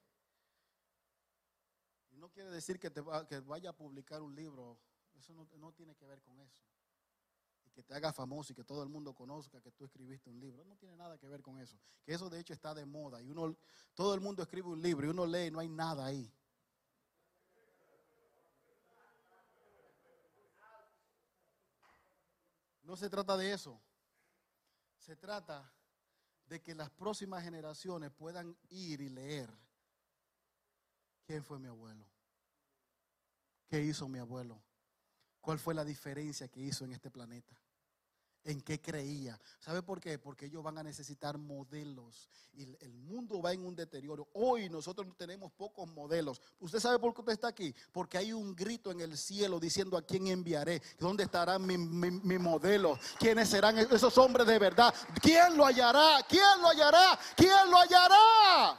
No 2.18 2.30
quiere 2.30 2.50
decir 2.50 2.80
que, 2.80 2.90
te 2.90 3.02
que 3.30 3.40
vaya 3.42 3.70
a 3.70 3.74
publicar 3.74 4.22
un 4.22 4.36
libro. 4.36 4.80
Eso 5.16 5.34
no, 5.34 5.72
tiene 5.74 5.96
que 5.96 6.06
ver 6.06 6.22
con 6.22 6.40
eso. 6.40 6.64
Y 7.66 7.72
que 7.72 7.84
te 7.84 7.94
haga 7.94 8.14
famoso 8.14 8.54
y 8.54 8.56
que 8.56 8.64
todo 8.64 8.84
el 8.84 8.90
mundo 8.90 9.14
conozca 9.14 9.62
que 9.62 9.72
tú 9.72 9.86
escribiste 9.86 10.30
un 10.30 10.40
libro. 10.40 10.64
No 10.66 10.76
tiene 10.78 10.96
nada 10.96 11.18
que 11.18 11.28
ver 11.28 11.42
con 11.42 11.60
eso. 11.60 11.78
Que 12.04 12.14
eso 12.14 12.30
de 12.30 12.40
hecho 12.40 12.54
está 12.54 12.74
de 12.74 12.86
moda. 12.86 13.22
Y 13.22 13.30
uno, 13.30 13.56
todo 13.94 14.14
el 14.14 14.22
mundo 14.22 14.42
escribe 14.42 14.68
un 14.70 14.82
libro 14.82 15.08
y 15.08 15.10
uno 15.10 15.26
lee 15.26 15.48
y 15.48 15.52
no 15.52 15.60
hay 15.60 15.70
nada 15.70 16.06
ahí. 16.06 16.32
No 22.84 22.96
se 22.96 23.10
trata 23.10 23.36
de 23.36 23.52
eso. 23.52 23.82
Se 24.98 25.16
trata 25.16 25.72
de 26.46 26.62
que 26.62 26.74
las 26.74 26.90
próximas 26.90 27.44
generaciones 27.44 28.12
puedan 28.12 28.58
ir 28.70 29.02
y 29.02 29.10
leer 29.10 29.67
quién 31.28 31.44
fue 31.44 31.60
mi 31.60 31.68
abuelo. 31.68 32.08
¿Qué 33.68 33.82
hizo 33.82 34.08
mi 34.08 34.18
abuelo? 34.18 34.58
¿Cuál 35.42 35.60
fue 35.60 35.74
la 35.74 35.84
diferencia 35.84 36.48
que 36.48 36.62
hizo 36.62 36.86
en 36.86 36.94
este 36.94 37.12
planeta? 37.12 37.54
¿En 38.46 38.62
qué 38.62 38.80
creía? 38.80 39.38
¿Sabe 39.60 39.84
por 39.84 40.00
qué? 40.00 40.18
Porque 40.18 40.46
ellos 40.46 40.64
van 40.64 40.78
a 40.78 40.84
necesitar 40.84 41.38
modelos 41.38 42.30
y 42.54 42.64
el 42.64 42.94
mundo 42.94 43.42
va 43.42 43.52
en 43.52 43.66
un 43.66 43.76
deterioro. 43.76 44.30
Hoy 44.34 44.70
nosotros 44.70 45.06
tenemos 45.18 45.52
pocos 45.52 45.86
modelos. 45.90 46.42
¿Usted 46.62 46.80
sabe 46.80 46.98
por 46.98 47.14
qué 47.14 47.20
usted 47.20 47.34
está 47.34 47.50
aquí? 47.50 47.76
Porque 47.92 48.18
hay 48.18 48.32
un 48.32 48.56
grito 48.56 48.90
en 48.90 49.02
el 49.02 49.18
cielo 49.18 49.60
diciendo 49.60 49.98
a 49.98 50.02
quién 50.06 50.28
enviaré, 50.28 50.82
dónde 50.98 51.26
estará 51.26 51.60
mi, 51.60 51.78
mi 51.78 52.40
modelo, 52.40 52.98
quiénes 53.20 53.50
serán 53.50 53.78
esos 53.78 54.18
hombres 54.18 54.48
de 54.48 54.60
verdad, 54.60 54.96
quién 55.22 55.58
lo 55.58 55.66
hallará, 55.66 56.26
quién 56.30 56.62
lo 56.62 56.70
hallará, 56.70 57.20
quién 57.36 57.70
lo 57.70 57.78
hallará. 57.78 58.78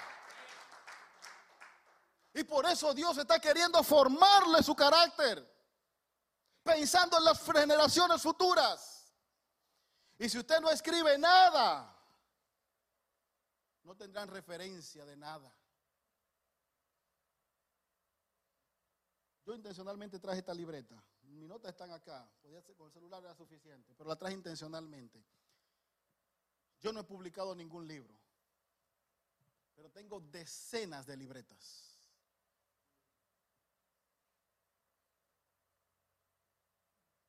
Y 2.39 2.45
por 2.45 2.65
eso 2.67 2.95
Dios 2.95 3.19
está 3.19 3.41
queriendo 3.41 3.83
formarle 3.83 4.63
su 4.63 4.73
carácter, 4.77 5.45
pensando 6.63 7.19
en 7.19 7.25
las 7.25 7.43
generaciones 7.43 8.23
futuras. 8.23 9.13
Y 10.17 10.29
si 10.29 10.39
usted 10.39 10.61
no 10.61 10.71
escribe 10.71 11.19
nada, 11.19 12.01
no 13.83 13.97
tendrán 13.97 14.29
referencia 14.29 15.05
de 15.05 15.17
nada. 15.17 15.53
Yo 19.45 19.53
intencionalmente 19.53 20.21
traje 20.21 20.39
esta 20.39 20.55
libreta. 20.55 20.95
Mis 21.23 21.49
notas 21.49 21.73
están 21.73 21.91
acá. 21.91 22.31
Con 22.77 22.87
el 22.87 22.93
celular 22.93 23.21
era 23.25 23.35
suficiente, 23.35 23.97
pero 23.97 24.11
la 24.11 24.17
traje 24.17 24.35
intencionalmente. 24.35 25.25
Yo 26.79 26.93
no 26.93 27.01
he 27.01 27.05
publicado 27.05 27.53
ningún 27.57 27.89
libro, 27.89 28.17
pero 29.75 29.91
tengo 29.91 30.21
decenas 30.21 31.05
de 31.05 31.17
libretas. 31.17 31.98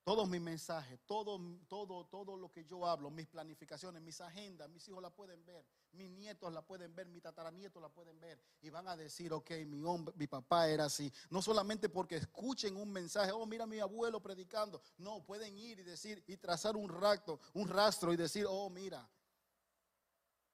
Todos 0.09 0.27
mis 0.27 0.41
mensajes, 0.41 0.99
todo, 1.05 1.39
todo, 1.67 2.07
todo 2.07 2.35
lo 2.35 2.51
que 2.51 2.65
yo 2.65 2.83
hablo, 2.87 3.11
mis 3.11 3.27
planificaciones, 3.27 4.01
mis 4.01 4.19
agendas, 4.19 4.67
mis 4.67 4.87
hijos 4.87 5.03
la 5.03 5.11
pueden 5.11 5.45
ver, 5.45 5.63
mis 5.91 6.09
nietos 6.09 6.51
la 6.51 6.63
pueden 6.63 6.95
ver, 6.95 7.07
mis 7.09 7.21
tataranietos 7.21 7.79
la 7.79 7.89
pueden 7.89 8.19
ver 8.19 8.41
y 8.59 8.71
van 8.71 8.87
a 8.87 8.97
decir, 8.97 9.31
ok, 9.31 9.51
mi, 9.67 9.83
hombre, 9.83 10.15
mi 10.17 10.25
papá 10.25 10.67
era 10.67 10.85
así. 10.85 11.13
No 11.29 11.43
solamente 11.43 11.89
porque 11.89 12.15
escuchen 12.15 12.75
un 12.75 12.91
mensaje, 12.91 13.31
oh, 13.31 13.45
mira 13.45 13.67
mi 13.67 13.77
abuelo 13.77 14.19
predicando. 14.19 14.81
No, 14.97 15.23
pueden 15.23 15.55
ir 15.59 15.77
y 15.77 15.83
decir 15.83 16.23
y 16.25 16.37
trazar 16.37 16.75
un 16.75 16.89
rastro, 16.89 17.39
un 17.53 17.67
rastro 17.67 18.11
y 18.11 18.17
decir, 18.17 18.47
oh, 18.49 18.67
mira, 18.71 19.07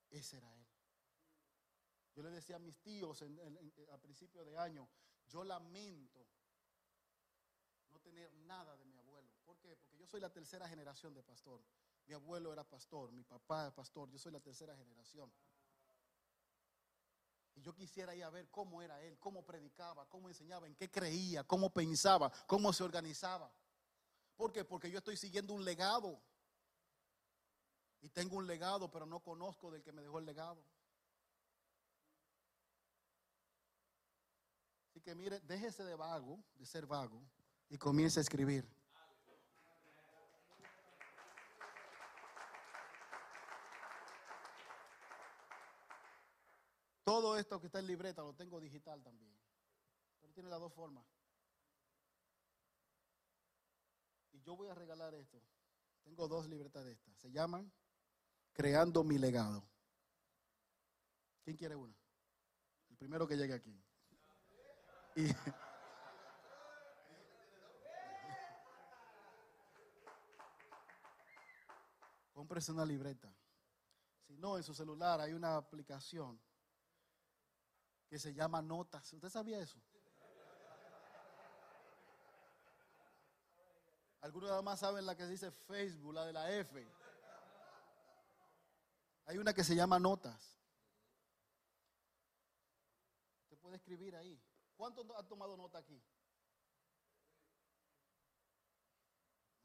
ese 0.09 0.35
era 0.35 0.53
él. 0.53 0.67
Yo 2.13 2.23
le 2.23 2.29
decía 2.31 2.57
a 2.57 2.59
mis 2.59 2.75
tíos 2.81 3.23
a 3.93 3.97
principio 3.99 4.43
de 4.43 4.57
año, 4.57 4.85
yo 5.29 5.45
lamento 5.45 6.27
no 7.89 8.01
tener 8.01 8.33
nada 8.33 8.75
de 8.75 8.83
mi 8.83 8.94
yo 10.05 10.11
soy 10.11 10.21
la 10.21 10.29
tercera 10.29 10.69
generación 10.69 11.15
de 11.15 11.23
pastor. 11.23 11.59
Mi 12.05 12.13
abuelo 12.13 12.53
era 12.53 12.63
pastor, 12.63 13.11
mi 13.11 13.23
papá 13.23 13.63
era 13.63 13.73
pastor, 13.73 14.07
yo 14.11 14.19
soy 14.19 14.31
la 14.31 14.39
tercera 14.39 14.75
generación. 14.77 15.31
Y 17.55 17.61
yo 17.61 17.73
quisiera 17.73 18.13
ir 18.13 18.23
a 18.23 18.29
ver 18.29 18.47
cómo 18.51 18.83
era 18.83 19.01
él, 19.01 19.17
cómo 19.17 19.43
predicaba, 19.43 20.07
cómo 20.07 20.29
enseñaba, 20.29 20.67
en 20.67 20.75
qué 20.75 20.91
creía, 20.91 21.43
cómo 21.43 21.71
pensaba, 21.71 22.31
cómo 22.45 22.71
se 22.71 22.83
organizaba. 22.83 23.51
¿Por 24.35 24.51
qué? 24.51 24.63
Porque 24.63 24.91
yo 24.91 24.99
estoy 24.99 25.17
siguiendo 25.17 25.53
un 25.53 25.65
legado. 25.65 26.21
Y 28.01 28.09
tengo 28.09 28.35
un 28.35 28.45
legado, 28.45 28.91
pero 28.91 29.07
no 29.07 29.21
conozco 29.21 29.71
del 29.71 29.81
que 29.81 29.91
me 29.91 30.03
dejó 30.03 30.19
el 30.19 30.27
legado. 30.27 30.63
Así 34.89 35.01
que 35.01 35.15
mire, 35.15 35.39
déjese 35.39 35.83
de 35.83 35.95
vago, 35.95 36.43
de 36.53 36.65
ser 36.67 36.85
vago, 36.85 37.19
y 37.69 37.77
comience 37.79 38.19
a 38.19 38.21
escribir. 38.21 38.74
Todo 47.05 47.37
esto 47.37 47.61
que 47.61 47.67
está 47.67 47.77
en 47.77 47.85
libreta 47.85 48.23
lo 48.23 48.33
tengo 48.33 48.59
digital 48.59 49.03
también. 49.03 49.31
Pero 50.19 50.33
tiene 50.33 50.49
las 50.49 50.59
dos 50.59 50.73
formas. 50.73 51.05
Y 54.31 54.41
yo 54.41 54.55
voy 54.55 54.69
a 54.69 54.73
regalar 54.73 55.13
esto. 55.13 55.39
Tengo 56.03 56.27
dos 56.27 56.47
libretas 56.47 56.83
de 56.83 56.93
estas. 56.93 57.15
Se 57.19 57.31
llaman 57.31 57.71
Creando 58.53 59.03
mi 59.03 59.19
legado. 59.19 59.63
¿Quién 61.43 61.55
quiere 61.55 61.75
una? 61.75 61.93
El 62.89 62.97
primero 62.97 63.27
que 63.27 63.37
llegue 63.37 63.53
aquí. 63.53 63.79
Y, 65.15 65.27
Cómprese 72.33 72.71
una 72.71 72.85
libreta. 72.85 73.31
Si 74.25 74.35
no, 74.37 74.57
en 74.57 74.63
su 74.63 74.73
celular 74.73 75.21
hay 75.21 75.33
una 75.33 75.55
aplicación 75.55 76.41
que 78.07 78.19
se 78.19 78.33
llama 78.33 78.61
notas. 78.61 79.11
¿Usted 79.13 79.29
sabía 79.29 79.59
eso? 79.59 79.79
Algunos 84.21 84.49
además 84.49 84.79
saben 84.79 85.05
la 85.05 85.15
que 85.15 85.27
dice 85.27 85.51
Facebook, 85.51 86.13
la 86.13 86.25
de 86.25 86.33
la 86.33 86.51
F. 86.51 86.87
Hay 89.25 89.37
una 89.37 89.53
que 89.53 89.63
se 89.63 89.75
llama 89.75 89.99
notas. 89.99 90.59
Usted 93.43 93.57
puede 93.57 93.75
escribir 93.75 94.15
ahí. 94.15 94.41
¿Cuántos 94.75 95.05
han 95.15 95.27
tomado 95.27 95.55
nota 95.55 95.77
aquí? 95.77 96.01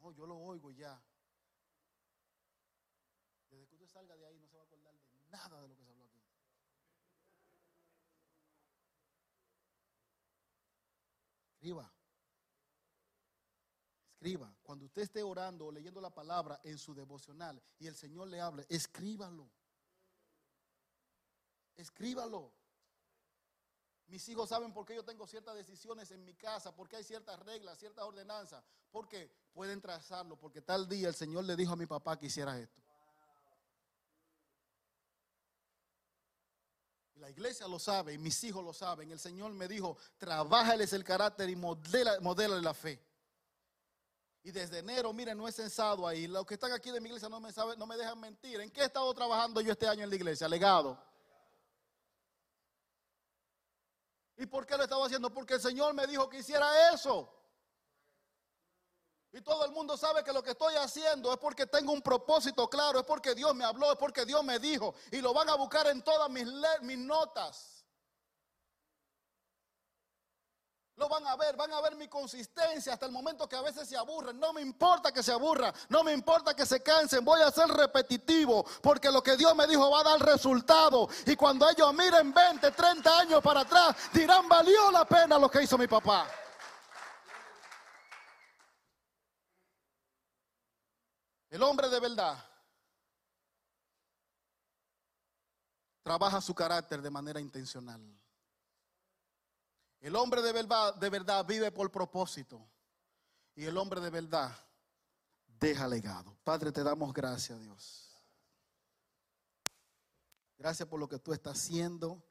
No, 0.01 0.13
yo 0.13 0.27
lo 0.27 0.37
oigo 0.39 0.71
ya. 0.71 1.03
Desde 3.51 3.67
que 3.67 3.75
usted 3.75 3.87
salga 3.89 4.17
de 4.17 4.27
ahí 4.27 4.39
no 4.39 4.47
se 4.47 4.57
va 4.57 4.63
a 4.63 4.67
acordar 4.67 4.95
de 4.95 5.21
nada 5.31 5.61
de 5.61 5.69
lo 5.69 5.77
que 5.77 5.85
se 5.85 5.91
habló 5.91 6.05
aquí. 6.05 6.23
Escriba. 11.61 11.93
Escriba. 14.15 14.57
Cuando 14.63 14.87
usted 14.87 15.03
esté 15.03 15.23
orando 15.23 15.67
o 15.67 15.73
leyendo 15.73 16.01
la 16.01 16.09
palabra 16.09 16.59
en 16.65 16.79
su 16.79 16.95
devocional 16.95 17.63
y 17.79 17.87
el 17.87 17.95
Señor 17.95 18.29
le 18.29 18.41
hable, 18.41 18.65
escríbalo. 18.71 19.51
Escríbalo. 21.77 22.51
Mis 24.07 24.27
hijos 24.31 24.49
saben 24.49 24.73
por 24.73 24.87
qué 24.87 24.95
yo 24.95 25.05
tengo 25.05 25.27
ciertas 25.27 25.55
decisiones 25.55 26.11
en 26.13 26.25
mi 26.25 26.35
casa, 26.35 26.75
porque 26.75 26.97
hay 26.97 27.05
ciertas 27.05 27.39
reglas, 27.41 27.79
ciertas 27.79 28.07
ordenanzas, 28.07 28.65
porque 28.91 29.31
pueden 29.53 29.83
trazarlo, 29.83 30.39
porque 30.39 30.63
tal 30.63 30.89
día 30.89 31.09
el 31.09 31.15
Señor 31.15 31.45
le 31.45 31.57
dijo 31.57 31.75
a 31.75 31.77
mi 31.77 31.87
papá 31.87 32.19
que 32.19 32.27
hiciera 32.27 32.59
esto. 32.59 32.81
La 37.21 37.29
iglesia 37.29 37.69
lo 37.69 37.79
sabe 37.79 38.15
y 38.15 38.19
mis 38.19 38.43
hijos 38.45 38.65
lo 38.65 38.73
saben. 38.73 39.11
El 39.11 39.21
Señor 39.21 39.53
me 39.53 39.69
dijo, 39.69 39.99
trabájales 40.17 40.95
el 40.95 41.05
carácter 41.05 41.51
y 41.51 41.55
modela, 41.55 42.19
la 42.63 42.73
fe. 42.73 42.99
Y 44.43 44.51
desde 44.51 44.79
enero, 44.79 45.13
miren, 45.13 45.37
no 45.37 45.47
he 45.47 45.53
censado 45.53 46.09
ahí. 46.09 46.27
Los 46.27 46.47
que 46.47 46.55
están 46.55 46.73
aquí 46.73 46.91
de 46.91 46.99
mi 46.99 47.09
iglesia 47.11 47.29
no 47.29 47.39
me, 47.39 47.53
saben, 47.53 47.79
no 47.79 47.87
me 47.87 47.99
dejan 47.99 48.19
mentir. 48.19 48.59
¿En 48.63 48.71
qué 48.71 48.81
he 48.81 48.85
estado 48.87 49.13
trabajando 49.13 49.61
yo 49.61 49.73
este 49.73 49.87
año 49.87 50.03
en 50.03 50.09
la 50.09 50.17
iglesia? 50.17 50.49
Legado. 50.49 50.99
¿Y 54.39 54.47
por 54.47 54.65
qué 54.65 54.79
lo 54.79 54.85
estaba 54.85 55.05
haciendo? 55.05 55.31
Porque 55.31 55.55
el 55.55 55.61
Señor 55.61 55.93
me 55.93 56.07
dijo 56.07 56.27
que 56.27 56.39
hiciera 56.39 56.95
eso. 56.95 57.31
Y 59.33 59.41
todo 59.43 59.65
el 59.65 59.71
mundo 59.71 59.97
sabe 59.97 60.25
que 60.25 60.33
lo 60.33 60.43
que 60.43 60.51
estoy 60.51 60.75
haciendo 60.75 61.33
es 61.33 61.39
porque 61.39 61.67
tengo 61.67 61.93
un 61.93 62.03
propósito 62.03 62.69
claro, 62.69 62.99
es 62.99 63.07
porque 63.07 63.35
Dios 63.35 63.55
me 63.55 63.65
habló, 63.65 63.93
es 63.93 63.99
porque 63.99 64.25
Dios 64.25 64.43
me 64.43 64.59
dijo. 64.59 64.95
Y 65.13 65.21
lo 65.21 65.33
van 65.33 65.49
a 65.49 65.55
buscar 65.55 65.87
en 65.87 66.03
todas 66.03 66.29
mis, 66.29 66.47
mis 66.83 66.99
notas. 66.99 67.81
Lo 70.97 71.09
van 71.09 71.27
a 71.29 71.37
ver, 71.37 71.57
van 71.57 71.73
a 71.73 71.81
ver 71.81 71.95
mi 71.97 72.09
consistencia 72.09 72.93
hasta 72.93 73.07
el 73.07 73.13
momento 73.13 73.49
que 73.49 73.57
a 73.57 73.63
veces 73.63 73.89
se 73.89 73.97
aburren. 73.97 74.39
No 74.39 74.53
me 74.53 74.61
importa 74.61 75.13
que 75.13 75.23
se 75.23 75.33
aburran, 75.33 75.73
no 75.89 76.03
me 76.03 76.13
importa 76.13 76.53
que 76.53 76.67
se 76.67 76.83
cansen. 76.83 77.25
Voy 77.25 77.41
a 77.41 77.51
ser 77.53 77.69
repetitivo 77.69 78.67
porque 78.83 79.11
lo 79.11 79.23
que 79.23 79.37
Dios 79.37 79.55
me 79.55 79.67
dijo 79.69 79.91
va 79.91 80.01
a 80.01 80.05
dar 80.05 80.21
resultado. 80.21 81.09
Y 81.25 81.37
cuando 81.37 81.71
ellos 81.71 81.95
miren 81.95 82.35
20, 82.35 82.73
30 82.73 83.19
años 83.19 83.43
para 83.43 83.61
atrás, 83.61 83.97
dirán, 84.13 84.47
valió 84.49 84.91
la 84.91 85.07
pena 85.07 85.39
lo 85.39 85.49
que 85.49 85.63
hizo 85.63 85.79
mi 85.79 85.87
papá. 85.87 86.27
El 91.51 91.63
hombre 91.65 91.89
de 91.89 91.99
verdad 91.99 92.43
trabaja 96.03 96.41
su 96.41 96.55
carácter 96.55 97.03
de 97.03 97.11
manera 97.11 97.41
intencional. 97.41 98.01
El 100.01 100.17
hombre 100.17 100.41
de 100.41 100.53
verdad, 100.53 101.45
vive 101.45 101.71
por 101.71 101.91
propósito. 101.91 102.65
Y 103.55 103.65
el 103.65 103.77
hombre 103.77 104.01
de 104.01 104.11
verdad 104.11 104.57
deja 105.47 105.87
legado. 105.87 106.35
Padre, 106.43 106.73
te 106.73 106.83
damos 106.83 107.13
gracias, 107.13 107.61
Dios. 107.61 108.17
Gracias 110.57 110.89
por 110.89 111.01
lo 111.01 111.09
que 111.09 111.19
tú 111.19 111.33
estás 111.33 111.59
haciendo 111.59 112.23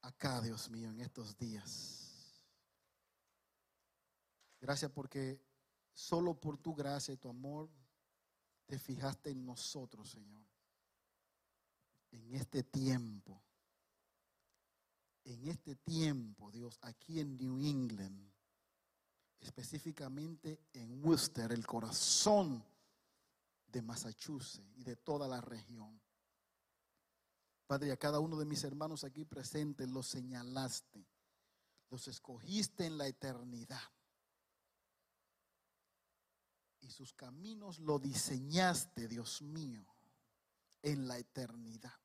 acá, 0.00 0.40
Dios 0.40 0.68
mío, 0.70 0.88
en 0.88 1.00
estos 1.00 1.36
días. 1.36 2.44
Gracias 4.60 4.90
porque 4.90 5.40
Solo 5.98 6.32
por 6.38 6.56
tu 6.58 6.76
gracia 6.76 7.12
y 7.12 7.16
tu 7.16 7.28
amor 7.28 7.68
te 8.66 8.78
fijaste 8.78 9.30
en 9.30 9.44
nosotros, 9.44 10.08
Señor. 10.08 10.46
En 12.12 12.36
este 12.36 12.62
tiempo. 12.62 13.42
En 15.24 15.48
este 15.48 15.74
tiempo, 15.74 16.52
Dios, 16.52 16.78
aquí 16.82 17.18
en 17.18 17.36
New 17.36 17.58
England, 17.58 18.32
específicamente 19.40 20.68
en 20.72 21.04
Worcester, 21.04 21.50
el 21.50 21.66
corazón 21.66 22.64
de 23.66 23.82
Massachusetts 23.82 24.62
y 24.76 24.84
de 24.84 24.94
toda 24.94 25.26
la 25.26 25.40
región. 25.40 26.00
Padre, 27.66 27.90
a 27.90 27.96
cada 27.96 28.20
uno 28.20 28.38
de 28.38 28.44
mis 28.44 28.62
hermanos 28.62 29.02
aquí 29.02 29.24
presentes 29.24 29.90
los 29.90 30.06
señalaste, 30.06 31.04
los 31.90 32.06
escogiste 32.06 32.86
en 32.86 32.98
la 32.98 33.08
eternidad 33.08 33.97
y 36.80 36.90
sus 36.90 37.12
caminos 37.12 37.78
lo 37.78 37.98
diseñaste, 37.98 39.08
Dios 39.08 39.42
mío, 39.42 39.84
en 40.82 41.08
la 41.08 41.18
eternidad, 41.18 41.98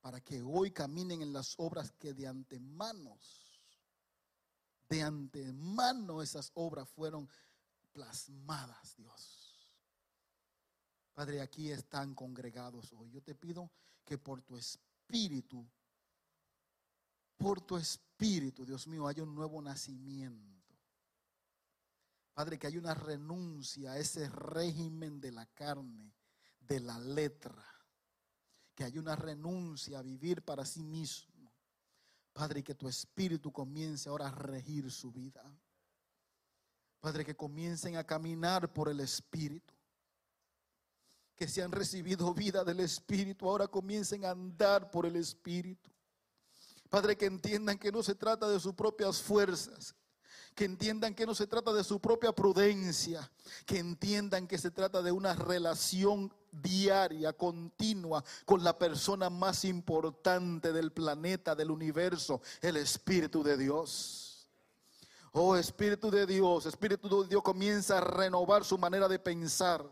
para 0.00 0.20
que 0.20 0.42
hoy 0.42 0.72
caminen 0.72 1.22
en 1.22 1.32
las 1.32 1.54
obras 1.58 1.92
que 1.92 2.14
de 2.14 2.26
antemanos 2.26 3.42
De 4.88 5.02
antemano 5.02 6.22
esas 6.22 6.52
obras 6.54 6.88
fueron 6.88 7.28
plasmadas, 7.92 8.94
Dios. 8.96 9.46
Padre, 11.12 11.40
aquí 11.40 11.72
están 11.72 12.14
congregados 12.14 12.92
hoy. 12.92 13.10
Yo 13.10 13.20
te 13.20 13.34
pido 13.34 13.72
que 14.04 14.18
por 14.18 14.42
tu 14.42 14.56
espíritu, 14.56 15.66
por 17.36 17.60
tu 17.62 17.76
espíritu, 17.76 18.64
Dios 18.64 18.86
mío, 18.86 19.08
haya 19.08 19.22
un 19.22 19.34
nuevo 19.34 19.60
nacimiento. 19.60 20.55
Padre, 22.36 22.58
que 22.58 22.66
haya 22.66 22.78
una 22.78 22.92
renuncia 22.92 23.92
a 23.92 23.98
ese 23.98 24.28
régimen 24.28 25.18
de 25.20 25.32
la 25.32 25.46
carne, 25.46 26.14
de 26.60 26.80
la 26.80 27.00
letra. 27.00 27.64
Que 28.74 28.84
haya 28.84 29.00
una 29.00 29.16
renuncia 29.16 29.98
a 29.98 30.02
vivir 30.02 30.42
para 30.42 30.66
sí 30.66 30.82
mismo 30.82 31.36
Padre, 32.36 32.62
que 32.62 32.74
tu 32.74 32.86
espíritu 32.86 33.50
comience 33.50 34.10
ahora 34.10 34.26
a 34.26 34.30
regir 34.30 34.92
su 34.92 35.10
vida. 35.10 35.42
Padre, 37.00 37.24
que 37.24 37.34
comiencen 37.34 37.96
a 37.96 38.04
caminar 38.04 38.74
por 38.74 38.90
el 38.90 39.00
espíritu. 39.00 39.72
Que 41.34 41.48
se 41.48 41.62
han 41.62 41.72
recibido 41.72 42.34
vida 42.34 42.62
del 42.62 42.80
espíritu, 42.80 43.48
ahora 43.48 43.66
comiencen 43.66 44.26
a 44.26 44.32
andar 44.32 44.90
por 44.90 45.06
el 45.06 45.16
espíritu. 45.16 45.90
Padre, 46.90 47.16
que 47.16 47.24
entiendan 47.24 47.78
que 47.78 47.90
no 47.90 48.02
se 48.02 48.14
trata 48.14 48.46
de 48.50 48.60
sus 48.60 48.74
propias 48.74 49.22
fuerzas, 49.22 49.94
que 50.56 50.64
entiendan 50.64 51.14
que 51.14 51.26
no 51.26 51.34
se 51.34 51.46
trata 51.46 51.70
de 51.74 51.84
su 51.84 52.00
propia 52.00 52.32
prudencia, 52.32 53.30
que 53.66 53.78
entiendan 53.78 54.48
que 54.48 54.56
se 54.56 54.70
trata 54.70 55.02
de 55.02 55.12
una 55.12 55.34
relación 55.34 56.32
diaria, 56.50 57.34
continua, 57.34 58.24
con 58.46 58.64
la 58.64 58.78
persona 58.78 59.28
más 59.28 59.66
importante 59.66 60.72
del 60.72 60.92
planeta, 60.92 61.54
del 61.54 61.70
universo, 61.70 62.40
el 62.62 62.78
Espíritu 62.78 63.42
de 63.42 63.58
Dios. 63.58 64.48
Oh 65.32 65.56
Espíritu 65.56 66.10
de 66.10 66.24
Dios, 66.24 66.64
Espíritu 66.64 67.22
de 67.22 67.28
Dios 67.28 67.42
comienza 67.42 67.98
a 67.98 68.00
renovar 68.00 68.64
su 68.64 68.78
manera 68.78 69.08
de 69.08 69.18
pensar 69.18 69.84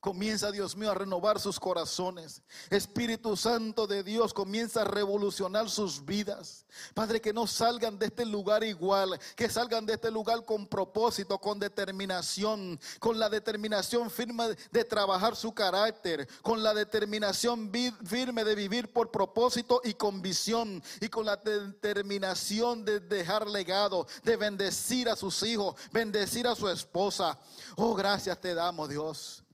Comienza, 0.00 0.52
Dios 0.52 0.76
mío, 0.76 0.90
a 0.90 0.94
renovar 0.94 1.40
sus 1.40 1.58
corazones. 1.58 2.42
Espíritu 2.70 3.36
Santo 3.36 3.86
de 3.86 4.02
Dios 4.02 4.32
comienza 4.32 4.82
a 4.82 4.84
revolucionar 4.84 5.68
sus 5.68 6.04
vidas. 6.04 6.66
Padre, 6.94 7.20
que 7.20 7.32
no 7.32 7.46
salgan 7.46 7.98
de 7.98 8.06
este 8.06 8.24
lugar 8.24 8.62
igual, 8.62 9.18
que 9.34 9.48
salgan 9.48 9.86
de 9.86 9.94
este 9.94 10.10
lugar 10.10 10.44
con 10.44 10.66
propósito, 10.66 11.38
con 11.38 11.58
determinación, 11.58 12.78
con 12.98 13.18
la 13.18 13.28
determinación 13.28 14.10
firme 14.10 14.56
de 14.70 14.84
trabajar 14.84 15.34
su 15.36 15.52
carácter, 15.52 16.28
con 16.42 16.62
la 16.62 16.74
determinación 16.74 17.70
firme 18.04 18.44
de 18.44 18.54
vivir 18.54 18.92
por 18.92 19.10
propósito 19.10 19.80
y 19.84 19.94
con 19.94 20.22
visión, 20.22 20.82
y 21.00 21.08
con 21.08 21.24
la 21.24 21.36
determinación 21.36 22.84
de 22.84 23.00
dejar 23.00 23.46
legado, 23.46 24.06
de 24.22 24.36
bendecir 24.36 25.08
a 25.08 25.16
sus 25.16 25.42
hijos, 25.42 25.74
bendecir 25.92 26.46
a 26.46 26.54
su 26.54 26.68
esposa. 26.68 27.38
Oh, 27.76 27.94
gracias 27.94 28.40
te 28.40 28.54
damos, 28.54 28.88
Dios. 28.88 29.45